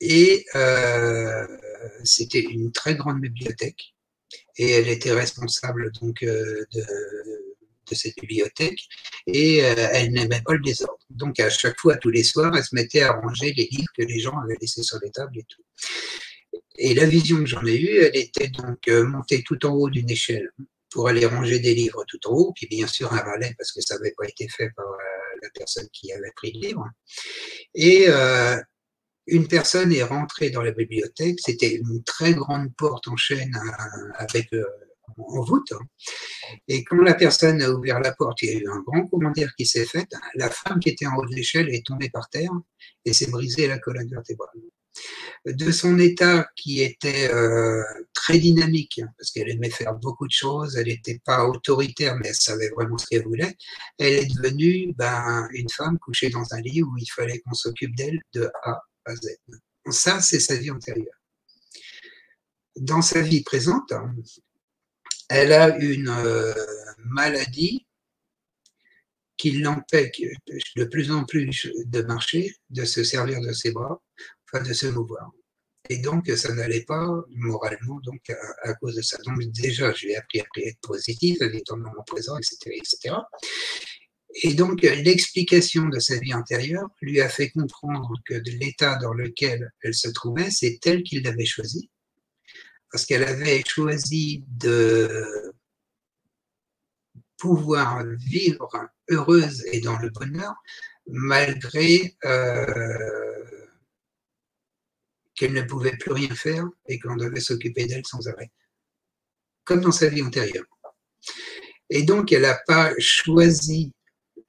[0.00, 1.46] et euh,
[2.02, 3.94] c'était une très grande bibliothèque
[4.56, 6.84] et elle était responsable donc euh, de,
[7.94, 8.80] cette bibliothèque
[9.26, 10.98] et euh, elle n'aimait pas le désordre.
[11.10, 14.02] Donc à chaque fois, tous les soirs, elle se mettait à ranger les livres que
[14.02, 15.62] les gens avaient laissés sur les tables et tout.
[16.76, 19.90] Et la vision que j'en ai eue, elle était donc euh, montée tout en haut
[19.90, 20.50] d'une échelle
[20.90, 23.80] pour aller ranger des livres tout en haut, puis bien sûr un valet, parce que
[23.80, 26.88] ça n'avait pas été fait par euh, la personne qui avait pris le livre.
[27.74, 28.06] Et
[29.26, 33.58] une personne est rentrée dans la bibliothèque, c'était une très grande porte en chaîne
[34.16, 34.50] avec
[35.16, 35.56] en.
[35.72, 35.78] Hein.
[36.68, 39.54] Et quand la personne a ouvert la porte, il y a eu un grand commentaire
[39.56, 40.08] qui s'est fait.
[40.34, 42.50] La femme qui était en haut de l'échelle est tombée par terre
[43.04, 44.50] et s'est brisée la colonne vertébrale.
[45.44, 47.82] De son état qui était euh,
[48.14, 52.28] très dynamique, hein, parce qu'elle aimait faire beaucoup de choses, elle n'était pas autoritaire, mais
[52.28, 53.54] elle savait vraiment ce qu'elle voulait,
[53.98, 57.94] elle est devenue ben, une femme couchée dans un lit où il fallait qu'on s'occupe
[57.96, 59.36] d'elle de A à Z.
[59.90, 61.20] Ça, c'est sa vie antérieure.
[62.76, 63.92] Dans sa vie présente,
[65.28, 66.54] elle a une euh,
[66.98, 67.86] maladie
[69.36, 70.22] qui l'empêche
[70.76, 74.02] de plus en plus de marcher, de se servir de ses bras,
[74.46, 75.30] enfin de se mouvoir.
[75.90, 78.30] Et donc, ça n'allait pas moralement donc
[78.62, 79.18] à, cause de ça.
[79.26, 82.38] Donc, déjà, je lui ai appris à être positif, à vivre dans le moment présent,
[82.38, 83.16] etc., etc.
[84.42, 89.70] Et donc, l'explication de sa vie antérieure lui a fait comprendre que l'état dans lequel
[89.82, 91.90] elle se trouvait, c'est tel qu'il l'avait choisi,
[92.94, 95.52] parce qu'elle avait choisi de
[97.36, 98.70] pouvoir vivre
[99.10, 100.54] heureuse et dans le bonheur
[101.08, 103.66] malgré euh,
[105.34, 108.52] qu'elle ne pouvait plus rien faire et qu'on devait s'occuper d'elle sans arrêt,
[109.64, 110.64] comme dans sa vie antérieure.
[111.90, 113.92] Et donc, elle n'a pas choisi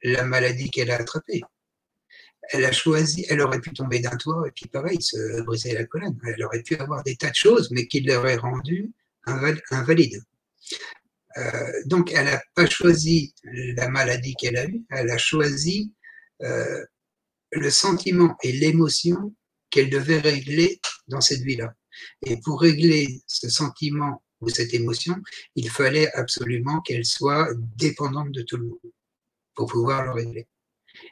[0.04, 1.42] la maladie qu'elle a attrapée
[2.52, 5.86] elle a choisi, elle aurait pu tomber d'un toit et puis pareil, se briser la
[5.86, 6.18] colonne.
[6.26, 8.92] Elle aurait pu avoir des tas de choses, mais qui l'auraient rendue
[9.26, 10.22] invalide.
[11.38, 15.94] Euh, donc, elle n'a pas choisi la maladie qu'elle a eue, elle a choisi
[16.44, 16.84] euh,
[17.52, 19.34] le sentiment et l'émotion
[19.70, 21.74] qu'elle devait régler dans cette vie-là.
[22.26, 25.16] Et pour régler ce sentiment ou cette émotion,
[25.56, 28.92] il fallait absolument qu'elle soit dépendante de tout le monde
[29.56, 30.48] pour pouvoir le régler.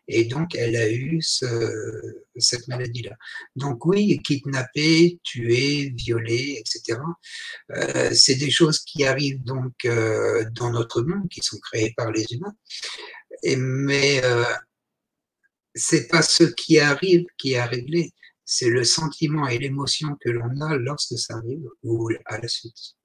[0.07, 3.15] Et donc, elle a eu cette maladie-là.
[3.55, 6.99] Donc oui, kidnapper, tuer, violer, etc.
[7.71, 12.11] Euh, c'est des choses qui arrivent donc euh, dans notre monde, qui sont créées par
[12.11, 12.55] les humains.
[13.57, 14.43] Mais euh,
[15.75, 18.13] c'est pas ce qui arrive qui à régler,
[18.45, 22.95] c'est le sentiment et l'émotion que l'on a lorsque ça arrive ou à la suite.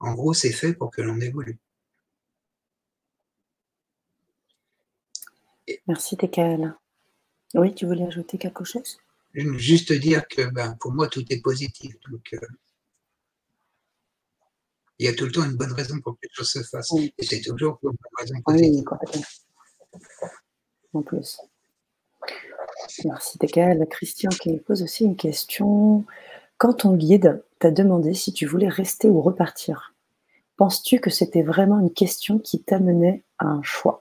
[0.00, 1.58] En gros, c'est fait pour que l'on évolue.
[5.86, 6.74] Merci, Tekael.
[7.54, 8.98] Oui, tu voulais ajouter quelque chose?
[9.34, 11.94] Juste dire que ben, pour moi, tout est positif.
[12.10, 12.46] Donc, euh,
[14.98, 16.92] il y a tout le temps une bonne raison pour que les choses se fassent.
[16.94, 18.84] Et c'est toujours pour une bonne raison positive.
[18.88, 19.28] Oui,
[20.94, 21.40] En plus.
[23.04, 23.86] Merci, Tekael.
[23.88, 26.04] Christian qui pose aussi une question.
[26.58, 29.94] Quand ton guide t'a demandé si tu voulais rester ou repartir,
[30.56, 34.00] penses-tu que c'était vraiment une question qui t'amenait à un choix?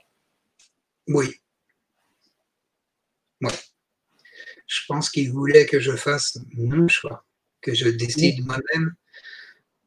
[1.08, 1.42] Oui.
[4.68, 7.26] Je pense qu'il voulait que je fasse mon choix,
[7.62, 8.96] que je décide moi-même,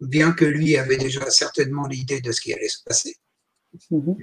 [0.01, 3.17] bien que lui avait déjà certainement l'idée de ce qui allait se passer.
[3.91, 4.17] Mhm.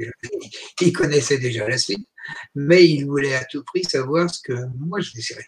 [0.82, 2.08] Il connaissait déjà la suite,
[2.56, 5.48] mais il voulait à tout prix savoir ce que moi je désirais.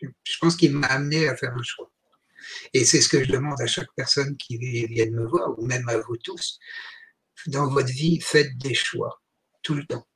[0.00, 1.90] Je pense qu'il m'a amené à faire un choix.
[2.72, 5.88] Et c'est ce que je demande à chaque personne qui vient me voir, ou même
[5.88, 6.58] à vous tous.
[7.46, 9.22] Dans votre vie, faites des choix,
[9.62, 10.06] tout le temps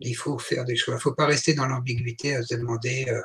[0.00, 0.94] il faut faire des choix.
[0.94, 3.20] Il ne faut pas rester dans l'ambiguïté à se demander euh,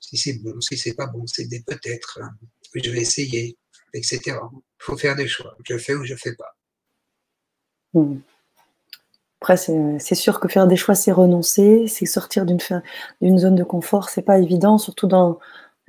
[0.00, 2.30] si c'est bon, si c'est pas bon, c'est des peut-être, hein.
[2.74, 3.56] je vais essayer,
[3.94, 4.20] etc.
[4.26, 5.56] Il faut faire des choix.
[5.64, 6.56] Je fais ou je ne fais pas.
[7.94, 8.18] Hmm.
[9.40, 14.08] Après, c'est sûr que faire des choix, c'est renoncer, c'est sortir d'une zone de confort.
[14.08, 15.38] C'est pas évident, surtout dans,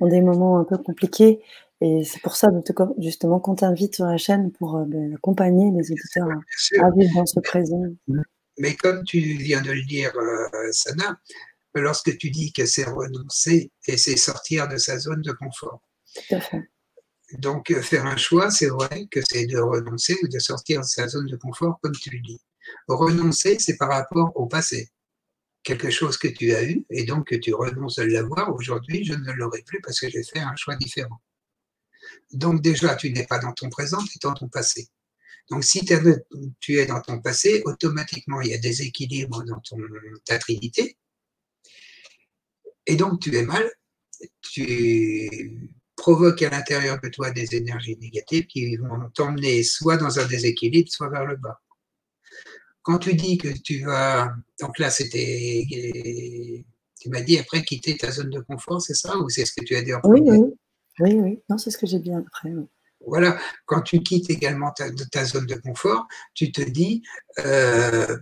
[0.00, 1.40] des moments un peu compliqués.
[1.80, 2.48] Et c'est pour ça,
[2.98, 6.28] justement, qu'on t'invite sur la chaîne pour euh, ben, accompagner les auditeurs
[6.82, 7.82] à vivre dans ce présent.
[8.58, 11.20] Mais comme tu viens de le dire, euh, Sana,
[11.74, 15.82] lorsque tu dis que c'est renoncer et c'est sortir de sa zone de confort.
[17.32, 20.86] Donc, euh, faire un choix, c'est vrai que c'est de renoncer ou de sortir de
[20.86, 22.40] sa zone de confort, comme tu le dis.
[22.88, 24.90] Renoncer, c'est par rapport au passé.
[25.62, 28.54] Quelque chose que tu as eu et donc que tu renonces à l'avoir.
[28.54, 31.20] Aujourd'hui, je ne l'aurai plus parce que j'ai fait un choix différent.
[32.32, 34.88] Donc, déjà, tu n'es pas dans ton présent, tu es dans ton passé.
[35.50, 35.84] Donc, si
[36.60, 39.78] tu es dans ton passé, automatiquement, il y a des équilibres dans ton,
[40.24, 40.98] ta trinité.
[42.86, 43.70] Et donc, tu es mal.
[44.42, 50.26] Tu provoques à l'intérieur de toi des énergies négatives qui vont t'emmener soit dans un
[50.26, 51.60] déséquilibre, soit vers le bas.
[52.82, 54.34] Quand tu dis que tu vas.
[54.60, 55.64] Donc là, c'était.
[57.00, 59.16] Tu m'as dit après quitter ta zone de confort, c'est ça?
[59.18, 60.38] Ou c'est ce que tu as dit en oui, oui,
[61.00, 61.42] oui, oui.
[61.48, 62.50] Non, c'est ce que j'ai bien après.
[62.50, 62.64] Oui.
[63.06, 67.02] Voilà, quand tu quittes également ta, zone de confort, tu te dis,
[67.38, 68.18] euh,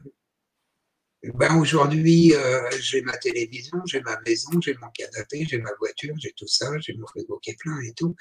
[1.35, 6.15] ben aujourd'hui, euh, j'ai ma télévision, j'ai ma maison, j'ai mon canapé, j'ai ma voiture,
[6.19, 8.15] j'ai tout ça, j'ai mon frigo qui est plein et tout.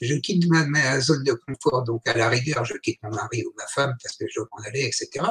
[0.00, 3.54] Je quitte ma, zone de confort, donc à la rigueur, je quitte mon mari ou
[3.56, 5.26] ma femme parce que je dois m'en aller, etc.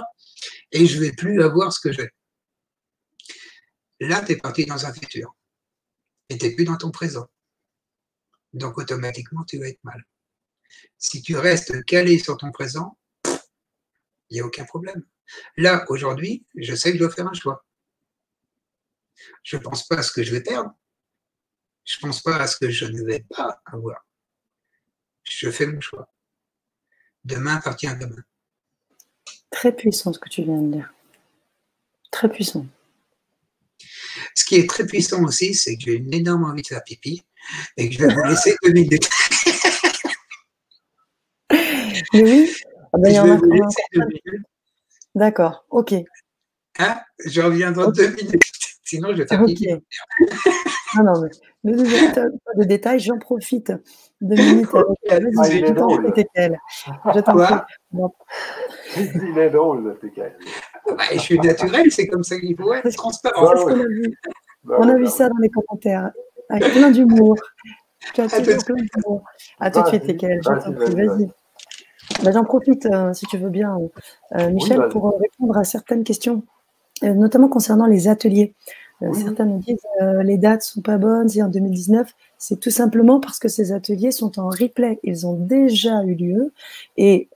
[0.71, 2.09] Et je vais plus avoir ce que j'ai.
[3.99, 5.35] Là, tu es parti dans un futur.
[6.29, 7.27] Et tu n'es plus dans ton présent.
[8.53, 10.03] Donc automatiquement, tu vas être mal.
[10.97, 12.97] Si tu restes calé sur ton présent,
[14.29, 15.03] il n'y a aucun problème.
[15.57, 17.65] Là, aujourd'hui, je sais que je dois faire un choix.
[19.43, 20.73] Je ne pense pas à ce que je vais perdre.
[21.85, 24.05] Je ne pense pas à ce que je ne vais pas avoir.
[25.23, 26.11] Je fais mon choix.
[27.23, 28.23] Demain appartient à demain.
[29.49, 30.93] Très puissant ce que tu viens de dire.
[32.11, 32.65] Très puissant.
[34.35, 37.23] Ce qui est très puissant aussi, c'est que j'ai une énorme envie de faire pipi
[37.77, 39.09] et que je vais vous laisser deux minutes.
[42.13, 42.51] Oui,
[42.93, 43.39] ah ben, il y en a
[45.15, 45.93] D'accord, ok.
[46.79, 46.97] Hein?
[47.25, 48.41] Je reviens dans deux minutes.
[48.83, 49.83] Sinon, je vais faire okay.
[50.95, 51.21] non, non,
[51.63, 53.71] mais ne pas de détails, j'en profite.
[54.21, 54.69] Deux minutes
[55.09, 56.05] avec ah, je t'en prie,
[57.13, 59.09] Je t'en prie.
[59.31, 60.35] Il est drôle, TKL.
[60.87, 63.53] Bah, je suis naturel, c'est comme ça qu'il faut être transparent.
[63.65, 64.17] on, a vu.
[64.63, 66.11] Bah on a vu ça dans les commentaires,
[66.49, 67.37] avec plein d'humour.
[68.13, 69.23] Tu as toujours plein d'humour.
[69.59, 71.29] À tout de suite, TKL, je t'en prie, vas-y.
[72.23, 73.77] Bah, j'en profite, euh, si tu veux bien,
[74.35, 76.43] euh, Michel, pour euh, répondre à certaines questions,
[77.01, 78.55] notamment concernant les ateliers.
[79.13, 82.13] Certains nous disent les dates sont pas bonnes, c'est en 2019.
[82.37, 84.99] C'est tout simplement parce que ces ateliers sont en replay.
[85.03, 86.51] Ils ont déjà eu lieu.
[86.97, 87.29] Et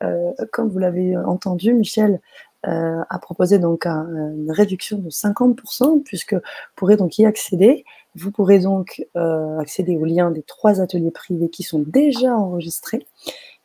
[0.52, 2.20] comme vous l'avez entendu, Michel
[2.64, 6.42] a proposé donc une réduction de 50%, puisque vous
[6.76, 7.86] pourrez donc y accéder.
[8.16, 13.08] Vous pourrez donc accéder au lien des trois ateliers privés qui sont déjà enregistrés.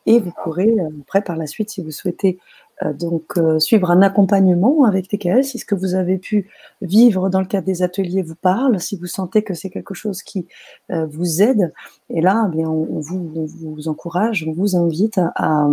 [0.08, 2.38] Et vous pourrez, euh, après, par la suite, si vous souhaitez
[2.82, 6.48] euh, donc euh, suivre un accompagnement avec TKL, si ce que vous avez pu
[6.80, 10.22] vivre dans le cadre des ateliers vous parle, si vous sentez que c'est quelque chose
[10.22, 10.46] qui
[10.88, 11.74] vous aide,
[12.08, 15.68] et là, eh bien, on, vous, encourage, on vous invite à,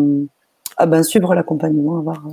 [0.85, 2.23] ben, suivre l'accompagnement, à voir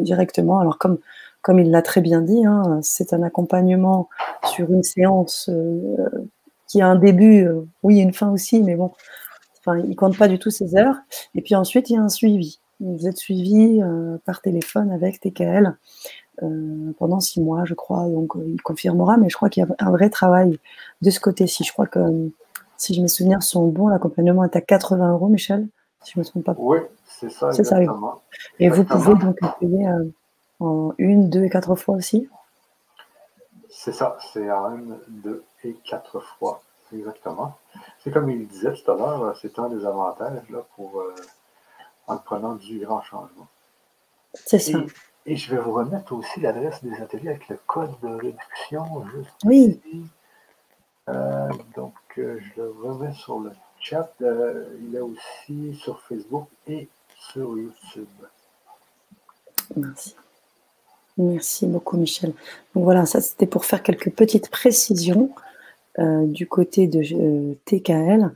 [0.00, 0.58] directement.
[0.58, 0.98] Alors comme
[1.42, 4.08] comme il l'a très bien dit, hein, c'est un accompagnement
[4.44, 5.50] sur une séance
[6.68, 7.48] qui a un début,
[7.82, 8.92] oui, une fin aussi, mais bon,
[9.64, 10.96] Enfin, il compte pas du tout ses heures.
[11.34, 12.60] Et puis ensuite, il y a un suivi.
[12.80, 15.76] Vous êtes suivi euh, par téléphone avec TKL
[16.42, 18.08] euh, pendant six mois, je crois.
[18.08, 20.58] Donc, euh, il confirmera, mais je crois qu'il y a un vrai travail
[21.00, 21.62] de ce côté-ci.
[21.62, 22.00] Je crois que,
[22.76, 25.68] si je mes souvenirs sont bons, l'accompagnement est à 80 euros, Michel,
[26.02, 26.56] si je ne me trompe pas.
[26.58, 28.20] Oui, c'est ça, exactement.
[28.58, 29.88] Et vous pouvez donc payer
[30.58, 32.28] en une, deux et quatre fois aussi?
[33.68, 36.62] C'est ça, c'est en une, deux et quatre fois,
[36.94, 37.56] exactement.
[37.98, 41.14] C'est comme il disait tout à l'heure, euh, c'est un des avantages là, pour, euh,
[42.06, 43.48] en prenant du grand changement.
[44.34, 44.78] C'est ça.
[45.24, 49.04] Et, je vais vous remettre aussi l'adresse des ateliers avec le code de réduction.
[49.14, 49.80] Juste oui.
[51.08, 54.12] Euh, donc, je le remets sur le chat.
[54.20, 58.08] il est aussi sur Facebook et sur YouTube.
[59.76, 60.16] Merci.
[61.18, 62.32] Merci beaucoup, Michel.
[62.74, 65.30] Donc voilà, ça c'était pour faire quelques petites précisions.
[65.98, 68.30] Euh, du côté de euh, TKL,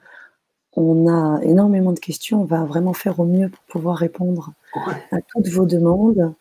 [0.75, 2.43] on a énormément de questions.
[2.43, 4.53] On va vraiment faire au mieux pour pouvoir répondre
[5.11, 6.35] à toutes vos demandes.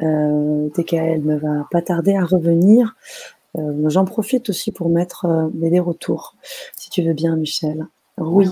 [0.00, 2.94] Euh, TKL ne va pas tarder à revenir.
[3.86, 6.36] J'en profite aussi pour mettre des retours,
[6.76, 7.84] si tu veux bien, Michel.
[8.16, 8.46] Oui,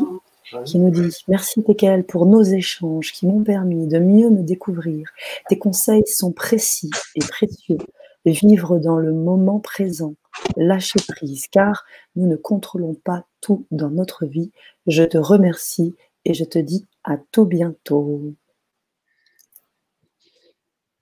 [0.65, 5.09] qui nous dit Merci TKL pour nos échanges qui m'ont permis de mieux me découvrir.
[5.49, 7.79] Tes conseils sont précis et précieux.
[8.25, 10.15] Vivre dans le moment présent,
[10.57, 11.85] lâcher prise, car
[12.17, 14.53] nous ne contrôlons pas tout dans notre vie.
[14.87, 18.35] Je te remercie et je te dis à tout bientôt.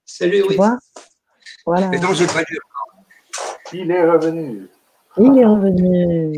[0.05, 0.77] Salut, tu Vois?
[1.65, 1.89] Voilà.
[1.89, 2.43] Mais non, je pas
[3.73, 4.67] Il est revenu.
[5.17, 6.37] Il est revenu.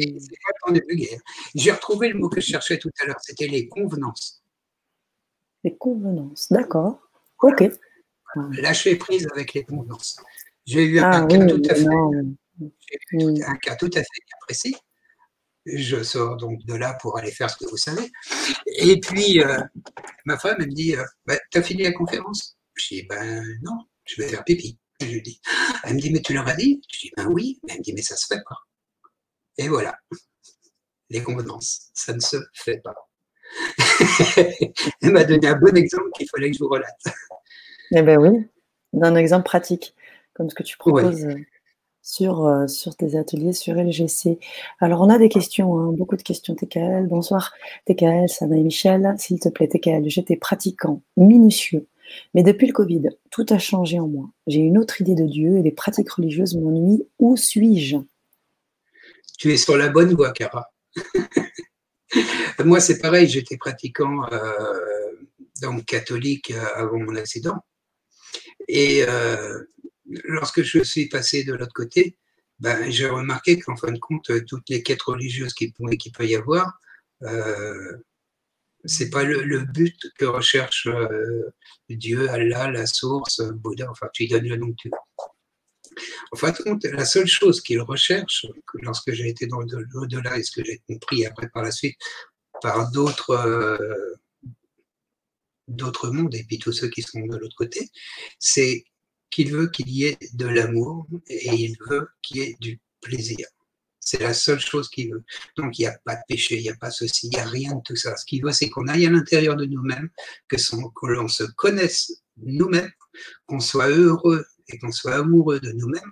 [1.53, 4.43] J'ai retrouvé le mot que je cherchais tout à l'heure, c'était les convenances.
[5.63, 6.99] Les convenances, d'accord.
[7.41, 7.63] Ok.
[8.61, 10.17] Lâcher prise avec les convenances.
[10.65, 11.85] J'ai eu un, ah cas tout à fait,
[13.13, 14.75] un cas tout à fait précis.
[15.65, 18.09] Je sors donc de là pour aller faire ce que vous savez.
[18.77, 19.61] Et puis, euh,
[20.25, 22.57] ma femme, elle me dit euh, bah, T'as fini la conférence?
[22.75, 24.79] Je dis Ben non, je vais faire pipi.
[25.01, 25.41] Je dis.
[25.83, 26.81] Elle me dit Mais tu leur as dit?
[26.91, 27.59] Je dis Ben oui.
[27.67, 28.57] Elle me dit Mais ça se fait pas.
[29.57, 29.97] Et voilà.
[31.09, 32.95] Les convenances, ça ne se fait pas.
[35.01, 37.01] elle m'a donné un bon exemple qu'il fallait que je vous relate.
[37.91, 38.47] Eh bien oui,
[38.93, 39.95] d'un exemple pratique
[40.33, 41.25] comme ce que tu proposes
[42.09, 44.39] sur, euh, sur tes ateliers sur LGC.
[44.79, 46.55] Alors, on a des questions, hein, beaucoup de questions.
[46.55, 47.53] TKL, bonsoir.
[47.85, 51.85] TKL, Sana et Michel, s'il te plaît, TKL, j'étais pratiquant minutieux
[52.33, 54.27] Mais depuis le Covid, tout a changé en moi.
[54.47, 57.05] J'ai une autre idée de Dieu et les pratiques religieuses m'ennuient.
[57.19, 57.97] Où suis-je?
[59.37, 60.71] Tu es sur la bonne voie, Cara.
[62.65, 65.11] moi, c'est pareil, j'étais pratiquant euh,
[65.61, 67.57] donc catholique euh, avant mon accident.
[68.67, 69.59] Et euh,
[70.23, 72.17] lorsque je suis passé de l'autre côté,
[72.59, 76.79] ben, j'ai remarqué qu'en fin de compte, toutes les quêtes religieuses qu'il peut y avoir,
[77.23, 77.97] euh,
[78.85, 81.53] c'est pas le, but que recherche euh,
[81.89, 86.05] Dieu, Allah, la source, Bouddha, enfin tu lui donnes le nom que tu veux.
[86.31, 88.45] En fin de compte, la seule chose qu'il recherche,
[88.75, 91.97] lorsque j'ai été dans l'au-delà et ce que j'ai compris après par la suite
[92.61, 94.15] par d'autres euh,
[95.67, 97.89] d'autres mondes et puis tous ceux qui sont de l'autre côté,
[98.39, 98.83] c'est
[99.29, 103.47] qu'il veut qu'il y ait de l'amour et il veut qu'il y ait du plaisir.
[103.99, 105.23] C'est la seule chose qu'il veut.
[105.55, 107.45] Donc, il n'y a pas de péché, il n'y a pas ceci, il n'y a
[107.45, 108.15] rien de tout ça.
[108.15, 110.09] Ce qu'il veut, c'est qu'on aille à l'intérieur de nous-mêmes,
[110.47, 110.57] que,
[111.07, 112.91] l'on se connaisse nous-mêmes,
[113.45, 116.11] qu'on soit heureux et qu'on soit amoureux de nous-mêmes,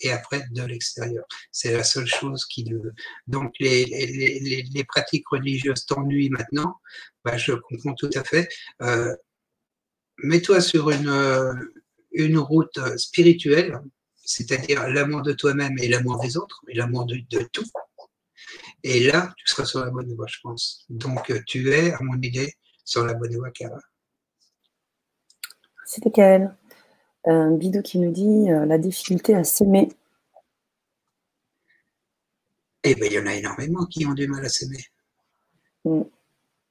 [0.00, 1.24] et après de l'extérieur.
[1.52, 2.92] C'est la seule chose qu'il veut.
[3.26, 3.84] Donc, les,
[4.72, 6.76] les, pratiques religieuses t'ennuient maintenant,
[7.24, 8.48] bah, je comprends tout à fait.
[8.82, 9.14] Euh,
[10.18, 11.08] mets-toi sur une,
[12.16, 13.80] une route spirituelle
[14.26, 17.16] c'est-à-dire l'amour de toi-même et l'amour des autres, et l'amour de,
[17.52, 17.64] tout.
[18.82, 20.84] Et là, tu seras sur la bonne voie, je pense.
[20.90, 22.52] Donc, tu es, à mon idée,
[22.84, 23.80] sur la bonne voie, Cara.
[25.86, 26.54] C'était quel
[27.24, 29.88] Un bidou qui nous dit euh, la difficulté à s'aimer.
[32.82, 34.84] Eh bien, il y en a énormément qui ont du mal à s'aimer.
[35.84, 36.02] Mm.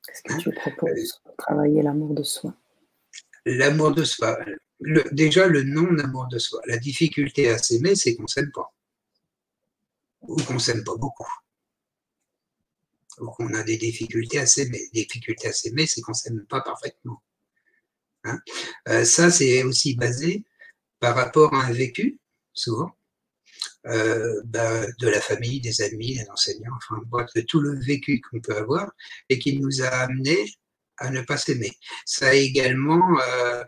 [0.06, 2.54] Qu'est-ce que tu proposes pour travailler l'amour de soi?
[3.46, 4.38] L'amour de soi
[5.12, 6.62] déjà le non-amour de soi.
[6.66, 8.74] La difficulté à s'aimer, c'est qu'on ne s'aime pas.
[10.22, 11.28] Ou qu'on ne s'aime pas beaucoup.
[13.20, 14.90] Ou qu'on a des difficultés à s'aimer.
[14.94, 17.22] Difficultés à s'aimer, c'est qu'on ne s'aime pas parfaitement.
[18.24, 18.40] Hein?
[18.90, 20.46] Euh, ça, c'est aussi basé
[21.00, 22.20] par rapport à un vécu,
[22.54, 22.92] souvent,
[23.88, 27.02] euh, bah, de la famille, des amis, des enseignants, enfin,
[27.36, 28.92] de tout le vécu qu'on peut avoir
[29.30, 30.38] et qui nous a amené
[30.98, 31.72] à ne pas s'aimer.
[32.06, 33.64] Ça a également euh,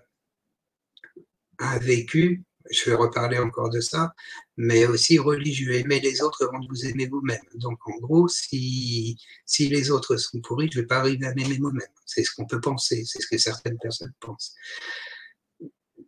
[1.60, 4.14] un vécu, je vais reparler encore de ça,
[4.58, 5.74] mais aussi religieux.
[5.74, 7.42] Aimer les autres avant de vous aimer vous-même.
[7.56, 11.34] Donc en gros, si, si les autres sont pourris, je ne vais pas arriver à
[11.34, 11.88] m'aimer moi-même.
[12.06, 14.56] C'est ce qu'on peut penser, c'est ce que certaines personnes pensent.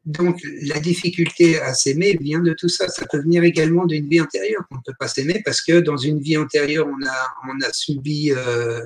[0.05, 2.87] Donc la difficulté à s'aimer vient de tout ça.
[2.89, 4.63] Ça peut venir également d'une vie antérieure.
[4.71, 7.71] On ne peut pas s'aimer parce que dans une vie antérieure, on a, on a
[7.71, 8.83] subi euh,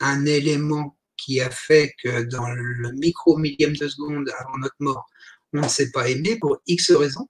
[0.00, 5.06] un élément qui a fait que dans le micro millième de seconde avant notre mort,
[5.52, 7.28] on ne s'est pas aimé pour X raisons,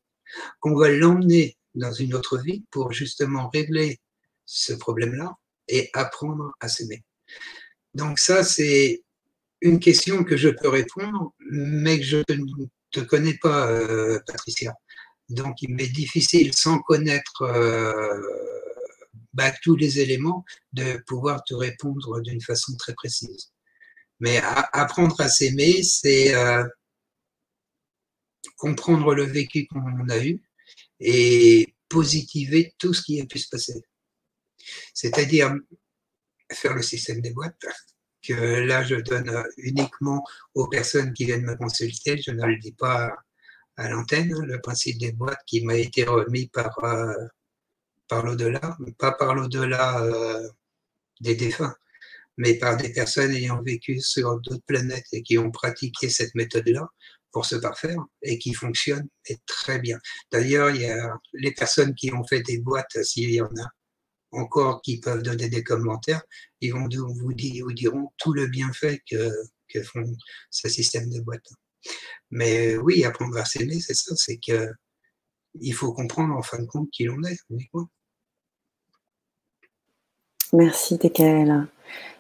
[0.61, 4.01] qu'on va l'emmener dans une autre vie pour justement régler
[4.45, 5.35] ce problème-là
[5.69, 7.05] et apprendre à s'aimer.
[7.95, 9.03] Donc ça, c'est
[9.61, 14.75] une question que je peux répondre, mais que je ne te connais pas, euh, Patricia.
[15.29, 18.19] Donc il m'est difficile, sans connaître euh,
[19.35, 23.53] bah, tous les éléments, de pouvoir te répondre d'une façon très précise.
[24.21, 24.41] Mais
[24.73, 26.65] apprendre à s'aimer, c'est euh,
[28.57, 30.43] comprendre le vécu qu'on a eu
[31.01, 33.83] et positiver tout ce qui a pu se passer.
[34.95, 35.55] C'est-à-dire
[36.53, 37.65] faire le système des boîtes,
[38.23, 40.25] que là je donne uniquement
[40.55, 43.11] aux personnes qui viennent me consulter, je ne le dis pas
[43.77, 47.15] à l'antenne, le principe des boîtes qui m'a été remis par, euh,
[48.09, 50.49] par l'au-delà, pas par l'au-delà euh,
[51.21, 51.75] des défunts,
[52.37, 56.89] mais par des personnes ayant vécu sur d'autres planètes et qui ont pratiqué cette méthode-là
[57.33, 59.07] pour se parfaire et qui fonctionne
[59.47, 59.99] très bien.
[60.33, 63.69] D'ailleurs, il y a les personnes qui ont fait des boîtes, s'il y en a
[64.33, 66.23] encore qui peuvent donner des commentaires,
[66.61, 69.31] ils vont vous, dire, diront tout le bienfait que,
[69.85, 70.05] font
[70.51, 71.53] ce système de boîtes.
[72.31, 74.73] Mais oui, apprendre à s'aimer, c'est ça, c'est que
[75.61, 77.39] il faut comprendre en fin de compte qui l'on est
[80.53, 81.69] Merci, Tekael.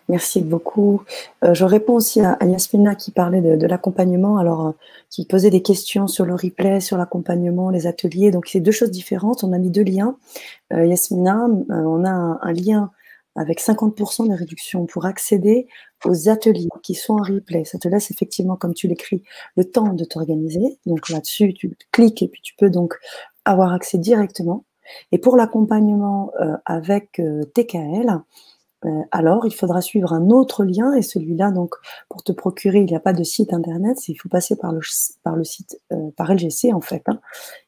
[0.08, 1.02] Merci beaucoup.
[1.44, 4.72] Euh, je réponds aussi à, Yasmina qui parlait de, l'accompagnement, alors euh,
[5.10, 8.30] qui posait des questions sur le replay, sur l'accompagnement, les ateliers.
[8.30, 9.44] Donc c'est deux choses différentes.
[9.44, 10.16] On a mis deux liens.
[10.72, 12.90] Euh, Yasmina, on a un, lien
[13.36, 15.68] avec 50% de réduction pour accéder
[16.06, 17.66] aux ateliers qui sont en replay.
[17.66, 19.22] Ça te laisse effectivement, comme tu l'écris,
[19.58, 20.78] le temps de t'organiser.
[20.86, 22.94] Donc là-dessus, tu cliques et puis tu peux donc
[23.44, 24.64] avoir accès directement.
[25.12, 26.32] Et pour l'accompagnement
[26.64, 27.20] avec
[27.54, 28.18] TKL, euh,
[29.10, 31.74] alors il faudra suivre un autre lien et celui-là, donc,
[32.08, 34.80] pour te procurer, il n'y a pas de site internet, il faut passer par le,
[35.24, 37.02] par le site, euh, par LGC en fait.
[37.06, 37.20] Hein.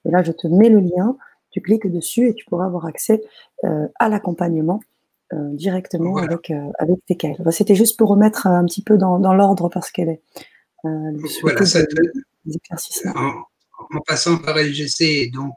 [0.05, 1.17] Et là, je te mets le lien,
[1.51, 3.23] tu cliques dessus et tu pourras avoir accès
[3.65, 4.81] euh, à l'accompagnement
[5.53, 7.37] directement avec, avec TKL.
[7.53, 10.23] C'était juste pour remettre un petit peu dans, l'ordre parce qu'elle est
[10.83, 11.85] voilà, ça
[13.15, 13.45] en,
[13.95, 15.55] en, passant par LGC, donc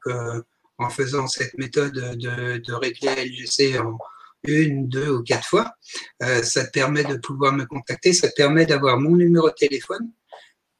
[0.77, 3.97] en faisant cette méthode de, de régler LGC en
[4.45, 5.73] une, deux ou quatre fois,
[6.19, 10.11] ça te permet de pouvoir me contacter, ça te permet d'avoir mon numéro de téléphone,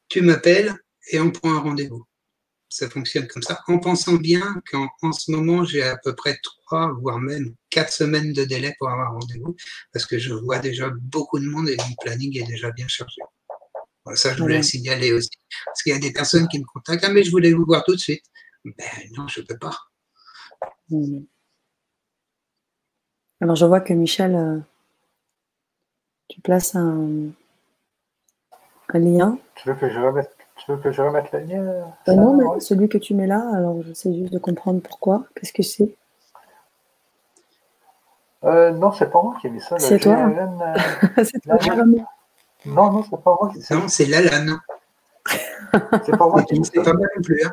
[0.08, 0.74] tu m'appelles
[1.10, 2.06] et on prend un rendez-vous
[2.74, 6.92] ça fonctionne comme ça, en pensant bien qu'en ce moment, j'ai à peu près trois,
[7.00, 9.54] voire même quatre semaines de délai pour avoir un rendez-vous,
[9.92, 13.20] parce que je vois déjà beaucoup de monde et mon planning est déjà bien chargé.
[14.14, 15.30] ça, je voulais signaler aussi.
[15.66, 17.84] Parce qu'il y a des personnes qui me contactent, ah, mais je voulais vous voir
[17.84, 18.24] tout de suite.
[18.64, 19.78] Ben non, je ne peux pas.
[20.88, 21.20] Hmm.
[23.44, 24.58] Alors, je vois que Michel, euh,
[26.28, 27.28] tu places un,
[28.88, 29.36] un lien.
[29.56, 31.82] Tu veux que je remette tu veux que je remette le lien euh,
[32.14, 35.24] Non, mais celui que tu mets là, alors j'essaie juste de comprendre pourquoi.
[35.34, 35.94] Qu'est-ce que c'est?
[38.44, 39.78] Euh, Non, c'est pas moi qui ai mis ça.
[39.78, 41.58] C'est toi euh, C'est toi,
[42.64, 44.58] Non, non, c'est pas moi qui Non, c'est Lalanne.
[46.06, 47.44] c'est pas moi qui C'est pas moi non plus.
[47.44, 47.50] Hein.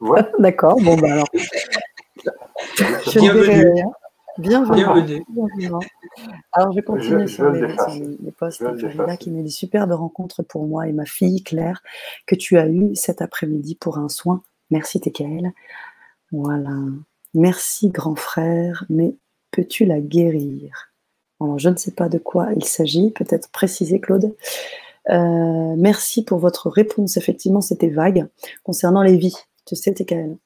[0.00, 0.30] Ouais.
[0.38, 1.28] D'accord, bon, bah alors.
[2.76, 3.97] je
[4.38, 5.24] Bienvenue.
[5.28, 5.84] Bienvenue.
[6.52, 7.66] Alors, je vais continuer sur les,
[8.30, 8.60] postes.
[8.60, 11.82] là qui met des superbes rencontres pour moi et ma fille Claire
[12.24, 14.42] que tu as eu cet après-midi pour un soin.
[14.70, 15.52] Merci Tekael.
[16.30, 16.76] Voilà.
[17.34, 19.16] Merci grand frère, mais
[19.50, 20.92] peux-tu la guérir?
[21.40, 23.10] Alors, je ne sais pas de quoi il s'agit.
[23.10, 24.36] Peut-être préciser, Claude.
[25.10, 27.16] Euh, merci pour votre réponse.
[27.16, 28.28] Effectivement, c'était vague
[28.62, 29.36] concernant les vies.
[29.66, 30.36] Tu sais, Tekael.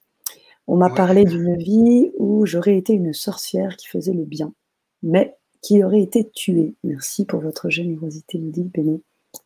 [0.72, 4.54] On m'a parlé d'une vie où j'aurais été une sorcière qui faisait le bien,
[5.02, 6.72] mais qui aurait été tuée.
[6.82, 8.66] Merci pour votre générosité, nous dit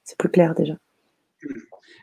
[0.04, 0.74] C'est plus clair déjà.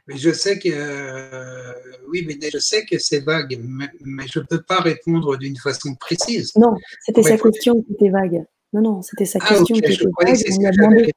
[0.08, 1.72] Mais je sais que euh,
[2.10, 5.96] oui, mais je sais que c'est vague, mais, je ne peux pas répondre d'une façon
[5.96, 6.52] précise.
[6.58, 8.44] Non, c'était sa question qui était vague.
[8.74, 10.12] Non, non, c'était sa ah, question qui était vague.
[10.20, 11.14] On lui, a demandé...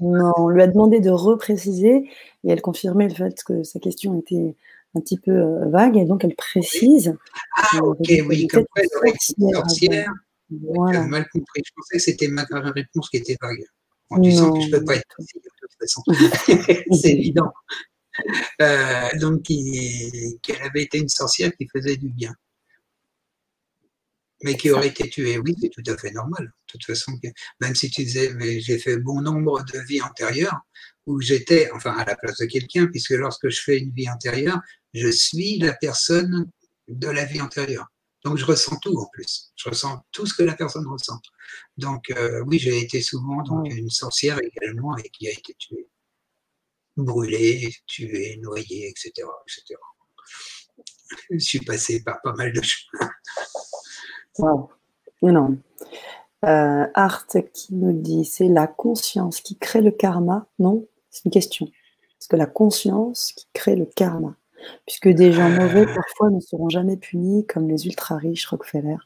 [0.00, 2.10] non, on lui a demandé de repréciser
[2.42, 4.56] et elle confirmait le fait que sa question était
[4.94, 7.16] un petit peu euh, vague, et donc elle précise.
[7.56, 10.12] Ah, ok, oui, comme quoi elle aurait été sorcière.
[10.50, 11.06] Voilà.
[11.06, 11.62] mal compris.
[11.64, 13.64] Je pensais que c'était ma réponse qui était vague.
[14.22, 16.02] tu sens que je ne peux pas être précis de toute façon.
[17.02, 17.52] C'est évident.
[18.62, 22.34] Euh, donc, qu'elle avait été une sorcière qui faisait du bien.
[24.42, 26.44] Mais qui aurait été tuée, oui, c'est tout à fait normal.
[26.44, 27.12] De toute façon,
[27.60, 28.30] même si tu disais,
[28.60, 30.60] j'ai fait bon nombre de vies antérieures,
[31.06, 34.60] où j'étais, enfin à la place de quelqu'un, puisque lorsque je fais une vie antérieure,
[34.94, 36.50] je suis la personne
[36.88, 37.88] de la vie antérieure.
[38.24, 39.52] Donc je ressens tout en plus.
[39.54, 41.20] Je ressens tout ce que la personne ressent.
[41.76, 45.88] Donc euh, oui, j'ai été souvent donc, une sorcière également et qui a été tuée.
[46.96, 49.12] Brûlée, tuée, noyée, etc.
[49.46, 49.78] etc.
[51.30, 52.88] Je suis passé par pas mal de choses.
[54.38, 54.70] Wow,
[55.22, 55.58] énorme.
[56.44, 60.46] Euh, Art qui nous dit c'est la conscience qui crée le karma.
[60.58, 61.66] Non, c'est une question.
[61.66, 64.36] Est-ce que la conscience qui crée le karma
[64.86, 68.96] Puisque des gens mauvais, parfois, ne seront jamais punis, comme les ultra riches, Rockefeller.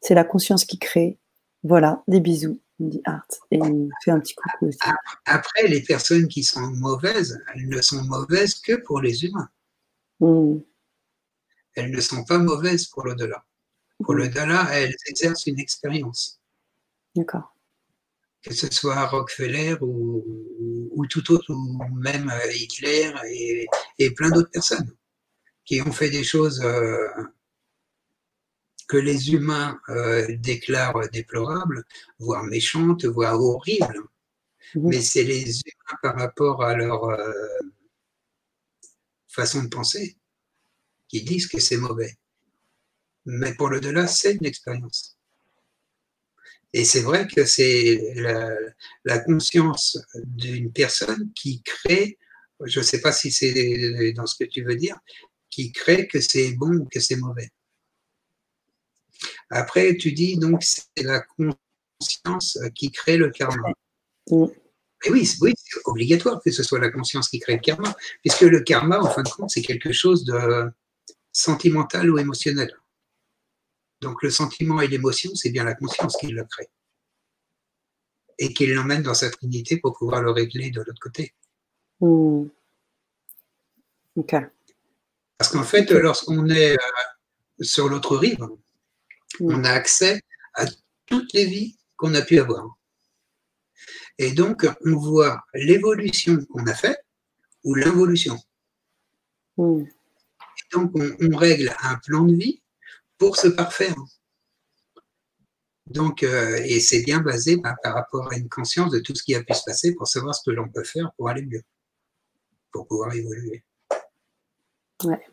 [0.00, 1.18] C'est la conscience qui crée.
[1.64, 3.26] Voilà, des bisous, dit Art.
[3.50, 4.78] Et il fait un petit coucou aussi.
[5.24, 9.48] Après, les personnes qui sont mauvaises, elles ne sont mauvaises que pour les humains.
[10.20, 10.58] Hmm.
[11.74, 13.44] Elles ne sont pas mauvaises pour l'au-delà.
[14.04, 14.18] Pour hmm.
[14.18, 16.40] l'au-delà, elles exercent une expérience.
[17.16, 17.56] D'accord
[18.46, 20.24] que ce soit Rockefeller ou,
[21.04, 23.12] tout autre, ou même euh, Hitler
[23.98, 24.90] et, plein d'autres personnes
[25.64, 27.08] qui ont fait des choses euh,
[28.88, 31.84] que les humains euh, déclarent déplorables,
[32.18, 34.04] voire méchantes, voire horribles.
[34.74, 34.88] Mmh.
[34.88, 37.16] Mais c'est les humains par rapport à leur
[39.28, 40.16] façon de penser
[41.08, 42.16] qui disent que c'est mauvais.
[43.26, 45.15] Mais pour le delà, c'est une expérience.
[46.72, 48.14] Et c'est vrai que c'est
[49.04, 52.18] la, conscience d'une personne qui crée,
[52.64, 54.98] je ne sais pas si c'est dans ce que tu veux dire,
[55.50, 57.48] qui crée que c'est bon ou que c'est mauvais.
[59.50, 63.70] Après, tu dis donc c'est la conscience qui crée le karma.
[64.30, 68.42] Et oui, oui c'est obligatoire que ce soit la conscience qui crée le karma, puisque
[68.42, 70.70] le karma, en fin de compte, c'est quelque chose de
[71.32, 72.70] sentimental ou émotionnel.
[74.00, 76.68] Donc le sentiment et l'émotion, c'est bien la conscience qui le crée.
[78.38, 81.34] Et qui l'emmène dans sa trinité pour pouvoir le régler de l'autre côté.
[82.00, 82.48] Hmm.
[85.38, 86.76] Parce qu'en fait, lorsqu'on est euh,
[87.60, 88.42] sur l'autre rive,
[89.40, 89.54] hmm.
[89.54, 90.20] on a accès
[90.54, 90.66] à
[91.06, 92.76] toutes les vies qu'on a pu avoir.
[94.18, 97.02] Et donc, on voit l'évolution qu'on a faite
[97.64, 98.38] ou l'involution.
[99.56, 99.84] Hmm.
[100.72, 102.62] Donc, on, règle un plan de vie
[103.18, 103.94] pour se parfaire.
[105.86, 109.22] Donc, euh, et c'est bien basé bah, par rapport à une conscience de tout ce
[109.22, 111.62] qui a pu se passer pour savoir ce que l'on peut faire pour aller mieux,
[112.72, 113.62] pour pouvoir évoluer.
[115.04, 115.24] Ouais.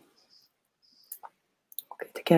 [1.89, 2.33] Ok,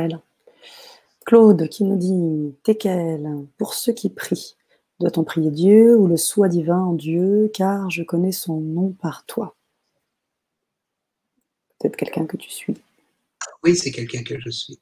[1.25, 4.55] Claude qui nous dit Tekel, pour ceux qui prient,
[4.99, 9.25] doit-on prier Dieu ou le soi divin en Dieu, car je connais son nom par
[9.25, 9.55] toi?
[11.79, 12.77] Peut-être quelqu'un que tu suis.
[13.65, 14.79] Oui, c'est quelqu'un que je suis.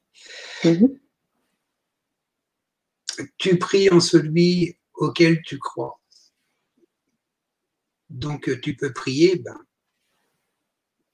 [0.65, 0.99] Mhm.
[3.37, 6.01] Tu pries en celui auquel tu crois.
[8.09, 9.57] Donc tu peux prier ben,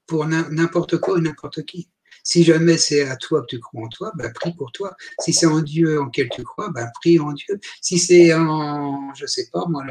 [0.07, 1.89] pour n'importe quoi ou n'importe qui.
[2.23, 4.95] Si jamais c'est à toi que tu crois en toi, ben, prie pour toi.
[5.19, 7.59] Si c'est en Dieu en quel tu crois, ben, prie en Dieu.
[7.81, 9.83] Si c'est en, je sais pas moi,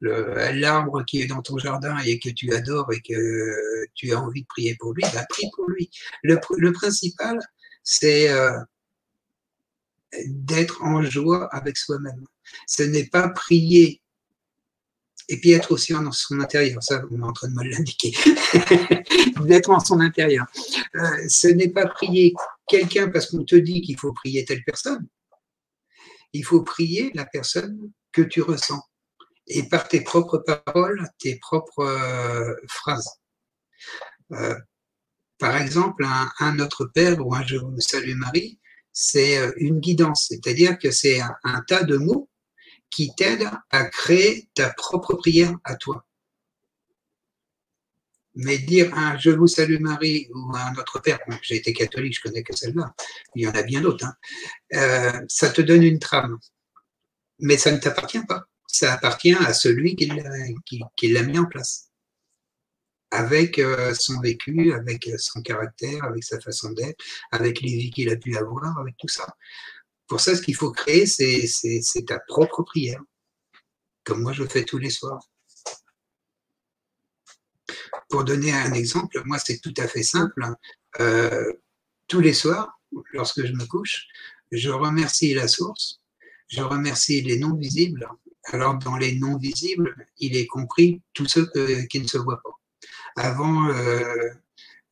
[0.00, 4.42] l'arbre qui est dans ton jardin et que tu adores et que tu as envie
[4.42, 5.90] de prier pour lui, ben, prie pour lui.
[6.22, 7.38] Le, principal,
[7.82, 8.58] c'est euh,
[10.26, 12.24] d'être en joie avec soi-même.
[12.66, 14.02] Ce n'est pas prier
[15.28, 16.82] et puis être aussi dans son intérieur.
[16.82, 18.12] Ça, on est en train de me l'indiquer.
[19.46, 20.46] d'être en son intérieur.
[20.96, 22.34] Euh, ce n'est pas prier
[22.68, 25.06] quelqu'un parce qu'on te dit qu'il faut prier telle personne.
[26.32, 28.82] Il faut prier la personne que tu ressens.
[29.46, 33.08] Et par tes propres paroles, tes propres euh, phrases.
[34.32, 34.58] Euh,
[35.38, 38.58] par exemple, un, un, Notre Père ou un Je vous salue Marie,
[38.92, 40.26] c'est une guidance.
[40.28, 42.30] C'est-à-dire que c'est un tas de mots
[42.94, 46.06] qui t'aide à créer ta propre prière à toi.
[48.36, 52.22] Mais dire un Je vous salue Marie ou un Notre Père, j'ai été catholique, je
[52.22, 52.94] connais que celle-là,
[53.34, 54.14] il y en a bien d'autres, hein.
[54.74, 56.38] euh, ça te donne une trame.
[57.40, 58.44] Mais ça ne t'appartient pas.
[58.74, 60.06] Ça appartient à celui qui
[61.12, 61.92] l'a mis en place.
[63.12, 66.98] Avec euh, son vécu, avec son caractère, avec sa façon d'être,
[67.30, 69.32] avec les vies qu'il a pu avoir, avec tout ça.
[70.08, 73.00] Pour ça, ce qu'il faut créer, c'est ta propre prière,
[74.02, 75.24] comme moi je fais tous les soirs.
[78.08, 80.44] Pour donner un exemple, moi c'est tout à fait simple.
[80.98, 81.52] Euh,
[82.08, 82.80] tous les soirs,
[83.12, 84.08] lorsque je me couche,
[84.50, 86.00] je remercie la source,
[86.48, 88.08] je remercie les non visibles.
[88.52, 91.50] Alors dans les non visibles, il est compris tous ceux
[91.90, 92.50] qui ne se voient pas.
[93.16, 94.30] Avant, euh,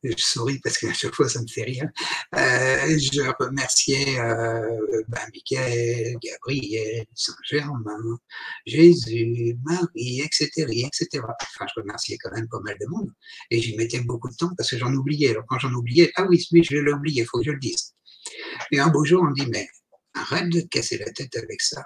[0.03, 1.87] je souris parce qu'à chaque fois ça me fait rire.
[2.35, 8.17] Euh, je remerciais euh, ben, Michael, Gabriel, Saint-Germain,
[8.65, 11.07] Jésus, Marie, etc., etc.
[11.23, 13.11] Enfin, je remerciais quand même pas mal de monde
[13.51, 15.29] et j'y mettais beaucoup de temps parce que j'en oubliais.
[15.29, 17.59] Alors quand j'en oubliais, ah oui, oui, je l'ai oublié, il faut que je le
[17.59, 17.93] dise.
[18.71, 19.67] Et un beau jour, on dit, mais
[20.13, 21.83] arrête de casser la tête avec ça.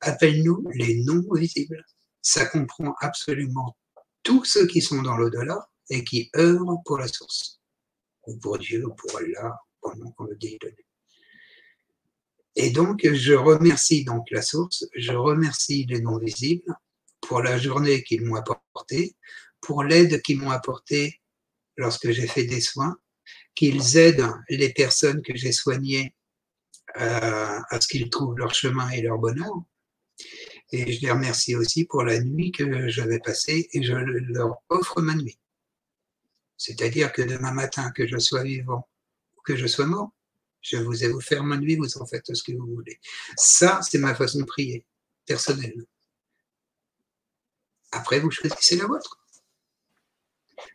[0.00, 1.84] Appelle-nous les non visibles.
[2.22, 3.76] Ça comprend absolument
[4.22, 7.60] tous ceux qui sont dans l'au-delà et qui œuvrent pour la source,
[8.26, 10.86] ou pour Dieu, ou pour Allah, pour le nom qu'on veut dire donner.
[12.56, 16.74] Et donc, je remercie donc la source, je remercie les non visibles
[17.20, 19.16] pour la journée qu'ils m'ont apportée,
[19.60, 21.20] pour l'aide qu'ils m'ont apportée
[21.76, 22.96] lorsque j'ai fait des soins,
[23.54, 26.14] qu'ils aident les personnes que j'ai soignées
[26.96, 29.52] euh, à ce qu'ils trouvent leur chemin et leur bonheur.
[30.72, 35.02] Et je les remercie aussi pour la nuit que j'avais passée et je leur offre
[35.02, 35.38] ma nuit.
[36.56, 38.88] C'est-à-dire que demain matin, que je sois vivant
[39.36, 40.12] ou que je sois mort,
[40.60, 43.00] je vous ai offert ma nuit, vous en faites ce que vous voulez.
[43.36, 44.84] Ça, c'est ma façon de prier,
[45.26, 45.86] personnelle.
[47.92, 49.18] Après, vous choisissez la vôtre.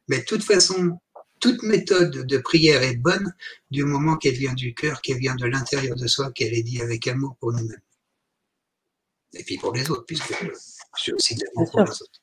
[0.08, 1.00] Mais toute façon,
[1.40, 3.34] toute méthode de prière est bonne
[3.70, 6.82] du moment qu'elle vient du cœur, qu'elle vient de l'intérieur de soi, qu'elle est dit
[6.82, 7.80] avec amour pour nous-mêmes.
[9.34, 10.34] Et puis pour les autres, puisque
[10.98, 12.22] je suis aussi d'amour pour les autres.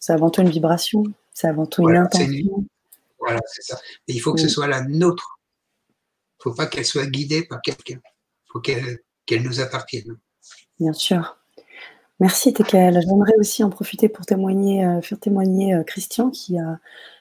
[0.00, 1.02] C'est avant tout une vibration,
[1.32, 2.64] c'est avant tout une intention.
[3.18, 3.78] Voilà, c'est ça.
[4.06, 4.50] Mais il faut que ce mm.
[4.50, 5.38] soit la nôtre.
[5.88, 5.92] Il
[6.48, 8.00] ne faut pas qu'elle soit guidée par quelqu'un.
[8.04, 10.18] Il faut qu'elle nous appartienne.
[10.78, 11.38] Bien sûr.
[12.20, 13.00] Merci Tekel.
[13.00, 16.78] J'aimerais aussi en profiter pour témoigner, euh, faire témoigner euh, Christian qui, a,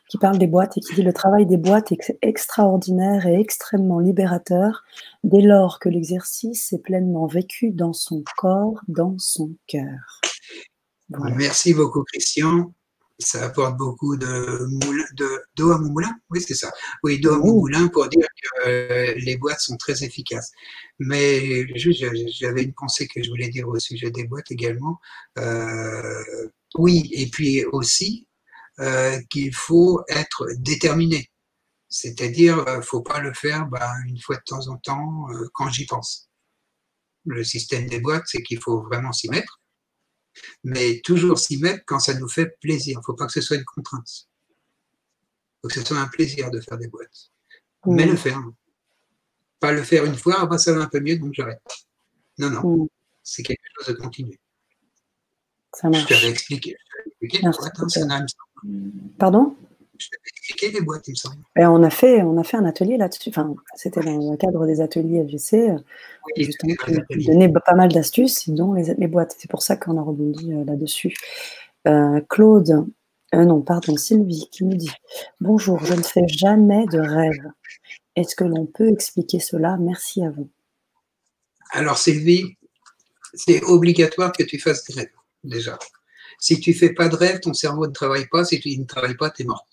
[0.10, 4.00] qui parle des boîtes et qui dit le travail des boîtes est extraordinaire et extrêmement
[4.00, 4.84] libérateur
[5.24, 10.22] dès lors que l'exercice est pleinement vécu dans son corps, dans son cœur.
[11.10, 12.72] Merci beaucoup Christian
[13.20, 14.68] ça apporte beaucoup de
[15.56, 16.16] d'eau à mon moulin?
[16.30, 16.72] Oui, c'est ça.
[17.04, 20.52] Oui, d'eau à mon moulin pour dire que euh, les boîtes sont très efficaces.
[21.00, 25.00] Mais juste, j'avais une pensée que je voulais dire au sujet des boîtes également.
[25.38, 26.24] Euh,
[26.76, 28.27] oui, et puis aussi
[28.80, 31.32] euh, qu'il faut être déterminé.
[31.90, 35.86] C'est-à-dire, ne faut pas le faire ben, une fois de temps en temps quand j'y
[35.86, 36.30] pense.
[37.26, 39.62] Le système des boîtes, c'est qu'il faut vraiment s'y mettre
[40.64, 42.98] mais toujours s'y mettre quand ça nous fait plaisir.
[42.98, 44.10] Il ne faut pas que ce soit une contrainte.
[44.10, 47.32] Il faut que ce soit un plaisir de faire des boîtes.
[47.86, 48.42] Mais le faire.
[49.60, 51.62] Pas le faire une fois, ah bah, ça va un peu mieux, donc j'arrête.
[52.38, 52.88] Non, non.
[53.24, 54.40] C'est quelque chose de continu.
[55.74, 56.04] Ça marche.
[56.04, 56.76] Je t'avais expliqué.
[57.22, 57.48] expliqué
[59.18, 59.56] Pardon?
[59.98, 61.38] Je t'avais expliqué les boîtes, il me semble.
[61.58, 63.30] Et on, a fait, on a fait un atelier là-dessus.
[63.30, 65.72] Enfin, c'était dans le cadre des ateliers FGC.
[65.72, 66.74] Oui, justement,
[67.10, 69.36] qui donnait pas mal d'astuces, dont les, les boîtes.
[69.40, 71.16] C'est pour ça qu'on a rebondi là-dessus.
[72.30, 72.86] Claude,
[73.34, 74.92] non, pardon, Sylvie qui nous dit
[75.42, 77.52] Bonjour, je ne fais jamais de rêve.
[78.16, 79.78] Est-ce que l'on peut expliquer cela?
[79.78, 80.50] Merci à vous.
[81.72, 82.58] Alors, Sylvie,
[83.34, 85.12] c'est obligatoire que tu fasses des rêves,
[85.44, 85.78] déjà.
[86.40, 88.46] Si tu fais pas de rêve, ton cerveau ne travaille pas.
[88.46, 89.68] Si tu ne travailles pas, tu es mort.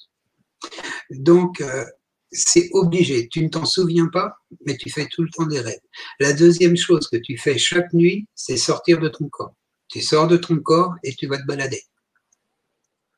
[1.11, 1.85] Donc, euh,
[2.31, 3.28] c'est obligé.
[3.28, 4.36] Tu ne t'en souviens pas,
[4.66, 5.81] mais tu fais tout le temps des rêves.
[6.20, 9.55] La deuxième chose que tu fais chaque nuit, c'est sortir de ton corps.
[9.89, 11.82] Tu sors de ton corps et tu vas te balader.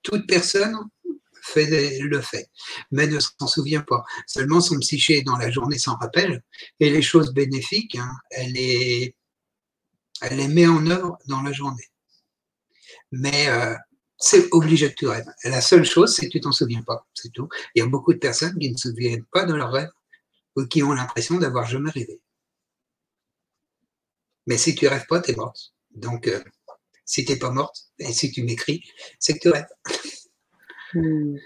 [0.03, 0.77] Toute personne
[1.55, 2.51] le fait,
[2.91, 4.05] mais ne s'en souvient pas.
[4.27, 6.43] Seulement son psyché dans la journée s'en rappelle,
[6.81, 11.89] et les choses bénéfiques, hein, elle, elle les met en œuvre dans la journée.
[13.19, 13.75] Mais euh,
[14.19, 15.27] c'est obligé que tu rêves.
[15.45, 17.49] la seule chose, c'est que tu t'en souviens pas, c'est tout.
[17.75, 19.91] Il y a beaucoup de personnes qui ne se souviennent pas de leurs rêves
[20.57, 22.21] ou qui ont l'impression d'avoir jamais rêvé.
[24.47, 25.73] Mais si tu rêves pas, tu es morte.
[25.95, 26.41] Donc, euh,
[27.05, 28.83] si tu n'es pas morte, et si tu m'écris,
[29.19, 29.67] c'est que tu rêves.
[30.95, 31.37] Hmm.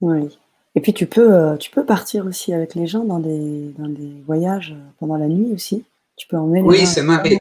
[0.00, 0.38] Oui.
[0.74, 3.88] Et puis tu peux, euh, tu peux partir aussi avec les gens dans des, dans
[3.88, 5.84] des voyages euh, pendant la nuit aussi.
[6.16, 7.38] Tu peux emmener Oui, ça m'arrive.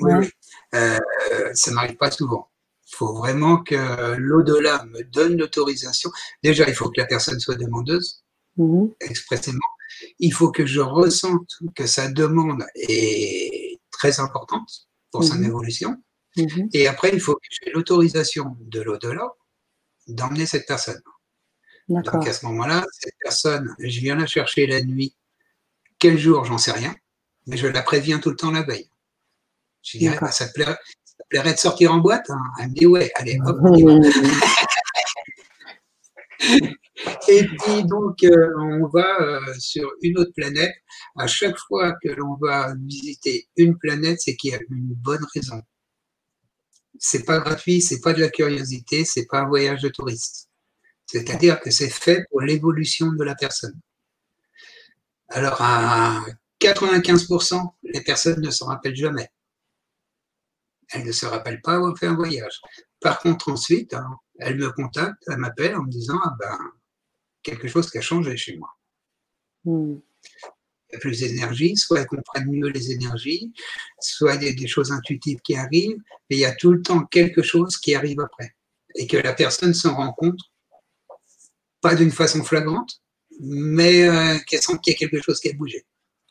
[0.00, 0.30] Oui,
[0.74, 0.98] euh,
[1.54, 2.48] ça m'arrive pas souvent.
[2.88, 6.10] Il faut vraiment que l'au-delà me donne l'autorisation.
[6.42, 8.22] Déjà, il faut que la personne soit demandeuse,
[8.56, 9.58] mmh expressément.
[10.18, 15.96] Il faut que je ressente que sa demande est très importante pour son mmh évolution.
[16.36, 19.28] Mmh Et après, il faut que j'ai l'autorisation de l'au-delà
[20.06, 21.02] d'emmener cette personne.
[21.88, 25.16] Donc à ce moment-là, cette personne, je viens la chercher la nuit.
[25.98, 26.94] Quel jour, j'en sais rien,
[27.46, 28.90] mais je la préviens tout le temps la veille.
[29.86, 33.10] Je dirais, bah, ça, te plairait, de sortir en boîte hein Elle me dit, ouais,
[33.14, 33.58] allez, hop,
[37.28, 40.74] Et puis donc, euh, on va euh, sur une autre planète.
[41.16, 45.24] À chaque fois que l'on va visiter une planète, c'est qu'il y a une bonne
[45.34, 45.60] raison
[46.98, 50.48] c'est pas gratuit, c'est pas de la curiosité, c'est pas un voyage de touriste.
[51.06, 53.78] C'est-à-dire que c'est fait pour l'évolution de la personne.
[55.28, 56.24] Alors à
[56.60, 59.28] 95%, les personnes ne se rappellent jamais.
[60.92, 62.60] Elles ne se rappellent pas avoir fait un voyage.
[63.00, 64.08] Par contre, ensuite, hein,
[64.38, 66.58] elles me contactent, elles m'appellent en me disant ah ben
[67.42, 68.70] quelque chose qui a changé chez moi.
[69.64, 69.96] Hmm
[70.88, 73.52] il y a plus d'énergie, soit elles comprennent mieux les énergies,
[74.00, 75.98] soit des, des choses intuitives qui arrivent,
[76.30, 78.54] mais il y a tout le temps quelque chose qui arrive après.
[78.94, 80.38] Et que la personne s'en rend compte,
[81.80, 83.02] pas d'une façon flagrante,
[83.40, 85.84] mais euh, qu'elle sent qu'il y a quelque chose qui a bougé.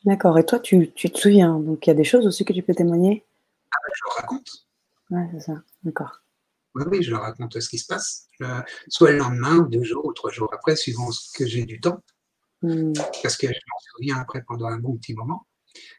[0.04, 0.38] D'accord.
[0.38, 2.62] Et toi, tu, tu, te souviens Donc, il y a des choses aussi que tu
[2.62, 3.24] peux témoigner
[3.76, 4.48] ah, ben, Je leur raconte.
[5.10, 5.62] Oui, c'est ça.
[5.82, 6.22] D'accord.
[6.74, 8.28] Oui, oui, je leur raconte ce qui se passe.
[8.88, 11.80] soit le lendemain, ou deux jours, ou trois jours après, suivant ce que j'ai du
[11.80, 12.02] temps.
[12.62, 12.92] Hmm.
[13.22, 15.46] Parce que je m'en souviens après pendant un bon petit moment.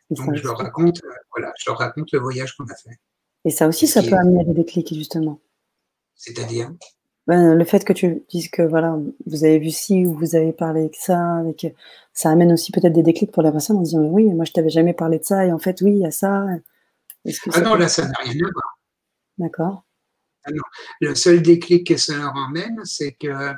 [0.10, 2.98] Donc je leur raconte, euh, voilà, je leur raconte le voyage qu'on a fait.
[3.46, 5.40] Et ça aussi, ça peut amener des déclics justement.
[6.16, 6.72] C'est-à-dire?
[7.28, 10.54] Ben, le fait que tu dises que voilà, vous avez vu ci ou vous avez
[10.54, 11.44] parlé de ça,
[12.14, 14.70] ça amène aussi peut-être des déclics pour la personne en disant oui, moi je t'avais
[14.70, 16.46] jamais parlé de ça et en fait oui, il y a ça.
[17.54, 18.80] Ah non, là ça n'a rien à voir.
[19.38, 19.86] D'accord.
[20.46, 20.52] Ah.
[21.02, 23.54] Le seul déclic que ça leur emmène, c'est que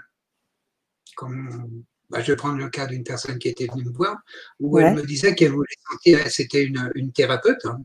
[1.15, 4.17] comme bah, je vais prendre le cas d'une personne qui était venue me voir,
[4.59, 7.79] où elle me disait qu'elle voulait sentir, c'était une, une, thérapeute, hein,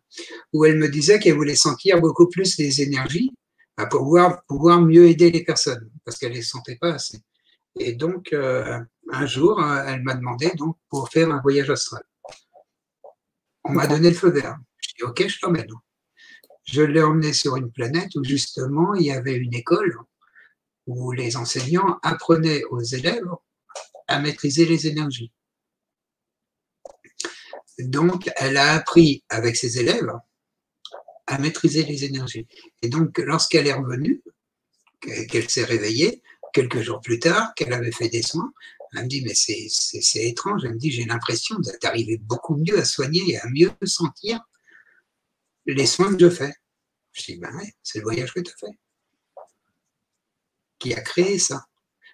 [0.52, 3.32] où elle me disait qu'elle voulait sentir beaucoup plus les énergies
[3.76, 7.18] bah, pour pouvoir, pouvoir mieux aider les personnes, parce qu'elle ne les sentait pas assez.
[7.78, 8.80] Et donc, euh,
[9.10, 12.04] un jour, euh, elle m'a demandé donc pour faire un voyage astral.
[13.64, 14.56] On m'a donné le feu vert.
[14.88, 15.66] Je dis, OK, je t'emmène.
[16.64, 19.96] Je l'ai emmené sur une planète où justement, il y avait une école
[20.86, 23.28] où les enseignants apprenaient aux élèves
[24.08, 25.32] à maîtriser les énergies.
[27.78, 30.12] Donc, elle a appris avec ses élèves
[31.26, 32.46] à maîtriser les énergies.
[32.82, 34.22] Et donc, lorsqu'elle est revenue,
[35.00, 38.52] qu'elle s'est réveillée, quelques jours plus tard, qu'elle avait fait des soins,
[38.94, 42.84] elle me dit, mais c'est étrange, elle me dit, j'ai l'impression d'arriver beaucoup mieux à
[42.84, 44.40] soigner et à mieux sentir
[45.66, 46.54] les soins que je fais.
[47.12, 48.78] Je dis, ben ouais, c'est le voyage que tu as fait.
[50.78, 51.64] Qui a créé ça.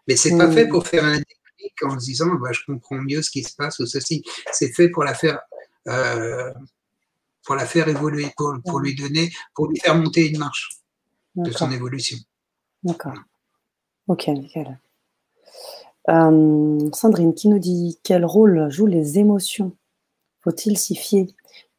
[0.07, 1.21] Mais c'est pas fait pour faire un
[1.83, 4.25] en se disant bah, je comprends mieux ce qui se passe ou ceci.
[4.53, 5.41] C'est fait pour la faire
[5.89, 6.53] euh,
[7.45, 10.69] pour la faire évoluer, pour, pour, lui donner, pour lui faire monter une marche
[11.35, 12.19] de son évolution.
[12.83, 13.17] D'accord.
[14.07, 14.79] Ok, nickel.
[16.09, 19.77] Euh, Sandrine qui nous dit quel rôle jouent les émotions?
[20.43, 21.27] Faut-il s'y fier?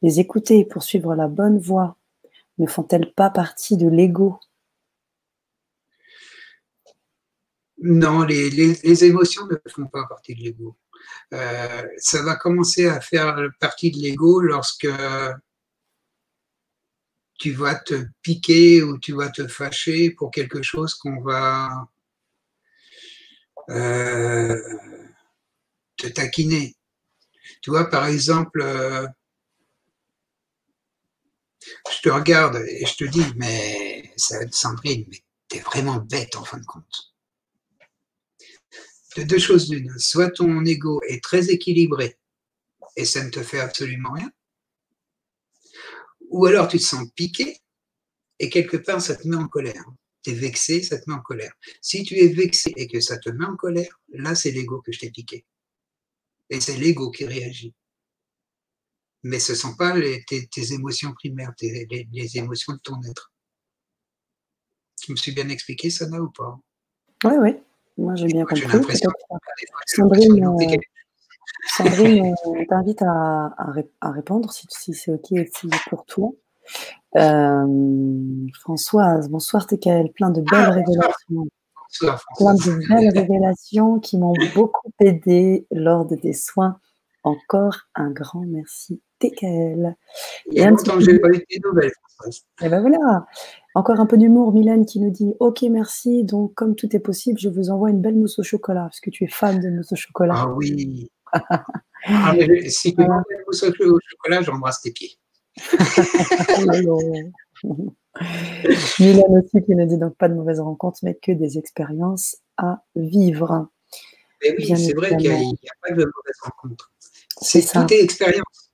[0.02, 1.96] Les écouter pour suivre la bonne voie
[2.58, 4.38] ne font-elles pas partie de l'ego?
[7.78, 10.76] Non, les, les, émotions ne font pas partie de l'ego.
[11.32, 14.88] Euh, ça va commencer à faire partie de l'ego lorsque
[17.38, 21.88] tu vas te piquer ou tu vas te fâcher pour quelque chose qu'on va
[23.70, 24.56] euh,
[25.96, 26.76] te taquiner.
[27.62, 29.06] Tu vois, par exemple, euh,
[31.90, 36.58] je te regarde et je te dis, mais Sandrine, mais t'es vraiment bête en fin
[36.58, 37.14] de compte.
[39.16, 42.18] De deux choses d'une, soit ton ego est très équilibré
[42.96, 44.30] et ça ne te fait absolument rien,
[46.30, 47.58] ou alors tu te sens piqué
[48.38, 49.84] et quelque part ça te met en colère.
[50.22, 51.52] Tu es vexé, ça te met en colère.
[51.80, 54.92] Si tu es vexé et que ça te met en colère, là c'est l'ego que
[54.92, 55.44] je t'ai piqué.
[56.48, 57.74] Et c'est l'ego qui réagit.
[59.24, 59.94] Mais ce ne sont pas
[60.26, 63.32] tes, émotions primaires, les, émotions de ton être.
[65.06, 66.58] Je me suis bien expliqué, Sana, ou pas?
[67.24, 67.56] Oui, oui.
[67.98, 68.98] Moi, j'ai bien compris.
[69.86, 70.76] Sandrine, euh,
[71.76, 73.54] Sandrine euh, t'invite à,
[74.00, 75.32] à, répondre si, si c'est OK
[75.88, 76.30] pour toi.
[77.16, 81.48] Euh, Françoise, bonsoir TKL, plein de belles ah, révélations.
[82.38, 86.78] plein de belles révélations qui m'ont beaucoup aidé lors de tes soins.
[87.24, 89.94] Encore un grand merci TKL.
[90.50, 91.92] Y a longtemps que j'ai pas eu de nouvelles.
[92.62, 93.26] Et ben voilà.
[93.74, 96.24] Encore un peu d'humour, Mylène qui nous dit Ok, merci.
[96.24, 99.10] Donc, comme tout est possible, je vous envoie une belle mousse au chocolat, parce que
[99.10, 100.34] tu es fan de mousse au chocolat.
[100.36, 101.10] Ah oui.
[101.32, 102.34] ah,
[102.68, 105.12] si tu veux une mousse au chocolat, j'embrasse tes pieds.
[108.98, 112.82] Mylène aussi qui nous dit donc pas de mauvaises rencontres, mais que des expériences à
[112.94, 113.68] vivre.
[114.42, 116.92] Mais oui, c'est vrai qu'il n'y a, pas de mauvaises rencontres.
[117.40, 118.71] C'est tout est expérience.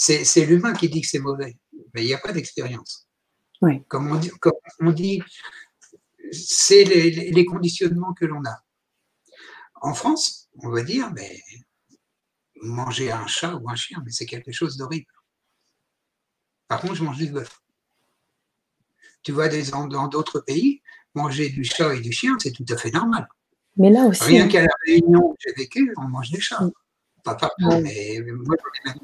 [0.00, 1.56] C'est l'humain qui dit que c'est mauvais,
[1.92, 3.08] mais il n'y a pas d'expérience.
[3.88, 5.20] Comme, on dit, comme on dit,
[6.30, 8.62] c'est les, conditionnements que l'on a.
[9.80, 11.42] En France, on va dire, mais
[12.62, 15.10] manger un chat ou un chien, mais c'est quelque chose d'horrible.
[16.68, 17.60] Par contre, je mange du bœuf.
[19.24, 20.80] Tu vois, dans d'autres pays,
[21.14, 23.26] manger du chat et du chien, c'est tout à fait normal.
[23.76, 24.22] Mais là aussi.
[24.22, 26.70] Rien qu'à la Réunion où j'ai vécu, on mange des chats.
[27.24, 28.54] Pas partout, mais moi,
[28.84, 28.94] j'en ai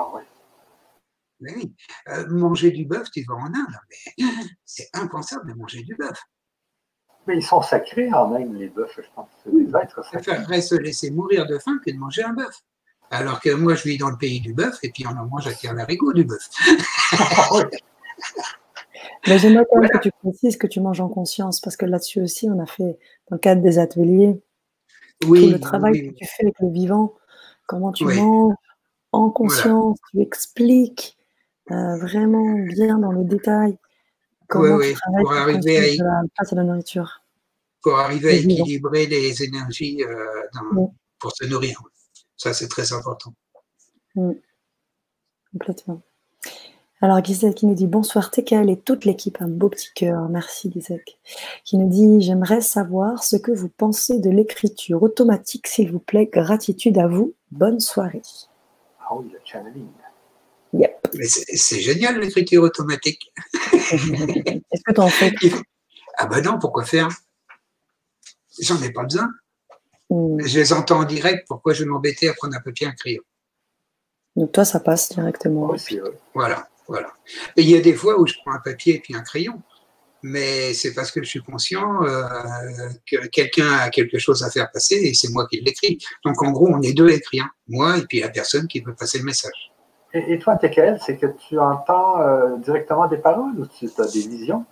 [0.00, 0.22] Ah ouais.
[1.40, 1.74] Mais oui,
[2.08, 3.76] euh, manger du bœuf, tu vas en Inde,
[4.18, 4.26] mais
[4.64, 6.22] c'est impensable de manger du bœuf.
[7.26, 9.28] Mais ils sont sacrés en Inde, les bœufs, je pense.
[9.44, 10.62] C'est des êtres sacrés.
[10.62, 12.62] se laisser mourir de faim que de manger un bœuf.
[13.10, 15.46] Alors que moi, je vis dans le pays du bœuf et puis on en mange
[15.46, 16.48] à la l'arigot du bœuf.
[19.26, 22.22] Mais j'aimerais quand même que tu précises que tu manges en conscience, parce que là-dessus
[22.22, 22.98] aussi, on a fait,
[23.28, 24.40] dans le cadre des ateliers,
[25.26, 27.14] oui, tout le travail que tu fais avec le vivant,
[27.66, 28.54] comment tu manges
[29.12, 31.16] en conscience, tu expliques
[31.70, 33.76] euh, vraiment bien dans le détail
[34.48, 36.22] comment tu travailles pour, arriver à, la,
[36.52, 37.22] la nourriture.
[37.82, 40.86] Pour arriver à équilibrer les énergies euh,
[41.18, 41.80] pour se nourrir.
[42.36, 43.32] Ça, c'est très important.
[45.52, 46.02] Complètement.
[47.02, 50.28] Alors, Gisèle qui nous dit bonsoir TKL et toute l'équipe, un beau petit cœur.
[50.28, 51.02] Merci Gisèle.
[51.64, 56.26] Qui nous dit j'aimerais savoir ce que vous pensez de l'écriture automatique, s'il vous plaît.
[56.26, 57.34] Gratitude à vous.
[57.52, 58.22] Bonne soirée.
[59.44, 59.88] Channeling.
[60.72, 63.32] Mais c'est génial l'écriture automatique.
[63.72, 65.32] Est-ce que tu en fais
[66.16, 67.08] Ah ben non, pourquoi faire?
[68.60, 69.28] J'en ai pas besoin.
[70.10, 70.40] Hmm.
[70.44, 72.94] Je les entends en direct, pourquoi je vais m'embêter à prendre un papier et un
[72.94, 73.22] crayon?
[74.36, 75.74] Donc toi, ça passe directement.
[76.34, 77.12] Voilà, voilà.
[77.56, 79.60] Et il y a des fois où je prends un papier et puis un crayon,
[80.22, 82.22] mais c'est parce que je suis conscient euh,
[83.10, 85.98] que quelqu'un a quelque chose à faire passer et c'est moi qui l'écris.
[86.24, 89.18] Donc en gros, on est deux écrits, moi et puis la personne qui veut passer
[89.18, 89.72] le message.
[90.12, 94.26] Et, toi, TKL, c'est que tu entends euh, directement des paroles ou tu as des
[94.26, 94.66] visions?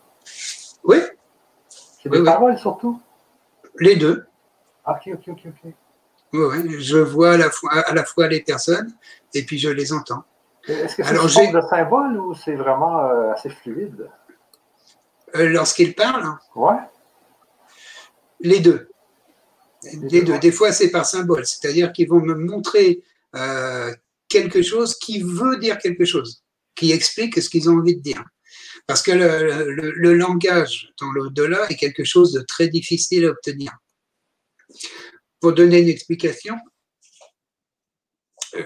[0.82, 0.98] Oui.
[1.68, 3.00] C'est des paroles surtout?
[3.78, 4.26] Les deux.
[4.84, 5.72] Ah, ok, ok, ok, ok.
[6.32, 8.92] Oui, je vois à la, fois, à la fois les personnes
[9.32, 10.24] et puis je les entends.
[10.66, 14.08] Est-ce que c'est une forme de symbole ou c'est vraiment euh, assez fluide?
[15.36, 16.76] Euh, Lorsqu'ils parlent Ouais.
[18.40, 18.88] Les deux.
[20.10, 20.38] Les, deux.
[20.38, 23.02] Des fois, c'est par symbole, c'est-à-dire qu'ils vont me montrer
[24.28, 26.42] quelque chose qui veut dire quelque chose,
[26.74, 28.24] qui explique ce qu'ils ont envie de dire.
[28.86, 33.72] Parce que le, langage dans l'au-delà est quelque chose de très difficile à obtenir.
[35.40, 36.56] Pour donner une explication,
[38.54, 38.62] euh,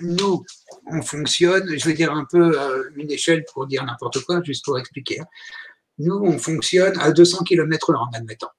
[0.00, 0.44] nous,
[0.86, 4.64] on fonctionne, je vais dire un peu euh, une échelle pour dire n'importe quoi, juste
[4.64, 5.20] pour expliquer.
[5.98, 8.50] Nous, on fonctionne à 200 km/h en admettant.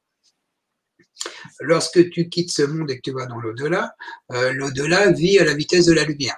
[1.61, 3.95] Lorsque tu quittes ce monde et que tu vas dans l'au-delà,
[4.31, 6.37] euh, l'au-delà vit à la vitesse de la lumière.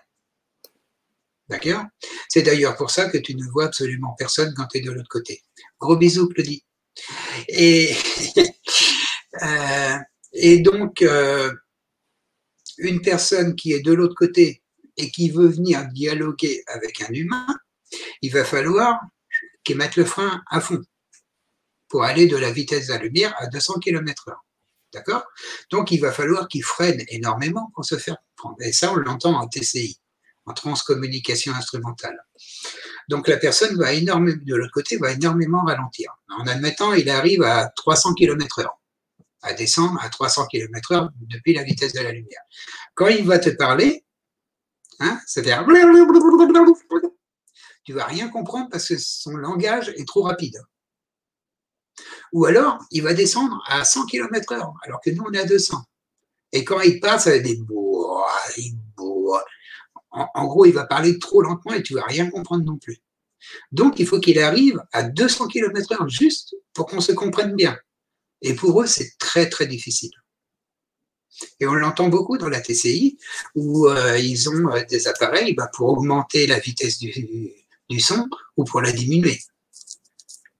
[1.49, 1.83] D'accord?
[2.29, 5.09] C'est d'ailleurs pour ça que tu ne vois absolument personne quand tu es de l'autre
[5.09, 5.43] côté.
[5.79, 6.63] Gros bisous, Claudie.
[7.47, 7.95] Et
[9.43, 9.97] Euh,
[10.33, 11.51] et donc, euh,
[12.77, 14.63] une personne qui est de l'autre côté
[14.97, 17.47] et qui veut venir dialoguer avec un humain,
[18.21, 18.99] il va falloir
[19.67, 20.81] qu'il mette le frein à fond
[21.89, 24.33] pour aller de la vitesse de la lumière à 200 km/h.
[24.93, 25.25] D'accord?
[25.69, 28.55] Donc, il va falloir qu'il freine énormément pour se faire prendre.
[28.61, 29.99] Et ça, on l'entend en TCI,
[30.45, 32.17] en transcommunication instrumentale.
[33.09, 36.13] Donc, la personne va énormément, de l'autre côté, va énormément ralentir.
[36.29, 38.65] En admettant, il arrive à 300 km/h,
[39.41, 42.41] à descendre à 300 km/h depuis la vitesse de la lumière.
[42.95, 44.05] Quand il va te parler,
[45.01, 45.65] hein, c'est-à-dire
[47.87, 50.61] tu vas rien comprendre parce que son langage est trop rapide.
[52.33, 55.45] Ou alors, il va descendre à 100 km heure, alors que nous, on est à
[55.45, 55.81] 200.
[56.51, 57.57] Et quand il passe, ça va des
[58.97, 62.97] En, en, gros, il va parler trop lentement et tu vas rien comprendre non plus.
[63.71, 67.77] Donc, il faut qu'il arrive à 200 km heure juste pour qu'on se comprenne bien.
[68.41, 70.11] Et pour eux, c'est très, très difficile.
[71.61, 73.17] Et on l'entend beaucoup dans la TCI,
[73.55, 78.27] où euh, ils ont euh, des appareils bah, pour augmenter la vitesse du, du son
[78.57, 79.39] ou pour la diminuer.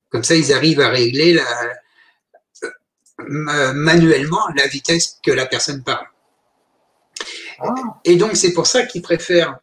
[0.09, 1.43] Comme ça, ils arrivent à régler la,
[3.19, 6.05] euh, manuellement la vitesse que la personne parle.
[7.59, 7.73] Ah.
[8.05, 9.57] Et donc, c'est pour ça qu'ils préfèrent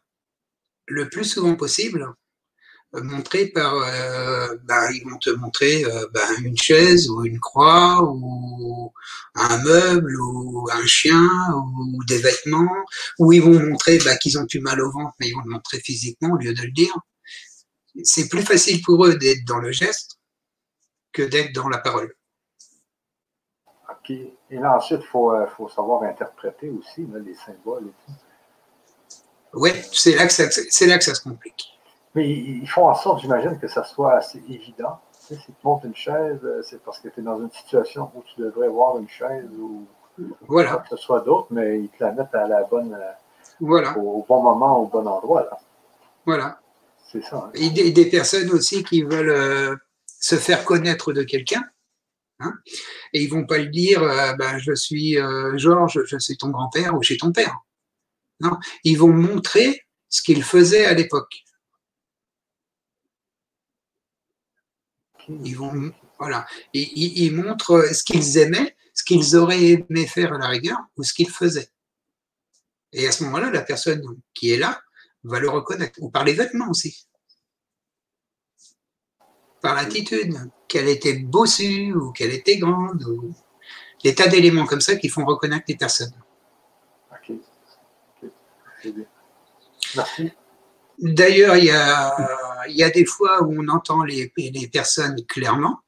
[0.87, 2.13] le plus souvent possible
[2.97, 8.03] euh, montrer par, euh, ben, ils vont te montrer ben, une chaise ou une croix
[8.03, 8.93] ou
[9.37, 12.85] un meuble ou un chien ou des vêtements,
[13.21, 15.51] ou ils vont montrer ben, qu'ils ont eu mal au ventre, mais ils vont le
[15.51, 16.95] montrer physiquement au lieu de le dire.
[18.03, 20.19] C'est plus facile pour eux d'être dans le geste
[21.13, 22.15] que d'être dans la parole.
[23.89, 24.11] OK.
[24.11, 28.13] Et là, ensuite, il faut, euh, faut, savoir interpréter aussi les symboles et tout.
[29.55, 31.79] Oui, c'est là, que ça, là que ça se complique.
[32.15, 35.01] Mais ils font en sorte, j'imagine, que ça soit assez évident.
[35.13, 38.23] si tu montes une chaise, euh, c'est parce que tu es dans une situation où
[38.23, 39.87] tu devrais voir une chaise ou
[40.47, 40.77] voilà.
[40.77, 43.13] que ce soit d'autres, mais ils te la mettent à la bonne, euh,
[43.61, 43.97] voilà.
[43.99, 45.43] au, bon moment, au bon endroit.
[45.43, 45.59] Là.
[46.25, 46.59] Voilà.
[47.55, 51.63] Et des, personnes aussi qui veulent se faire connaître de quelqu'un.
[52.41, 52.53] Hein,
[53.13, 56.49] et ils vont pas le dire, euh, ben, je suis euh, Georges, je suis ton
[56.49, 57.59] grand-père ou chez ton père.
[58.41, 61.45] Non, ils vont montrer ce qu'ils faisaient à l'époque.
[65.29, 70.49] Ils vont, voilà, ils, montrent ce qu'ils aimaient, ce qu'ils auraient aimé faire à la
[70.49, 71.71] rigueur ou ce qu'ils faisaient.
[72.93, 74.03] Et à ce moment-là, la personne
[74.35, 74.83] qui est là
[75.25, 77.07] va le reconnaître, ou par les vêtements aussi
[79.65, 80.37] par l'attitude,
[80.69, 83.35] qu'elle était bossue ou qu'elle était grande, ou
[84.03, 86.13] des tas d'éléments comme ça qui font reconnaître les personnes.
[87.11, 87.35] Ok.
[89.97, 90.33] Merci.
[90.99, 95.81] D'ailleurs, il y a, y a, des fois où on entend les, les personnes clairement,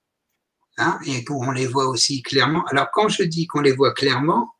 [0.78, 2.64] hein, et où on les voit aussi clairement.
[2.68, 4.54] Alors, quand je dis qu'on les voit clairement,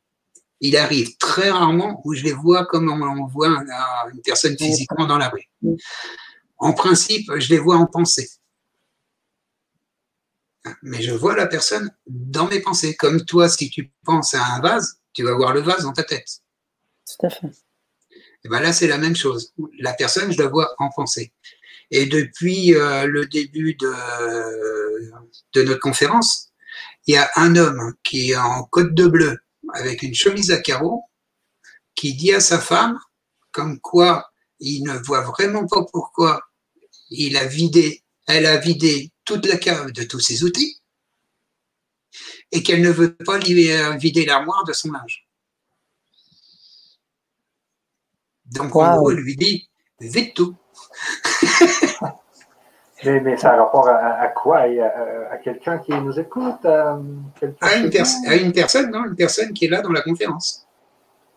[0.59, 5.17] il arrive très rarement où je les vois comme on voit une personne physiquement dans
[5.17, 5.47] la rue.
[6.57, 8.29] En principe, je les vois en pensée
[10.81, 12.95] mais je vois la personne dans mes pensées.
[12.95, 16.03] Comme toi, si tu penses à un vase, tu vas voir le vase dans ta
[16.03, 16.27] tête.
[17.05, 17.47] Tout à fait.
[18.43, 19.53] Et ben là, c'est la même chose.
[19.79, 21.33] La personne, je la vois en pensée.
[21.91, 23.93] Et depuis euh, le début de,
[25.53, 26.51] de notre conférence,
[27.07, 29.39] il y a un homme qui est en côte de bleu
[29.73, 31.03] avec une chemise à carreaux
[31.95, 32.97] qui dit à sa femme
[33.51, 34.29] comme quoi
[34.59, 36.41] il ne voit vraiment pas pourquoi
[37.09, 40.81] il a vidé, elle a vidé toute la cave de tous ses outils
[42.51, 45.27] et qu'elle ne veut pas euh, vider l'armoire de son linge.
[48.45, 49.69] Donc, on lui dit
[49.99, 50.55] vite tout.
[53.03, 54.59] mais, mais, ça a rapport à, quoi?
[55.31, 56.97] À, quelqu'un qui nous écoute À,
[57.75, 57.89] une,
[58.53, 59.05] personne, non?
[59.05, 60.67] Une personne qui est là dans la conférence.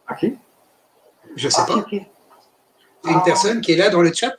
[0.07, 0.37] À qui?
[1.37, 1.85] Je ne sais pas.
[3.05, 4.35] Une personne qui est là dans le chat.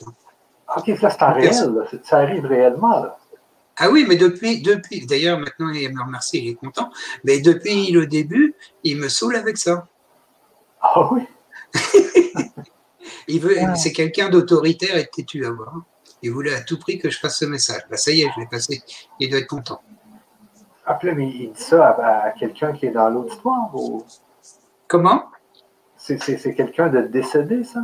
[0.76, 1.54] Ok, ça c'est en réel.
[2.04, 3.04] Ça arrive réellement.
[3.04, 3.18] Là.
[3.78, 6.92] Ah oui, mais depuis, depuis d'ailleurs, maintenant, il me remercie, il est content,
[7.24, 8.54] mais depuis le début,
[8.84, 9.88] il me saoule avec ça.
[10.82, 11.22] Ah oui?
[13.28, 15.82] Il veut, C'est quelqu'un d'autoritaire et têtu à voir.
[16.22, 17.82] Il voulait à tout prix que je fasse ce message.
[17.90, 18.82] Bah, ça y est, je l'ai passé.
[19.20, 19.82] Il doit être content.
[20.86, 24.04] Après, mais il dit ça à, quelqu'un qui est dans l'auditoire ou...
[24.88, 25.26] Comment?
[25.96, 26.18] C'est
[26.56, 27.80] quelqu'un de décédé, ça?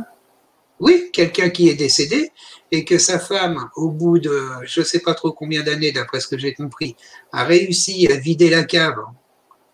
[0.80, 2.30] Oui, quelqu'un qui est décédé
[2.70, 6.20] et que sa femme, au bout de je ne sais pas trop combien d'années, d'après
[6.20, 6.96] ce que j'ai compris,
[7.32, 8.98] a réussi à vider la cave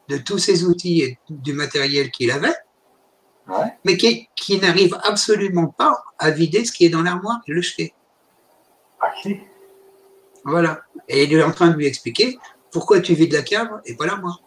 [0.09, 2.55] de tous ses outils et du matériel qu'il avait,
[3.85, 4.29] mais qui,
[4.61, 7.95] n'arrive absolument pas à vider ce qui est dans l'armoire et le jeter.
[10.45, 10.81] Voilà.
[11.09, 12.39] Et il est en train de lui expliquer
[12.71, 14.41] pourquoi tu vides la cave et pas l'armoire.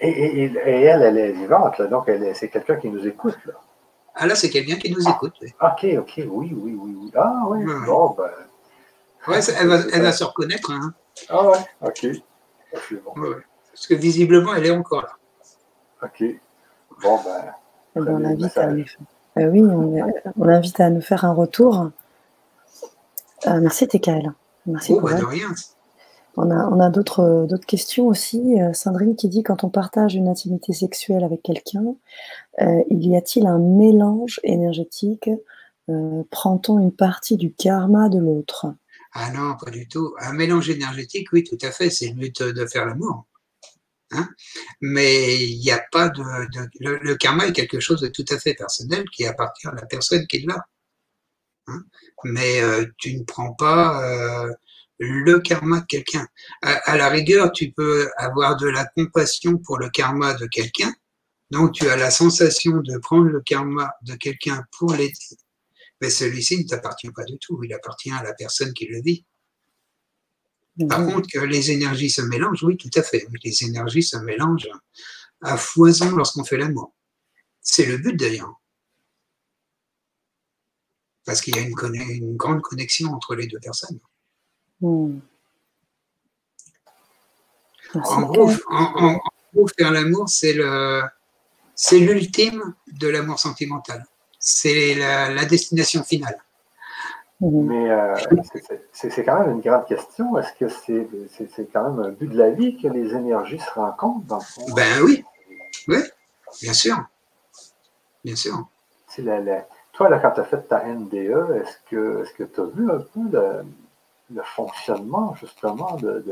[0.00, 3.38] Et, elle, elle est vivante, là, donc c'est quelqu'un qui nous écoute.
[3.46, 3.54] Là.
[4.14, 5.34] Ah là, c'est quelqu'un qui nous écoute.
[5.40, 5.54] Oui.
[5.60, 7.10] Ok, ok, oui, oui, oui, oui.
[7.14, 8.30] Ah oui, bon, ben.
[9.28, 10.72] Ouais, elle, va, elle va se reconnaître.
[10.72, 10.92] Hein.
[11.28, 12.06] Ah ouais, ok.
[12.72, 15.12] Parce que visiblement, elle est encore là.
[16.02, 16.24] Ok.
[17.00, 17.54] Bon, ben.
[17.94, 18.84] On l'invite à nous...
[19.36, 21.90] Oui, on, l'invite à nous faire un retour.
[23.46, 24.32] Euh, merci, TKL.
[24.66, 25.52] Merci oh, bah, de rien.
[26.36, 28.60] On a, on a d'autres, d'autres questions aussi.
[28.60, 31.94] Euh, Sandrine qui dit quand on partage une intimité sexuelle avec quelqu'un,
[32.60, 35.28] euh, il y a-t-il un mélange énergétique
[35.90, 38.66] euh, Prend-on une partie du karma de l'autre?
[39.12, 40.14] Ah non, pas du tout.
[40.20, 41.90] Un mélange énergétique, oui, tout à fait.
[41.90, 43.26] C'est le but de faire l'amour.
[44.12, 44.28] Hein
[44.80, 46.22] Mais il n'y a pas de.
[46.80, 50.26] le, karma est quelque chose de tout à fait personnel qui appartient à la personne
[50.26, 50.66] qui l'a.
[51.68, 51.82] Hein
[52.24, 52.60] Mais
[52.98, 54.48] tu ne prends pas
[54.98, 56.26] le karma de quelqu'un.
[56.62, 60.92] À, la rigueur, tu peux avoir de la compassion pour le karma de quelqu'un.
[61.50, 65.12] Donc, tu as la sensation de prendre le karma de quelqu'un pour l'aider.
[66.00, 67.62] Mais celui-ci ne t'appartient pas du tout.
[67.64, 69.24] Il appartient à la personne qui le vit.
[70.88, 73.26] Par contre, que les énergies se mélangent, oui, tout à fait.
[73.44, 74.70] Les énergies se mélangent
[75.42, 76.94] à foison lorsqu'on fait l'amour.
[77.60, 78.61] C'est le but d'ailleurs.
[81.32, 83.98] Parce qu'il y a une, une grande connexion entre les deux personnes.
[84.82, 85.20] Hmm.
[87.94, 88.50] En gros,
[89.78, 91.00] faire l'amour, c'est le,
[91.74, 94.04] c'est l'ultime de l'amour sentimental.
[94.38, 96.36] C'est la, destination finale.
[97.40, 97.66] Hmm.
[97.66, 98.14] Mais euh,
[98.92, 100.36] c'est quand même une grande question.
[100.36, 104.26] Est-ce que c'est quand même un but de la vie que les énergies se rencontrent
[104.26, 104.66] dans le fond?
[104.74, 105.24] Ben oui,
[105.88, 105.96] oui,
[106.60, 107.02] bien sûr.
[108.22, 108.68] Bien sûr.
[110.20, 113.64] Quand tu as fait ta NDE, est-ce que tu as vu un peu
[114.30, 116.24] le, fonctionnement justement de,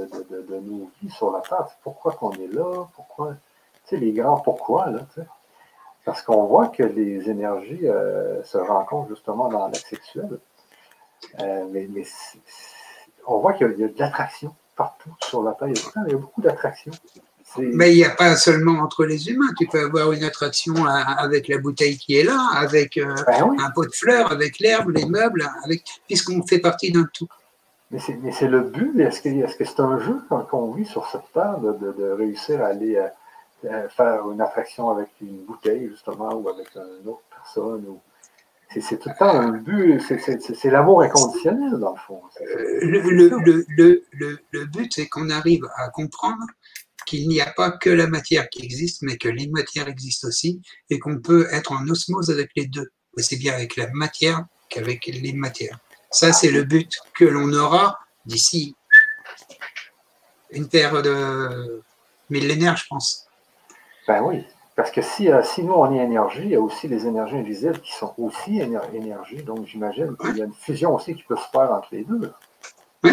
[0.63, 1.67] nos vies sur la Terre?
[1.83, 3.35] Pourquoi qu'on est là, pourquoi,
[3.87, 5.27] tu sais, les grands pourquoi, là, tu sais?
[6.05, 10.39] Parce qu'on voit que les énergies euh, se rencontrent justement dans l'acte sexuel.
[11.41, 11.87] Euh, mais,
[13.27, 15.69] on voit qu'il y, a de l'attraction partout sur la Terre.
[15.69, 16.93] Il y a, beaucoup d'attraction.
[17.59, 19.53] Mais il n'y a pas seulement entre les humains.
[19.59, 23.71] Tu peux avoir une attraction avec la bouteille qui est là, avec euh, ben un
[23.71, 27.29] pot de fleurs, avec l'herbe, les meubles, avec, puisqu'on fait partie d'un tout.
[27.91, 32.11] Mais c'est le but, est-ce que c'est un jeu qu'on vit sur cette terre de,
[32.13, 32.97] réussir à aller
[33.65, 37.85] euh, faire une attraction avec une bouteille, justement, ou avec une autre personne?
[38.79, 42.23] C'est tout le temps un but, c'est l'amour inconditionnel, dans le fond.
[42.81, 46.45] Le, but, c'est qu'on arrive à comprendre
[47.05, 50.99] qu'il n'y a pas que la matière qui existe, mais que matières existent aussi, et
[50.99, 55.33] qu'on peut être en osmose avec les deux, aussi bien avec la matière qu'avec les
[55.33, 55.79] matières.
[56.11, 58.75] Ça, c'est le but que l'on aura d'ici
[60.51, 61.83] une paire de
[62.29, 63.27] millénaires, je pense.
[64.09, 64.45] Ben oui,
[64.75, 67.37] parce que si, euh, si nous, on est énergie, il y a aussi les énergies
[67.37, 69.43] invisibles qui sont aussi énergie.
[69.43, 72.33] Donc, j'imagine qu'il y a une fusion aussi qui peut se faire entre les deux.
[73.05, 73.13] Oui,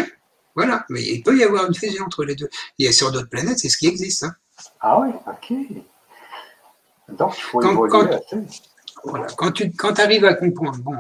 [0.58, 0.86] voilà.
[0.90, 2.50] Mais il peut y avoir une fusion entre les deux.
[2.80, 4.24] Il y a sur d'autres planètes, c'est ce qui existe.
[4.24, 4.36] Hein.
[4.82, 5.54] Ah oui, OK.
[7.10, 8.18] Donc, il faut quand, évoluer
[9.04, 9.28] Voilà.
[9.38, 10.98] Quand tu quand arrives à comprendre, bon,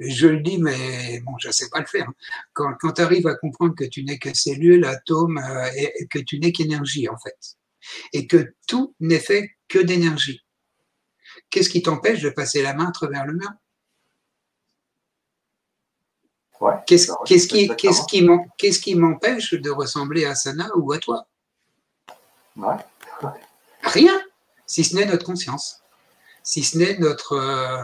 [0.00, 2.10] je le dis, mais bon, je ne sais pas le faire.
[2.54, 6.18] Quand, quand tu arrives à comprendre que tu n'es que cellule, atome, euh, et, que
[6.18, 7.38] tu n'es qu'énergie, en fait,
[8.12, 10.44] et que tout n'est fait que d'énergie,
[11.50, 13.50] qu'est-ce qui t'empêche de passer la main à travers le mur?
[16.86, 17.06] Qu'est-ce
[17.46, 18.28] qui, qu'est-ce qui,
[18.58, 21.26] qu'est-ce qui m'empêche de ressembler à Sana ou à toi?
[23.82, 24.20] Rien,
[24.66, 25.82] si ce n'est notre conscience,
[26.42, 27.82] si ce n'est notre, euh,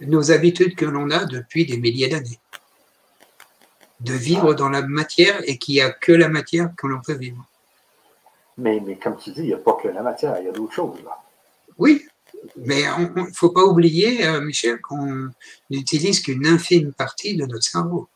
[0.00, 2.40] nos habitudes que l'on a depuis des milliers d'années.
[4.00, 7.14] De vivre dans la matière et qu'il n'y a que la matière que l'on peut
[7.14, 7.44] vivre.
[8.58, 10.52] Mais, mais comme tu dis, il n'y a pas que la matière, il y a
[10.52, 11.02] d'autres choses.
[11.02, 11.22] Là.
[11.78, 12.06] Oui,
[12.56, 15.30] mais il ne faut pas oublier, euh, Michel, qu'on
[15.70, 18.08] n'utilise qu'une infime partie de notre cerveau.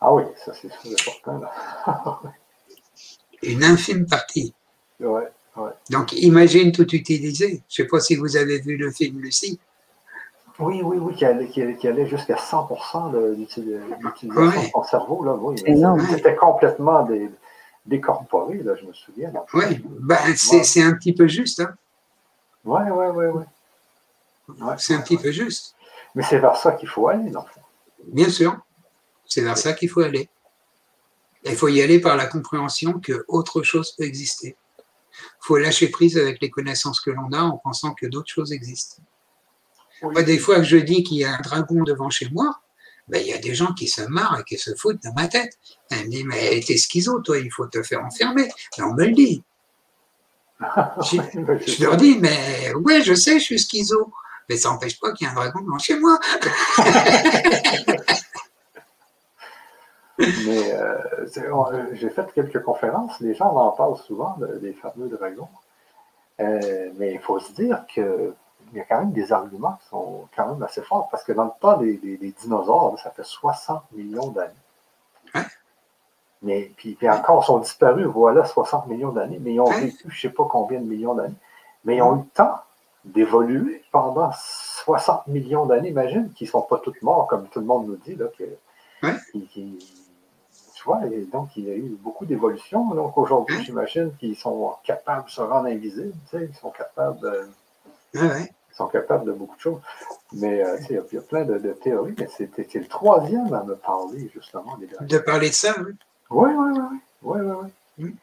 [0.00, 1.38] Ah oui, ça c'est important.
[1.38, 2.20] Là.
[3.42, 4.54] une infime partie.
[5.00, 5.70] Ouais, ouais.
[5.90, 7.62] Donc imagine tout utiliser.
[7.68, 9.58] Je ne sais pas si vous avez vu le film Lucie.
[10.60, 15.24] Oui, oui, oui, qui allait, qui allait jusqu'à 100% d'utilisation de son cerveau.
[15.24, 15.60] Là, oui,
[16.10, 17.08] C'était complètement
[17.84, 19.32] décorporé, là, je me souviens.
[19.52, 19.64] oui,
[20.00, 21.60] ben, c'est un petit peu juste.
[21.60, 21.74] Hein?
[22.64, 23.44] Oui, oui, oui.
[24.60, 25.74] Ouais, c'est un petit peu juste.
[26.14, 27.60] Mais c'est vers ça qu'il faut aller, dans le fond.
[28.06, 28.58] Bien sûr,
[29.26, 30.28] c'est vers ça qu'il faut aller.
[31.44, 34.56] Il faut y aller par la compréhension qu'autre chose peut exister.
[35.12, 38.52] Il faut lâcher prise avec les connaissances que l'on a en pensant que d'autres choses
[38.52, 39.02] existent
[40.24, 42.60] des fois que je dis qu'il y a un dragon devant chez moi,
[43.08, 45.28] ben, il y a des gens qui se marrent et qui se foutent de ma
[45.28, 45.58] tête.
[45.90, 48.48] Elle me dit, mais t'es schizo, toi, il faut te faire enfermer.
[48.78, 49.42] Mais on me le dit.
[50.60, 54.12] Je, leur dis, mais ouais, je sais, je suis schizo.
[54.48, 56.18] Mais ça n'empêche pas qu'il y ait un dragon blanc chez moi.
[60.18, 60.98] mais euh,
[61.38, 65.48] euh, j'ai fait quelques conférences, les gens en parlent souvent des fameux dragons.
[66.40, 68.34] Euh, mais il faut se dire qu'il
[68.74, 71.44] y a quand même des arguments qui sont quand même assez forts, parce que dans
[71.44, 74.52] le temps des, dinosaures, ça fait 60 millions d'années.
[76.44, 76.46] Hein?
[76.46, 79.80] Mais puis, encore, ils sont disparus, voilà, 60 millions d'années, mais ils ont hein?
[79.80, 81.34] vécu je ne sais pas combien de millions d'années.
[81.84, 82.58] Mais ils ont eu le temps
[83.04, 85.90] d'évoluer pendant 60 millions d'années.
[85.90, 88.44] Imagine qu'ils ne sont pas tous morts, comme tout le monde nous dit, là, que,
[89.02, 89.16] hein?
[89.32, 92.94] tu vois, et donc il y a eu beaucoup d'évolution.
[92.94, 97.20] Donc aujourd'hui, j'imagine qu'ils sont capables de se rendre invisibles, tu sais, ils sont capables
[97.20, 97.48] de,
[98.14, 99.80] ils sont capables de beaucoup de choses.
[100.32, 104.30] Mais euh, il, y a, plein de, théories, mais c'était le troisième à me parler,
[104.34, 104.78] justement.
[105.00, 105.92] de parler de ça, oui.
[106.30, 106.98] Oui, oui, oui.
[107.22, 107.54] oui, oui,
[107.98, 108.14] oui.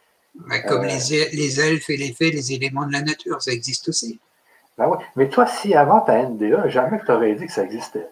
[0.67, 3.89] Comme euh, les, les, elfes et les fées, les éléments de la nature, ça existe
[3.89, 4.19] aussi.
[4.77, 4.97] Ben oui.
[5.15, 8.07] Mais toi, si avant ta NDA, jamais tu aurais dit que ça existait.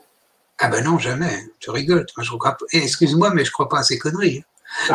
[0.59, 1.45] Ah ben non, jamais.
[1.59, 2.05] Tu rigoles.
[2.17, 4.43] je crois eh, Excuse-moi, mais je crois pas à ces conneries.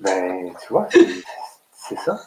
[0.00, 0.88] ben, tu vois,
[1.74, 2.18] c'est ça.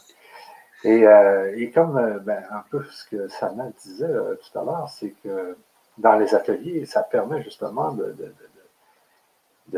[0.83, 4.89] Et, euh, et comme euh, ben, un peu ce que Sana disait tout à l'heure,
[4.95, 5.57] c'est que
[5.97, 8.33] dans les ateliers, ça permet justement de de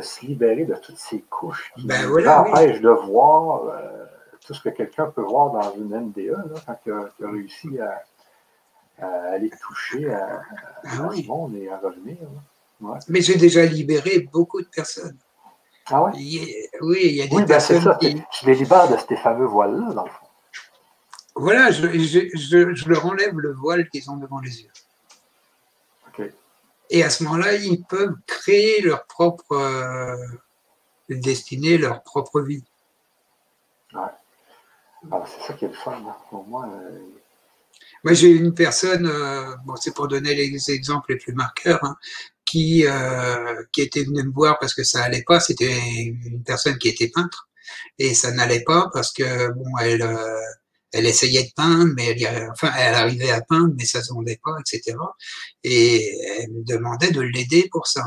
[0.02, 4.06] se libérer de toutes ces couches qui ben empêchent de voir euh,
[4.45, 8.03] tout ce que quelqu'un peut voir dans une NDE, là, quand tu as, réussi à,
[9.32, 10.41] aller toucher à,
[10.84, 12.18] ah ce monde et à revenir.
[13.07, 15.18] Mais j'ai déjà libéré beaucoup de personnes.
[15.88, 16.52] Ah oui?
[16.82, 18.22] oui, il y a des ben, personnes qui...
[18.41, 20.26] Je les libère de ces fameux voiles-là, dans le fond.
[21.36, 24.72] Voilà, je, je, je leur enlève le voile qu'ils ont devant les yeux.
[26.90, 30.16] Et à ce moment-là, ils peuvent créer leur propre euh,
[31.10, 32.64] destinée, leur propre vie.
[33.94, 34.02] Ouais.
[35.12, 35.94] Ah, c'est ça qui est le fun.
[35.94, 36.16] Hein.
[36.30, 36.99] Pour moi, euh,
[38.03, 41.95] moi j'ai une personne, euh, bon, c'est pour donner les exemples les plus marqueurs, hein,
[42.45, 42.86] qui,
[43.72, 45.40] qui était venue me voir parce que ça allait pas.
[45.40, 47.49] C'était une personne qui était peintre
[47.98, 50.03] et ça n'allait pas parce que bon, elle
[50.95, 54.39] elle essayait de peindre, mais elle, enfin, elle arrivait à peindre, mais ça se vendait
[54.41, 54.97] pas, etc.
[55.63, 58.03] Et elle me demandait de l'aider pour ça.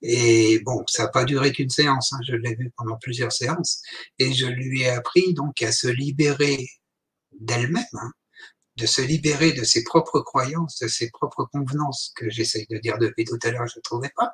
[0.00, 3.82] Et bon, ça n'a pas duré qu'une séance, hein, je l'ai vu pendant plusieurs séances,
[4.18, 6.66] et je lui ai appris donc à se libérer
[7.40, 8.10] d'elle-même, hein,
[8.76, 12.98] de se libérer de ses propres croyances, de ses propres convenances, que j'essaye de dire
[12.98, 14.32] depuis tout à l'heure, je ne trouvais pas.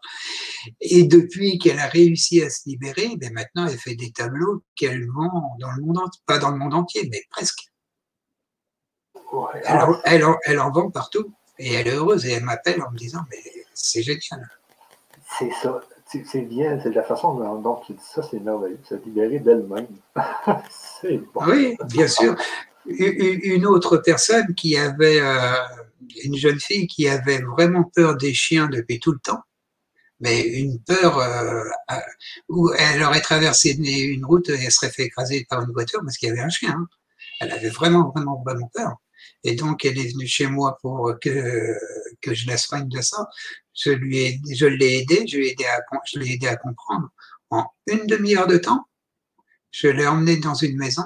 [0.80, 5.06] Et depuis qu'elle a réussi à se libérer, ben maintenant elle fait des tableaux qu'elle
[5.08, 7.69] vend dans le monde entier, pas dans le monde entier, mais presque.
[10.04, 13.42] Elle, en, vend partout et elle est heureuse et elle m'appelle en me disant mais
[13.74, 14.48] c'est génial.
[15.38, 19.38] C'est ça, c'est bien, c'est la façon dont, tu dis ça, c'est merveilleux, se libérer
[19.38, 19.86] d'elle-même.
[20.70, 21.40] c'est bon.
[21.46, 22.36] Oui, bien sûr.
[22.86, 25.54] Une autre personne qui avait, euh,
[26.24, 29.40] une jeune fille qui avait vraiment peur des chiens depuis tout le temps,
[30.18, 31.62] mais une peur euh,
[32.48, 36.16] où elle aurait traversé une route et elle serait fait écraser par une voiture parce
[36.16, 36.74] qu'il y avait un chien.
[36.76, 36.86] Hein.
[37.40, 38.96] Elle avait vraiment, vraiment, vraiment peur.
[39.44, 41.76] Et donc, elle est venue chez moi pour que,
[42.26, 43.26] je la soigne de ça.
[43.74, 47.08] Je lui ai, je l'ai aidé, je l'ai aidé à, je l'ai aidé à comprendre.
[47.50, 48.86] En une demi-heure de temps,
[49.70, 51.04] je l'ai emmené dans une maison,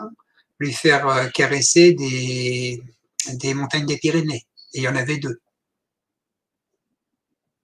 [0.59, 2.83] lui faire euh, caresser des,
[3.35, 4.47] des montagnes des Pyrénées.
[4.75, 5.41] Et il y en avait deux.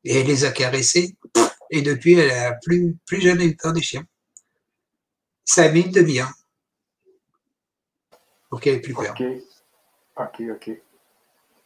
[0.05, 1.17] Et elle les a caressées.
[1.71, 4.05] Et depuis, elle a plus, plus jamais eu peur des chiens.
[5.45, 6.33] Ça a mis une demi-heure
[8.51, 9.15] pour qu'elle ait plus peur.
[10.17, 10.71] OK, OK.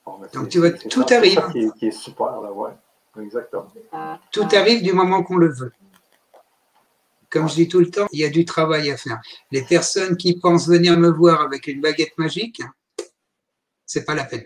[0.07, 1.43] Ben, Donc tu vois, tout arrive.
[1.53, 2.71] C'est qui, est super, là, ouais.
[3.21, 3.67] Exactement.
[4.31, 5.73] Tout arrive du moment qu'on le veut.
[7.31, 9.21] Comme je dis tout le temps, il y a du travail à faire.
[9.51, 12.63] Les personnes qui pensent venir me voir avec une baguette magique,
[13.87, 14.45] c'est pas la peine.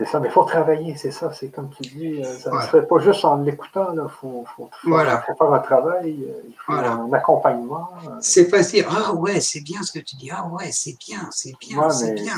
[0.00, 1.30] C'est ça, mais il faut travailler, c'est ça.
[1.30, 3.88] C'est comme tu dis, euh, ça ne se fait pas juste en l'écoutant.
[3.92, 4.46] Il faut,
[4.82, 7.90] faire un travail, euh, il faut un accompagnement.
[8.06, 8.12] Euh.
[8.22, 10.30] C'est pas dire Ah ouais, c'est bien ce que tu dis.
[10.32, 12.32] Ah ouais, c'est bien, c'est bien, c'est bien.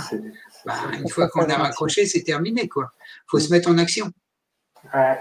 [0.67, 2.63] Bah, une fois qu'on a raccroché, c'est terminé.
[2.65, 2.85] Il
[3.29, 4.11] faut se mettre en action.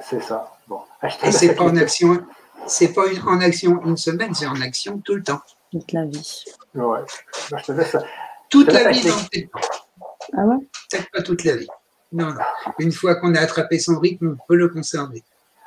[0.02, 0.52] c'est ça.
[0.68, 0.82] Bon.
[1.22, 2.26] Et c'est pas en action.
[2.66, 5.42] C'est pas en action une semaine, c'est en action tout le temps.
[5.72, 6.44] Toute la vie.
[6.74, 7.02] Ouais.
[7.56, 7.96] je te laisse,
[8.50, 9.12] toute la vie,
[10.34, 10.58] Ah ouais?
[10.90, 11.68] Peut-être pas toute la vie.
[12.12, 12.40] Non, non.
[12.80, 15.24] Une fois qu'on a attrapé son rythme, on peut le conserver.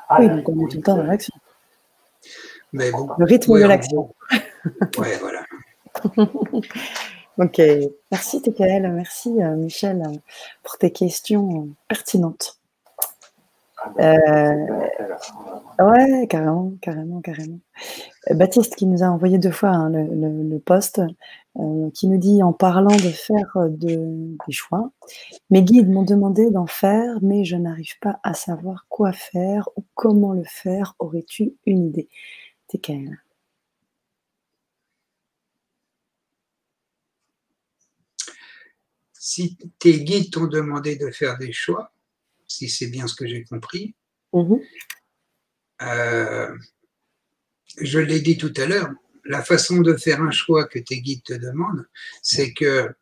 [0.08, 1.34] Ah, oui, donc on est tout le temps dans l'action.
[2.72, 3.08] Mais bon.
[3.18, 4.14] Le rythme de l'action.
[4.98, 5.44] Oui, voilà.
[7.38, 7.62] ok.
[8.10, 10.02] Merci TKL, merci euh, Michel
[10.62, 12.58] pour tes questions pertinentes.
[13.76, 14.18] Ah ben,
[15.80, 17.58] euh, ouais, carrément, carrément, carrément.
[18.30, 21.02] Euh, Baptiste qui nous a envoyé deux fois hein, le, poste,
[21.56, 24.90] euh, qui nous dit en parlant de faire de, des choix,
[25.50, 29.84] mes guides m'ont demandé d'en faire, mais je n'arrive pas à savoir quoi faire ou
[29.94, 30.94] comment le faire.
[30.98, 32.08] Aurais-tu une idée?
[32.68, 33.20] TKL.
[39.12, 41.92] Si tes guides t'ont demandé de faire des choix,
[42.46, 43.94] si c'est bien ce que j'ai compris.
[44.32, 44.60] Mhm.
[45.82, 46.56] Euh,
[47.80, 48.90] je l'ai dit tout à l'heure,
[49.24, 51.86] la façon de faire un choix que tes guides te demandent,
[52.22, 52.94] c'est que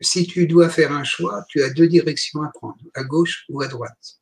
[0.00, 3.60] si tu dois faire un choix, tu as deux directions à prendre, à gauche ou
[3.60, 4.20] à droite.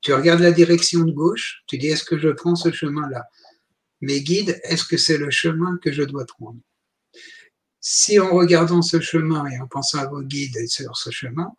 [0.00, 3.24] Tu regardes la direction de gauche, tu dis est-ce que je prends ce chemin-là?
[4.00, 6.60] Mes guides, est-ce que c'est le chemin que je dois prendre?
[7.80, 11.52] Si en regardant ce chemin et en pensant à vos guides sur ce chemin,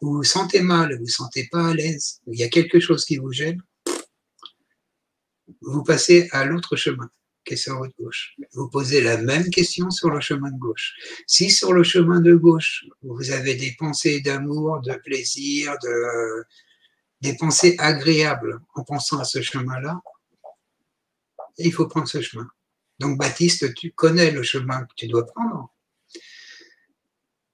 [0.00, 3.04] vous vous sentez mal, vous vous sentez pas à l'aise, il y a quelque chose
[3.04, 3.62] qui vous gêne,
[5.60, 7.08] vous passez à l'autre chemin
[7.44, 8.34] qui est sur gauche.
[8.52, 10.94] Vous posez la même question sur le chemin de gauche.
[11.26, 16.44] Si sur le chemin de gauche, vous avez des pensées d'amour, de plaisir, de,
[17.20, 20.00] des pensées agréables en pensant à ce chemin-là,
[21.58, 22.48] il faut prendre ce chemin.
[22.98, 25.72] Donc Baptiste, tu connais le chemin que tu dois prendre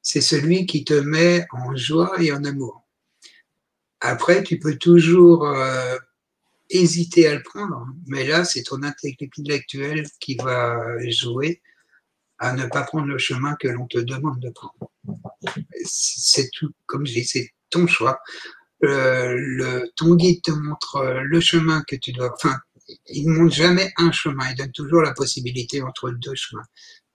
[0.09, 2.82] c'est celui qui te met en joie et en amour.
[4.01, 5.98] Après, tu peux toujours euh,
[6.70, 10.78] hésiter à le prendre, mais là, c'est ton intellectuel qui va
[11.09, 11.62] jouer
[12.39, 14.93] à ne pas prendre le chemin que l'on te demande de prendre.
[15.85, 18.20] C'est tout, comme je dis, c'est ton choix.
[18.85, 22.32] Euh, le, ton guide te montre le chemin que tu dois.
[22.32, 22.57] Enfin,
[23.07, 26.65] il ne montre jamais un chemin, il donne toujours la possibilité entre deux chemins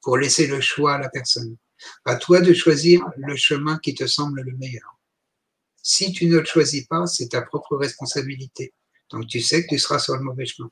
[0.01, 1.55] pour laisser le choix à la personne.
[2.05, 4.99] À toi de choisir le chemin qui te semble le meilleur.
[5.81, 8.73] Si tu ne le choisis pas, c'est ta propre responsabilité.
[9.13, 10.69] Donc tu sais que tu seras sur le mauvais chemin.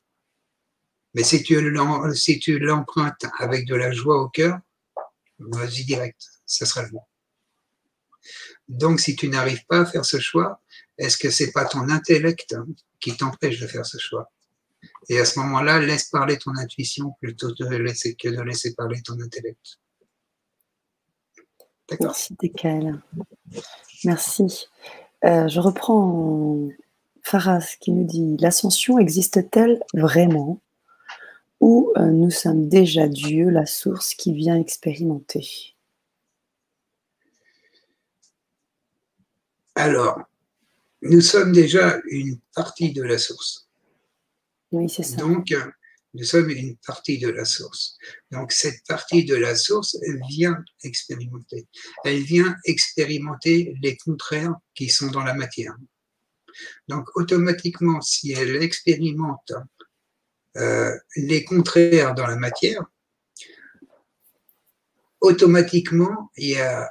[1.14, 4.60] Mais si tu l'empruntes avec de la joie au cœur,
[5.40, 7.02] vas-y direct, ça sera le bon.
[8.68, 10.62] Donc si tu n'arrives pas à faire ce choix,
[10.98, 12.56] est-ce que c'est pas ton intellect
[13.00, 14.32] qui t'empêche de faire ce choix?
[15.10, 19.80] Et à ce moment-là, laisse parler ton intuition plutôt que de laisser parler ton intellect.
[22.00, 23.04] Merci, Decal.
[24.06, 24.68] Merci.
[25.26, 26.70] Euh, je reprends
[27.24, 30.62] Faras qui nous dit L'ascension existe-t-elle vraiment?
[31.60, 35.76] Ou euh, nous sommes déjà Dieu, la source qui vient expérimenter?
[39.76, 40.22] Alors,
[41.02, 43.68] nous sommes déjà une partie de la source.
[44.72, 45.18] Oui, c'est ça.
[45.18, 45.54] Donc,
[46.14, 47.98] nous sommes une partie de la source.
[48.32, 49.98] Donc cette partie de la source,
[50.30, 51.68] vient expérimenter.
[52.04, 55.76] Elle vient expérimenter les contraires qui sont dans la matière.
[56.88, 59.54] Donc automatiquement, si elle expérimente
[60.58, 62.84] euh, les contraires dans la matière,
[65.22, 66.90] automatiquement, il y a,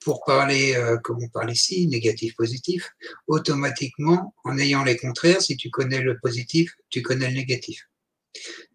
[0.00, 2.90] pour parler euh, comme on parle ici, négatif, positif,
[3.26, 7.88] automatiquement, en ayant les contraires, si tu connais le positif, tu connais le négatif.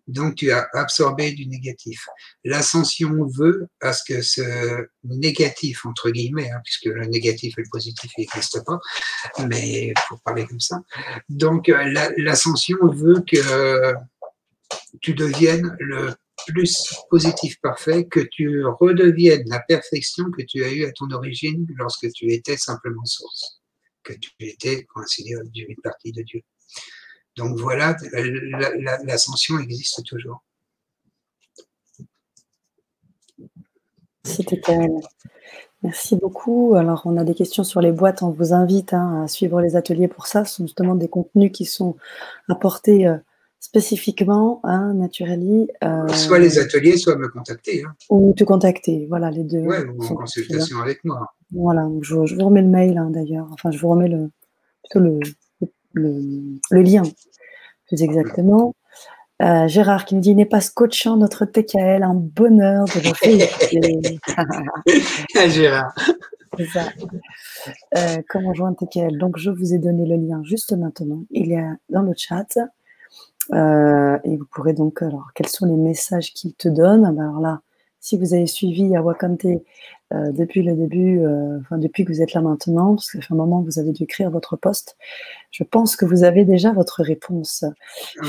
[0.07, 2.05] Donc, tu as absorbé du négatif.
[2.43, 7.69] L'ascension veut à ce que ce négatif, entre guillemets, hein, puisque le négatif et le
[7.71, 8.79] positif n'existent pas,
[9.47, 10.81] mais pour parler comme ça.
[11.29, 13.93] Donc, euh, l'ascension veut que
[15.01, 16.13] tu deviennes le
[16.47, 21.65] plus positif parfait, que tu redeviennes la perfection que tu as eue à ton origine
[21.77, 23.61] lorsque tu étais simplement source,
[24.03, 26.41] que tu étais, pour ainsi dire, une partie de Dieu.
[27.35, 27.95] Donc voilà,
[29.03, 30.43] l'ascension existe toujours.
[34.23, 34.61] C'était
[35.83, 36.75] Merci beaucoup.
[36.75, 38.23] Alors, on a des questions sur les boîtes.
[38.23, 40.45] On vous invite hein, à suivre les ateliers pour ça.
[40.45, 41.97] Ce sont justement des contenus qui sont
[42.47, 43.17] apportés euh,
[43.59, 45.67] spécifiquement, hein, naturellement.
[45.83, 47.83] Euh, soit les ateliers, soit me contacter.
[47.83, 47.93] Hein.
[48.09, 49.59] Ou te contacter, voilà, les deux.
[49.59, 51.33] Oui, ou en consultation avec moi.
[51.51, 53.47] Voilà, je, vous remets le mail hein, d'ailleurs.
[53.51, 54.31] Enfin, je vous remets le,
[54.95, 55.19] le,
[55.93, 57.03] le, lien,
[57.87, 58.75] plus exactement.
[59.41, 64.19] Euh, Gérard qui nous dit n'est pas scotchant notre TKL, un bonheur de le féliciter.
[65.49, 65.93] Gérard.
[66.71, 66.83] Ça.
[67.97, 71.23] Euh, comment joindre TKL Donc je vous ai donné le lien juste maintenant.
[71.31, 72.45] Il est dans le chat.
[73.51, 77.05] Euh, et vous pourrez donc, alors, quels sont les messages qu'il te donne?
[77.05, 77.61] Alors là,
[77.99, 79.45] si vous avez suivi Awakante
[80.13, 83.33] euh, depuis le début, euh, enfin depuis que vous êtes là maintenant, parce que fait
[83.33, 84.95] un moment que vous avez dû écrire votre poste,
[85.49, 87.65] je pense que vous avez déjà votre réponse.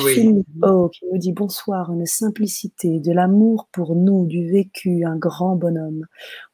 [0.03, 0.15] Oui.
[0.15, 0.47] Philippe
[0.93, 6.07] qui nous dit bonsoir, une simplicité, de l'amour pour nous, du vécu, un grand bonhomme.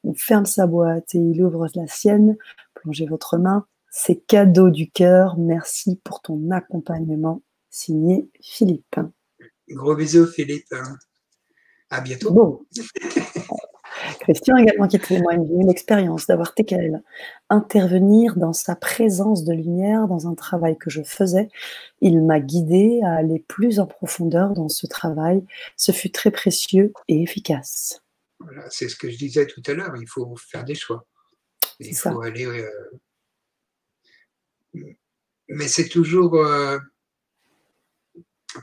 [0.02, 2.36] On ferme sa boîte et il ouvre la sienne.
[2.74, 5.36] Plongez votre main, C'est cadeau du cœur.
[5.38, 7.42] Merci pour ton accompagnement.
[7.70, 8.96] Signé Philippe.
[9.68, 10.74] Gros bisous, Philippe.
[11.88, 12.66] À bientôt.
[14.20, 17.02] Christian également qui témoigne d'une expérience d'avoir TKL
[17.48, 21.48] intervenir dans sa présence de lumière dans un travail que je faisais.
[22.00, 25.42] Il m'a guidé à aller plus en profondeur dans ce travail.
[25.76, 28.02] Ce fut très précieux et efficace.
[28.38, 31.06] Voilà, c'est ce que je disais tout à l'heure, il faut faire des choix.
[31.78, 32.46] Il faut aller.
[32.46, 32.68] Euh,
[35.48, 36.78] mais c'est toujours euh,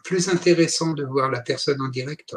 [0.04, 2.36] plus intéressant de voir la personne en direct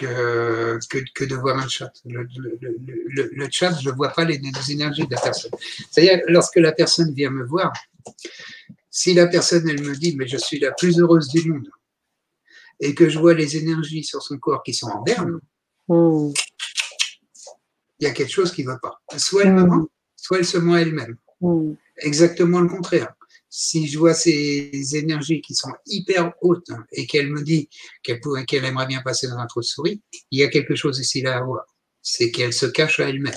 [0.00, 0.78] que,
[1.14, 1.92] que, de voir un chat.
[2.04, 5.50] Le, chat, je ne vois pas les, les, énergies de la personne.
[5.90, 7.72] C'est-à-dire, lorsque la personne vient me voir,
[8.90, 11.68] si la personne, elle me dit, mais je suis la plus heureuse du monde,
[12.80, 15.40] et que je vois les énergies sur son corps qui sont en berne,
[15.88, 16.32] il
[18.00, 19.00] y a quelque chose qui ne va pas.
[19.18, 19.68] Soit elle me hmm.
[19.68, 21.16] ment, soit elle se ment elle-même.
[21.40, 21.74] Hmm.
[21.98, 23.14] Exactement le contraire
[23.52, 27.68] si je vois ces énergies qui sont hyper hautes et qu'elle me dit
[28.04, 30.00] qu'elle aimerait bien passer dans un trou de souris,
[30.30, 31.66] il y a quelque chose ici là à voir.
[32.00, 33.34] C'est qu'elle se cache à elle-même.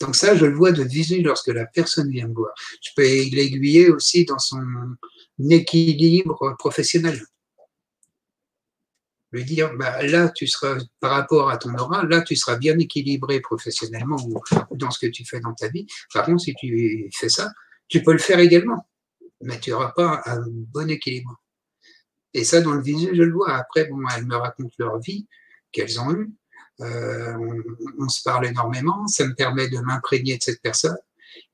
[0.00, 2.52] Donc ça, je le vois de visu lorsque la personne vient me voir.
[2.82, 4.60] Je peux l'aiguiller aussi dans son
[5.48, 7.18] équilibre professionnel.
[9.30, 12.78] Lui dire, bah, là, tu seras, par rapport à ton aura, là, tu seras bien
[12.78, 14.42] équilibré professionnellement ou
[14.76, 15.86] dans ce que tu fais dans ta vie.
[16.12, 17.50] Par contre, si tu fais ça,
[17.92, 18.86] tu peux le faire également,
[19.42, 21.38] mais tu n'auras pas un bon équilibre.
[22.32, 23.54] Et ça, dans le visuel, je le vois.
[23.54, 25.28] Après, bon, elles me racontent leur vie
[25.72, 26.32] qu'elles ont eue.
[26.80, 27.62] Euh,
[27.98, 29.06] on, se parle énormément.
[29.08, 30.96] Ça me permet de m'imprégner de cette personne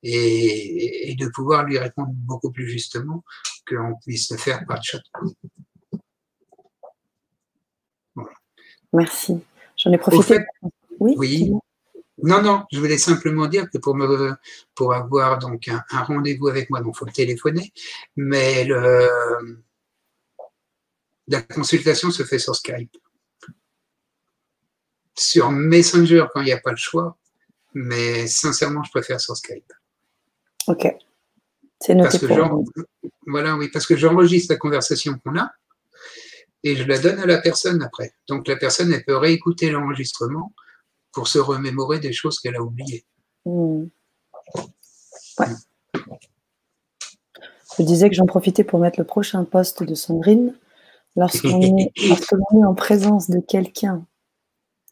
[0.01, 3.25] et, de pouvoir lui répondre beaucoup plus justement
[3.67, 5.01] qu'on puisse le faire par chat.
[8.93, 9.41] Merci.
[9.75, 10.39] J'en ai profité.
[11.01, 11.15] oui.
[11.17, 11.51] oui.
[12.23, 14.33] Non, non, je voulais simplement dire que pour, me,
[14.75, 17.71] pour avoir donc un, rendez-vous avec moi, il faut téléphoner,
[18.15, 19.07] mais le,
[21.27, 22.95] la consultation se fait sur Skype.
[25.17, 27.17] Sur Messenger quand il n'y a pas le choix,
[27.73, 29.71] mais sincèrement, je préfère sur Skype.
[30.67, 30.87] Ok.
[31.79, 32.65] C'est noté pour
[33.27, 35.51] Voilà, oui, parce que j'enregistre la conversation qu'on a
[36.63, 38.13] et je la donne à la personne après.
[38.27, 40.53] Donc la personne, elle peut réécouter l'enregistrement
[41.19, 43.03] pour se remémorer des choses qu'elle a oubliées.
[43.43, 43.87] Hmm.
[47.77, 50.57] Je disais que j'en profitais pour mettre le prochain poste de Sandrine.
[51.17, 52.33] Lorsqu'on est, est,
[52.65, 54.05] en présence de quelqu'un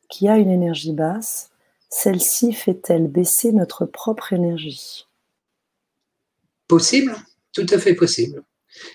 [0.09, 1.49] qui a une énergie basse,
[1.87, 5.07] celle-ci fait-elle baisser notre propre énergie?
[6.67, 7.15] Possible,
[7.53, 8.43] tout à fait possible.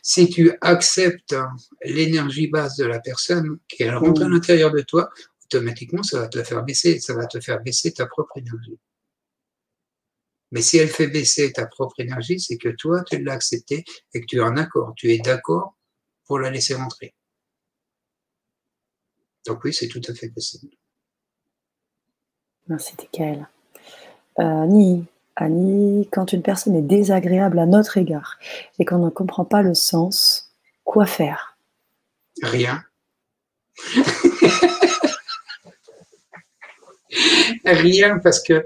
[0.03, 1.35] Si tu acceptes
[1.83, 4.33] l'énergie basse de la personne, qu'elle rentre à hmm.
[4.33, 5.09] l'intérieur de toi,
[5.55, 8.79] automatiquement, ça va te faire baisser, ça va te faire baisser ta propre énergie.
[10.51, 14.21] Mais si elle fait baisser ta propre énergie, c'est que toi, tu l'as accepté et
[14.21, 15.75] que tu es en accord, tu es d'accord
[16.27, 17.15] pour la laisser rentrer.
[19.47, 20.69] Donc oui, c'est tout à fait possible.
[22.69, 23.49] Merci, Tekael.
[24.39, 25.05] Euh, Annie,
[25.37, 28.39] Annie, quand une personne est désagréable à notre égard
[28.79, 30.53] et qu'on ne comprend pas le sens,
[30.85, 31.57] quoi faire?
[32.43, 32.85] Rien.
[37.65, 38.65] Rien parce que,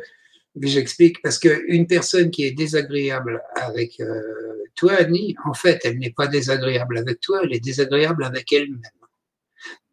[0.60, 6.12] j'explique, parce qu'une personne qui est désagréable avec euh, toi, Annie, en fait, elle n'est
[6.12, 8.81] pas désagréable avec toi, elle est désagréable avec elle-même.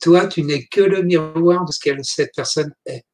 [0.02, 3.06] Toi, tu n'es que le miroir de ce que cette personne est.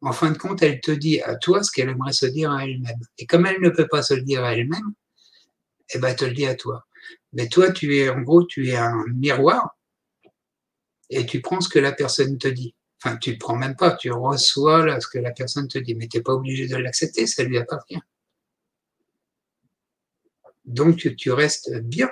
[0.00, 2.64] En fin de compte, elle te dit à toi ce qu'elle aimerait se dire à
[2.64, 3.00] elle-même.
[3.18, 4.94] Et comme elle ne peut pas se le dire à elle-même,
[5.94, 6.86] eh ben, elle te le dit à toi.
[7.32, 9.76] Mais toi, tu es, en gros, tu es un miroir
[11.10, 12.74] et tu prends ce que la personne te dit.
[13.02, 16.08] Enfin, tu ne prends même pas, tu reçois ce que la personne te dit, mais
[16.08, 18.00] tu n'es pas obligé de l'accepter, ça lui appartient.
[20.64, 22.10] Donc, tu, restes bien.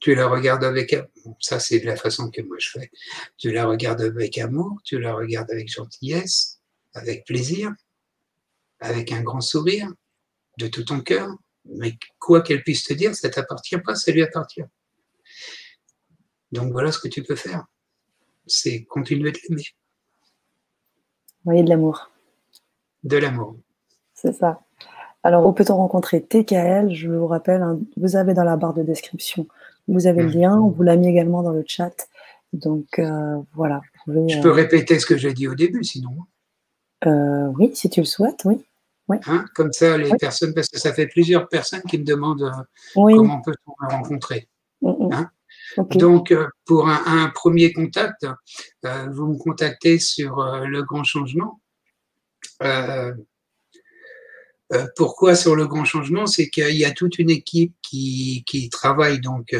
[0.00, 1.36] Tu la regardes avec amour.
[1.40, 2.90] Ça, c'est la façon que moi je fais.
[3.36, 6.60] Tu la regardes avec amour, tu la regardes avec gentillesse,
[6.94, 7.72] avec plaisir,
[8.80, 9.90] avec un grand sourire,
[10.58, 11.30] de tout ton cœur.
[11.64, 14.64] Mais quoi qu'elle puisse te dire, ça ne t'appartient pas, ça lui appartient.
[16.52, 17.66] Donc voilà ce que tu peux faire
[18.48, 19.64] c'est continuer de l'aimer.
[21.44, 22.10] Oui, de l'amour.
[23.04, 23.56] De l'amour.
[24.14, 24.60] C'est ça.
[25.22, 28.82] Alors, où peut-on rencontrer TKL Je vous rappelle, hein, vous avez dans la barre de
[28.82, 29.46] description,
[29.86, 30.40] vous avez le mmh.
[30.40, 32.08] lien, on vous l'a mis également dans le chat.
[32.52, 33.80] Donc, euh, voilà.
[34.06, 36.10] Je peux euh, répéter ce que j'ai dit au début, sinon.
[37.06, 38.64] Euh, oui, si tu le souhaites, oui.
[39.26, 42.52] Hein, comme ça, les personnes, parce que ça fait plusieurs personnes qui me demandent
[42.94, 44.48] comment peut-on rencontrer.
[44.82, 45.12] Mmh, mmh.
[45.12, 45.30] Hein?
[45.76, 48.26] Donc, euh, pour un, premier contact,
[48.84, 51.60] euh, vous me contactez sur euh, le grand changement.
[52.62, 53.12] Euh,
[54.96, 56.26] pourquoi sur le grand changement?
[56.26, 59.56] C'est qu'il y a toute une équipe qui, qui travaille donc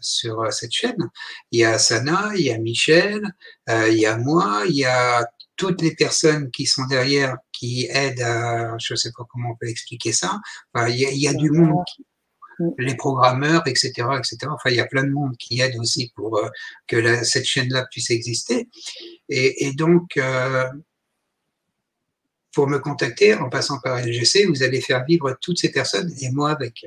[0.00, 1.10] sur cette chaîne.
[1.52, 3.22] Il y a Sana, il y a Michel,
[3.66, 5.26] il y a moi, il y a
[5.56, 9.56] toutes les personnes qui sont derrière qui aident à, je ne sais pas comment on
[9.56, 10.40] peut expliquer ça.
[10.72, 11.84] Enfin, il, y a, il y a du monde,
[12.78, 14.38] les programmeurs, etc., etc.
[14.50, 16.40] Enfin, il y a plein de monde qui aide aussi pour
[16.86, 18.68] que la, cette chaîne-là puisse exister.
[19.28, 20.18] Et, donc,
[22.52, 26.30] pour me contacter en passant par LGC, vous allez faire vivre toutes ces personnes et
[26.30, 26.86] moi avec.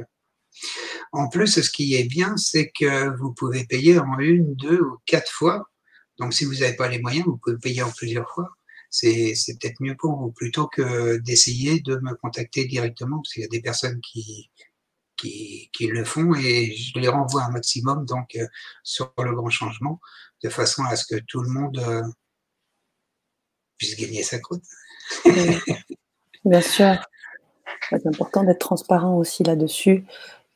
[1.11, 4.97] En plus, ce qui est bien, c'est que vous pouvez payer en une, deux ou
[5.05, 5.69] quatre fois.
[6.17, 8.49] Donc, si vous n'avez pas les moyens, vous pouvez payer en plusieurs fois.
[8.89, 13.45] C'est peut-être mieux pour vous, plutôt que d'essayer de me contacter directement, parce qu'il y
[13.45, 14.51] a des personnes qui,
[15.23, 18.45] qui, qui, le font et je les renvoie un maximum donc euh,
[18.83, 19.99] sur le grand changement,
[20.43, 22.03] de façon à ce que tout le monde euh,
[23.77, 24.63] puisse gagner sa croûte.
[26.45, 26.97] Bien sûr.
[27.89, 30.05] C'est important d'être transparent aussi là-dessus.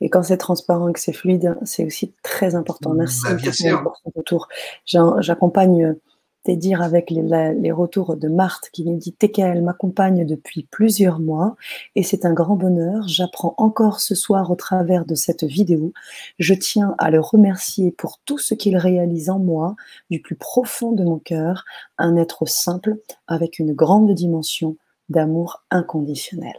[0.02, 2.94] Et quand c'est transparent et que c'est fluide, c'est aussi très important.
[2.94, 3.07] Mmh,
[3.44, 4.48] Merci bah, pour ton retour.
[4.85, 5.95] J'accompagne
[6.48, 11.57] tes dires avec les, retours de Marthe qui nous dit TKL m'accompagne depuis plusieurs mois
[11.95, 13.06] et c'est un grand bonheur.
[13.06, 15.91] J'apprends encore ce soir au travers de cette vidéo.
[16.40, 19.76] Je tiens à le remercier pour tout ce qu'il réalise en moi
[20.10, 21.65] du plus profond de mon cœur.
[21.98, 22.95] Un être simple
[23.28, 24.78] avec une grande dimension
[25.10, 26.56] d'amour inconditionnel.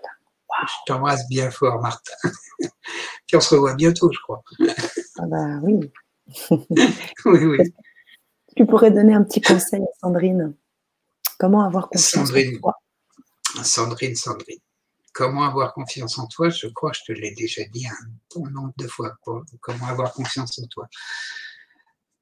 [0.67, 2.11] Je t'embrasse bien fort, Marthe.
[2.59, 4.43] Puis on se revoit bientôt, je crois.
[5.19, 5.81] Ah bah oui.
[7.25, 7.59] oui, oui.
[8.59, 10.53] Tu pourrais donner un petit conseil à Sandrine
[11.39, 12.75] Comment avoir confiance en toi?
[13.63, 14.59] Sandrine, Sandrine.
[15.15, 16.49] Comment avoir confiance en toi?
[16.49, 19.17] Je crois que je te l'ai déjà dit un bon nombre de fois.
[19.61, 20.89] Comment avoir confiance en toi?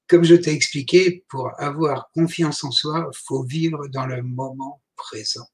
[0.08, 4.82] Comme je t'ai expliqué, pour avoir confiance en soi, il faut vivre dans le moment
[4.94, 5.48] présent.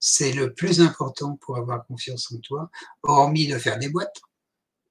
[0.00, 2.68] C'est le plus important pour avoir confiance en toi,
[3.04, 4.20] hormis de faire des boîtes,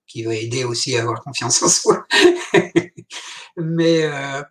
[0.07, 2.03] qui va aider aussi à avoir confiance en soi.
[3.57, 4.41] Mais euh,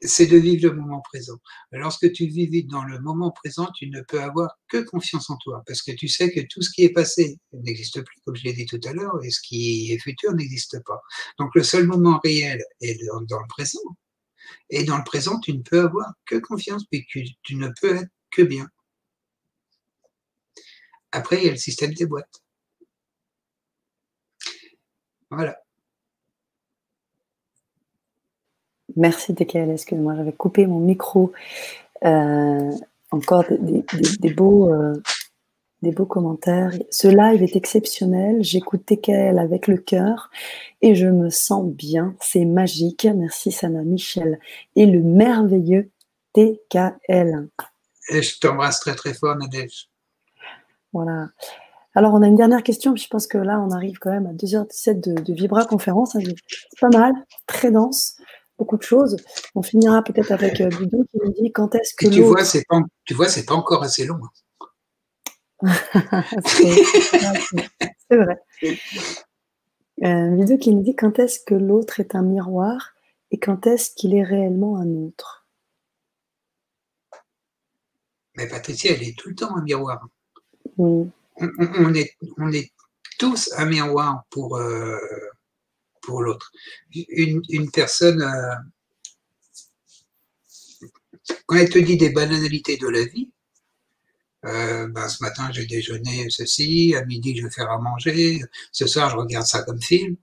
[0.00, 1.38] c'est de vivre le moment présent.
[1.72, 5.62] Lorsque tu vis dans le moment présent, tu ne peux avoir que confiance en toi,
[5.66, 8.52] parce que tu sais que tout ce qui est passé n'existe plus, comme je l'ai
[8.52, 11.00] dit tout à l'heure, et ce qui est futur n'existe pas.
[11.38, 13.80] Donc le seul moment réel est dans, le présent.
[14.70, 18.10] Et dans le présent, tu ne peux avoir que confiance, puis tu, ne peux être
[18.30, 18.68] que bien.
[21.12, 22.42] Après, il y a le système des boîtes.
[25.30, 25.56] Voilà.
[28.96, 31.32] Merci DKL, excuse-moi, j'avais coupé mon micro.
[32.04, 32.72] Euh,
[33.10, 34.94] encore des, beaux, euh,
[35.82, 36.72] des beaux commentaires.
[36.90, 38.42] Ce live est exceptionnel.
[38.42, 40.30] J'écoute TKL avec le cœur
[40.82, 42.14] et je me sens bien.
[42.20, 43.06] C'est magique.
[43.14, 44.38] Merci Sana Michel
[44.74, 45.90] et le merveilleux
[46.32, 47.48] TKL.
[48.08, 49.88] Et je t'embrasse très très fort, Nadège.
[50.92, 51.28] Voilà.
[51.94, 52.94] Alors, on a une dernière question.
[52.94, 56.12] Je pense que là, on arrive quand même à 2h17 de, de Vibra conférence.
[56.12, 57.12] C'est pas mal,
[57.46, 58.16] très dense
[58.58, 59.16] beaucoup de choses.
[59.54, 62.80] On finira peut-être avec euh, qui nous dit quand est-ce que tu vois, c'est pas,
[63.04, 64.20] tu vois, c'est pas encore assez long.
[64.22, 64.30] Hein.
[68.08, 68.42] c'est vrai.
[70.04, 72.92] Euh, qui nous dit quand est-ce que l'autre est un miroir
[73.30, 75.46] et quand est-ce qu'il est réellement un autre?
[78.36, 80.06] Mais Patricia, elle est tout le temps un miroir.
[80.76, 81.10] On,
[81.94, 82.70] est, on est
[83.18, 84.98] tous un miroir pour, euh,
[86.06, 86.52] pour l'autre.
[86.94, 88.54] Une, une, personne, euh,
[91.46, 93.30] quand elle te dit des banalités de la vie,
[94.44, 98.86] euh, ben, ce matin j'ai déjeuné ceci, à midi je vais faire à manger, ce
[98.86, 100.16] soir je regarde ça comme film.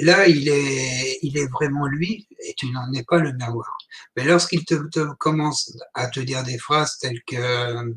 [0.00, 3.76] Là, il est, il est vraiment lui et tu n'en es pas le miroir.
[4.16, 4.74] Mais lorsqu'il te,
[5.18, 7.94] commence à te dire des phrases telles que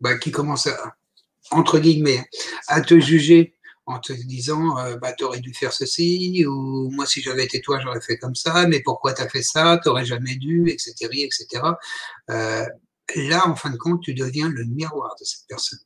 [0.00, 0.97] ben, qui commence à,
[1.50, 2.28] entre guillemets,
[2.66, 3.54] à te juger
[3.88, 7.60] en te disant euh, bah, tu aurais dû faire ceci, ou moi si j'avais été
[7.62, 10.68] toi j'aurais fait comme ça, mais pourquoi tu as fait ça, tu n'aurais jamais dû,
[10.68, 10.94] etc.
[11.24, 11.62] etc.
[12.30, 12.66] Euh,
[13.16, 15.78] là, en fin de compte, tu deviens le miroir de cette personne.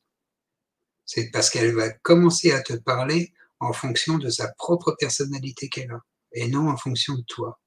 [1.05, 5.91] C'est parce qu'elle va commencer à te parler en fonction de sa propre personnalité qu'elle
[5.91, 6.01] a,
[6.33, 7.59] et non en fonction de toi.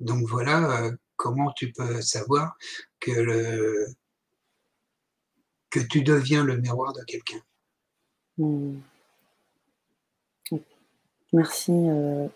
[0.00, 2.56] Donc voilà euh, comment tu peux savoir
[3.00, 3.86] que le,
[5.70, 7.40] que tu deviens le miroir de quelqu'un.
[8.38, 8.76] Hmm.
[11.32, 12.28] Merci, euh,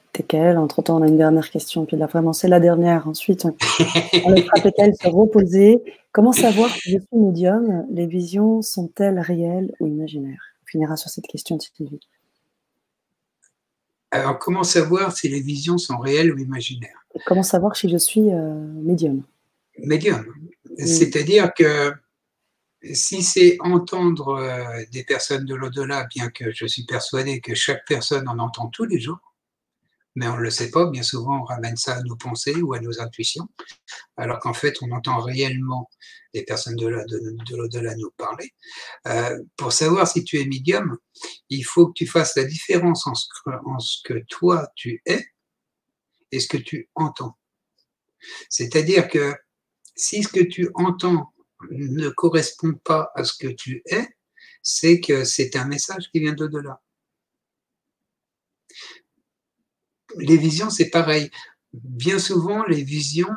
[0.56, 1.86] Entre-temps, on a une dernière question.
[1.86, 3.08] Puis là, vraiment, c'est la dernière.
[3.08, 3.56] Ensuite, on,
[4.24, 5.82] on laissera se reposer.
[6.12, 7.86] Comment savoir si je suis médium?
[7.90, 10.42] Les visions sont-elles réelles ou imaginaires?
[10.62, 12.00] On finira sur cette question Sylvie.
[14.10, 17.06] Alors, comment savoir si les visions sont réelles ou imaginaires?
[17.26, 19.22] Comment savoir si je suis euh, médium?
[19.78, 20.26] Médium.
[20.76, 21.92] C'est-à-dire que
[22.82, 27.86] si c'est entendre euh, des personnes de l'au-delà, bien que je suis persuadé que chaque
[27.86, 29.18] personne en entend tous les jours,
[30.16, 32.74] mais on ne le sait pas, bien souvent on ramène ça à nos pensées ou
[32.74, 33.48] à nos intuitions,
[34.16, 35.88] alors qu'en fait on entend réellement
[36.34, 38.50] des personnes de l'au-delà nous parler.
[39.08, 40.96] Euh, pour savoir si tu es médium,
[41.48, 45.26] il faut que tu fasses la différence en ce que toi tu es
[46.32, 47.36] et ce que tu entends.
[48.48, 49.34] C'est-à-dire que
[49.96, 51.32] si ce que tu entends
[51.70, 54.08] ne correspond pas à ce que tu es,
[54.62, 56.80] c'est que c'est un message qui vient d'au-delà.
[60.16, 61.30] Les visions, c'est pareil.
[61.72, 63.34] Bien souvent, les visions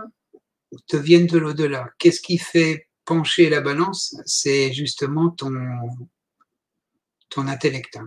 [0.87, 1.89] te viennent de l'au-delà.
[1.99, 4.15] Qu'est-ce qui fait pencher la balance?
[4.25, 5.53] C'est justement ton,
[7.29, 7.99] ton intellect.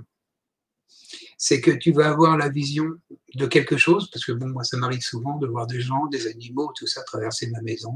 [1.39, 2.87] C'est que tu vas avoir la vision
[3.35, 6.27] de quelque chose, parce que bon, moi, ça m'arrive souvent de voir des gens, des
[6.27, 7.93] animaux, tout ça, traverser ma maison,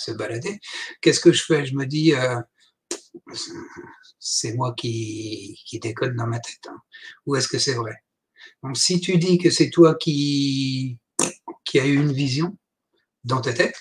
[0.00, 0.58] se balader.
[1.00, 1.66] Qu'est-ce que je fais?
[1.66, 2.40] Je me dis, euh,
[4.18, 6.66] c'est moi qui, qui, déconne dans ma tête.
[6.68, 6.80] Hein.
[7.26, 7.94] Ou est-ce que c'est vrai?
[8.62, 10.98] Donc, si tu dis que c'est toi qui,
[11.64, 12.56] qui as eu une vision
[13.24, 13.76] dans ta tête,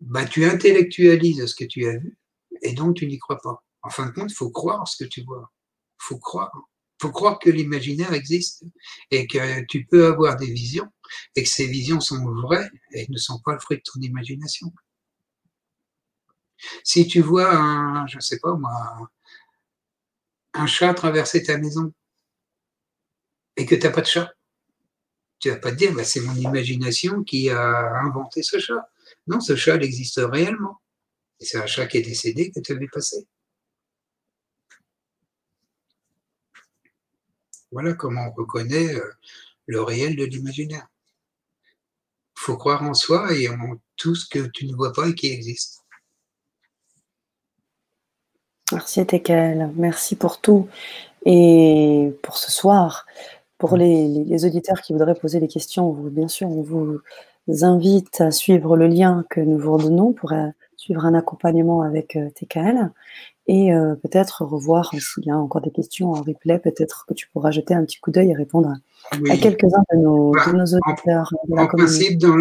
[0.00, 2.18] bah, tu intellectualises ce que tu as vu
[2.62, 3.64] et donc tu n'y crois pas.
[3.82, 5.52] En fin de compte, il faut croire ce que tu vois.
[6.00, 6.52] Il faut croire.
[7.00, 8.64] Faut croire que l'imaginaire existe
[9.10, 10.90] et que tu peux avoir des visions
[11.34, 14.72] et que ces visions sont vraies et ne sont pas le fruit de ton imagination.
[16.84, 19.10] Si tu vois un, je sais pas moi,
[20.54, 21.92] un chat traverser ta maison
[23.56, 24.32] et que tu n'as pas de chat,
[25.38, 28.88] tu vas pas te dire, bah, c'est mon imagination qui a inventé ce chat.
[29.26, 30.80] Non, ce chat, existe réellement.
[31.40, 33.26] C'est un chat qui est décédé que tu as vu passer.
[37.70, 39.12] Voilà comment on reconnaît euh,
[39.66, 40.86] le réel de l'imaginaire.
[42.36, 45.14] Il faut croire en soi et en tout ce que tu ne vois pas et
[45.14, 45.82] qui existe.
[48.72, 50.68] Merci Tekel, merci pour tout
[51.24, 53.06] et pour ce soir.
[53.58, 57.00] Pour les, auditeurs qui voudraient poser des questions, bien sûr, on vous
[57.62, 62.16] invite à suivre le lien que nous vous redonnons pour euh, suivre un accompagnement avec
[62.16, 62.90] euh, TKL
[63.48, 67.28] et euh, peut-être revoir s'il y a encore des questions en replay, peut-être que tu
[67.28, 68.74] pourras jeter un petit coup d'œil et répondre
[69.12, 71.32] à quelques-uns de nos, bah, auditeurs.
[71.56, 72.36] En, principe, dans,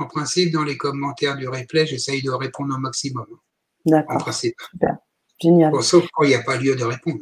[0.00, 3.26] en principe, dans les commentaires du replay, j'essaye de répondre au maximum.
[3.86, 4.16] D'accord.
[4.16, 4.56] En principe.
[4.70, 4.96] Super.
[5.40, 5.82] Génial.
[5.82, 7.20] sauf quand il n'y a pas lieu de répondre.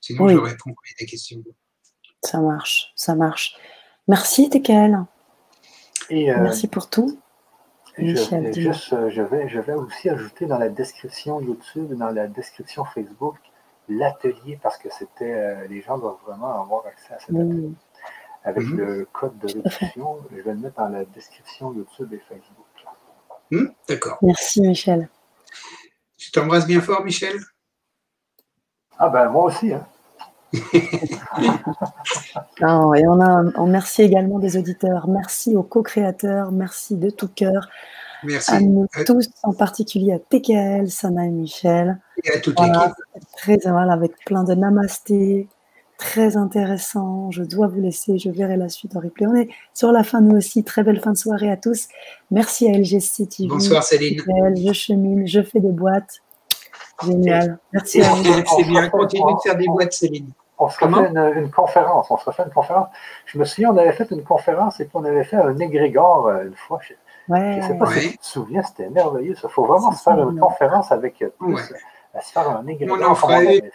[0.00, 1.42] Sinon, je réponds quand il y a des questions.
[2.22, 3.56] Ça marche, ça marche.
[4.06, 4.98] Merci, TKL.
[6.10, 7.18] Euh, Merci pour tout.
[7.98, 12.10] Michel, je, juste, euh, je, vais, je vais aussi ajouter dans la description YouTube, dans
[12.10, 13.36] la description Facebook,
[13.88, 17.70] l'atelier parce que c'était euh, les gens doivent vraiment avoir accès à cet atelier.
[18.42, 18.76] Avec mhm.
[18.76, 22.66] le code de réduction, je vais le mettre dans la description YouTube et Facebook.
[23.50, 24.18] Hmm, d'accord.
[24.20, 25.08] Merci Michel.
[26.18, 27.38] Tu t'embrasses bien fort, Michel?
[28.98, 29.72] Ah ben moi aussi.
[29.72, 29.86] Hein.
[32.60, 35.08] et on, a, on merci également des auditeurs.
[35.08, 36.52] Merci aux co-créateurs.
[36.52, 37.68] Merci de tout cœur.
[38.24, 38.52] Merci.
[38.52, 41.98] À nous tous, en particulier à TKL, Sana et Michel.
[42.24, 42.94] Et à toute l'équipe.
[43.36, 45.48] Très mal, avec plein de namasté.
[45.98, 47.30] Très intéressant.
[47.30, 48.18] Je dois vous laisser.
[48.18, 49.26] Je verrai la suite en replay.
[49.26, 50.64] On est sur la fin, nous aussi.
[50.64, 51.88] Très belle fin de soirée à tous.
[52.30, 53.48] Merci à LGC TV.
[53.48, 54.20] Bonsoir, Céline.
[54.56, 56.20] je chemine, je fais des boîtes.
[57.04, 57.58] Génial.
[57.72, 58.24] Merci à vous.
[58.24, 58.88] C'est bien.
[58.88, 62.10] Continue de faire des boîtes, Céline on se refait une, conférence.
[62.10, 62.88] On se refait une conférence.
[63.26, 66.28] Je me souviens, on avait fait une conférence et puis on avait fait un égrégore
[66.28, 66.78] euh, une fois.
[66.82, 66.94] Je
[67.34, 69.34] ne sais pas si tu te souviens, c'était merveilleux.
[69.42, 72.98] Il faut vraiment se faire une conférence avec euh, tous, euh, se faire un égrégore.
[73.00, 73.70] On en fera une.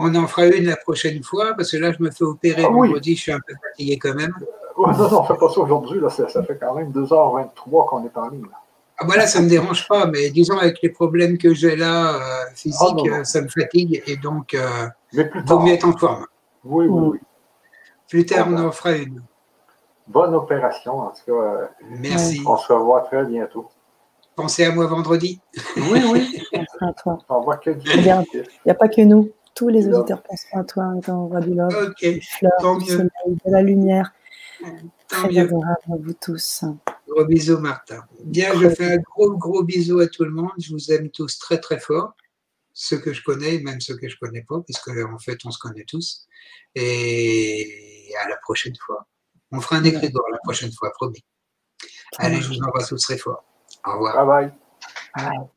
[0.00, 2.70] On en fera une la prochaine fois parce que là, je me fais opérer ah,
[2.70, 4.32] vendredi, je suis un peu fatigué quand même.
[4.78, 6.00] non, non, on ne fait pas ça aujourd'hui.
[6.08, 8.46] Ça, ça, fait quand même 2h23 qu'on est en ligne.
[9.00, 12.16] Ah voilà, ça ne me dérange pas, mais disons avec les problèmes que j'ai là,
[12.16, 12.20] euh,
[12.54, 14.88] physiques, ah, ça me fatigue et donc euh,
[15.46, 16.26] vaut mieux être en forme.
[16.64, 17.18] Oui, oui, oui.
[18.08, 19.22] Plus tard, on en fera une.
[20.08, 21.32] Bonne opération, en tout cas.
[21.32, 21.66] Euh,
[22.00, 22.42] Merci.
[22.44, 23.68] On se revoit très bientôt.
[24.34, 25.40] Pensez à moi vendredi.
[25.76, 26.42] Oui, oui.
[26.80, 27.18] à toi.
[27.28, 29.30] On voit que Il n'y a pas que nous.
[29.54, 32.86] Tous les auditeurs pensent à toi quand on voit du love, Ok, des fleurs, du
[32.86, 34.12] soleil, de la lumière.
[35.08, 36.64] Très adorable à vous tous.
[37.08, 38.04] Gros bisous, Martin.
[38.24, 40.52] Bien, je fais un gros, gros bisou à tout le monde.
[40.58, 42.14] Je vous aime tous très, très fort.
[42.72, 45.50] Ceux que je connais, même ceux que je ne connais pas, puisque en fait, on
[45.50, 46.26] se connaît tous.
[46.74, 49.06] Et à la prochaine fois.
[49.50, 51.24] On fera un égrégore la prochaine fois, promis.
[52.18, 53.44] Allez, je vous embrasse tous très fort.
[53.86, 54.26] Au revoir.
[54.26, 54.50] Bye
[55.16, 55.30] bye.
[55.30, 55.48] bye.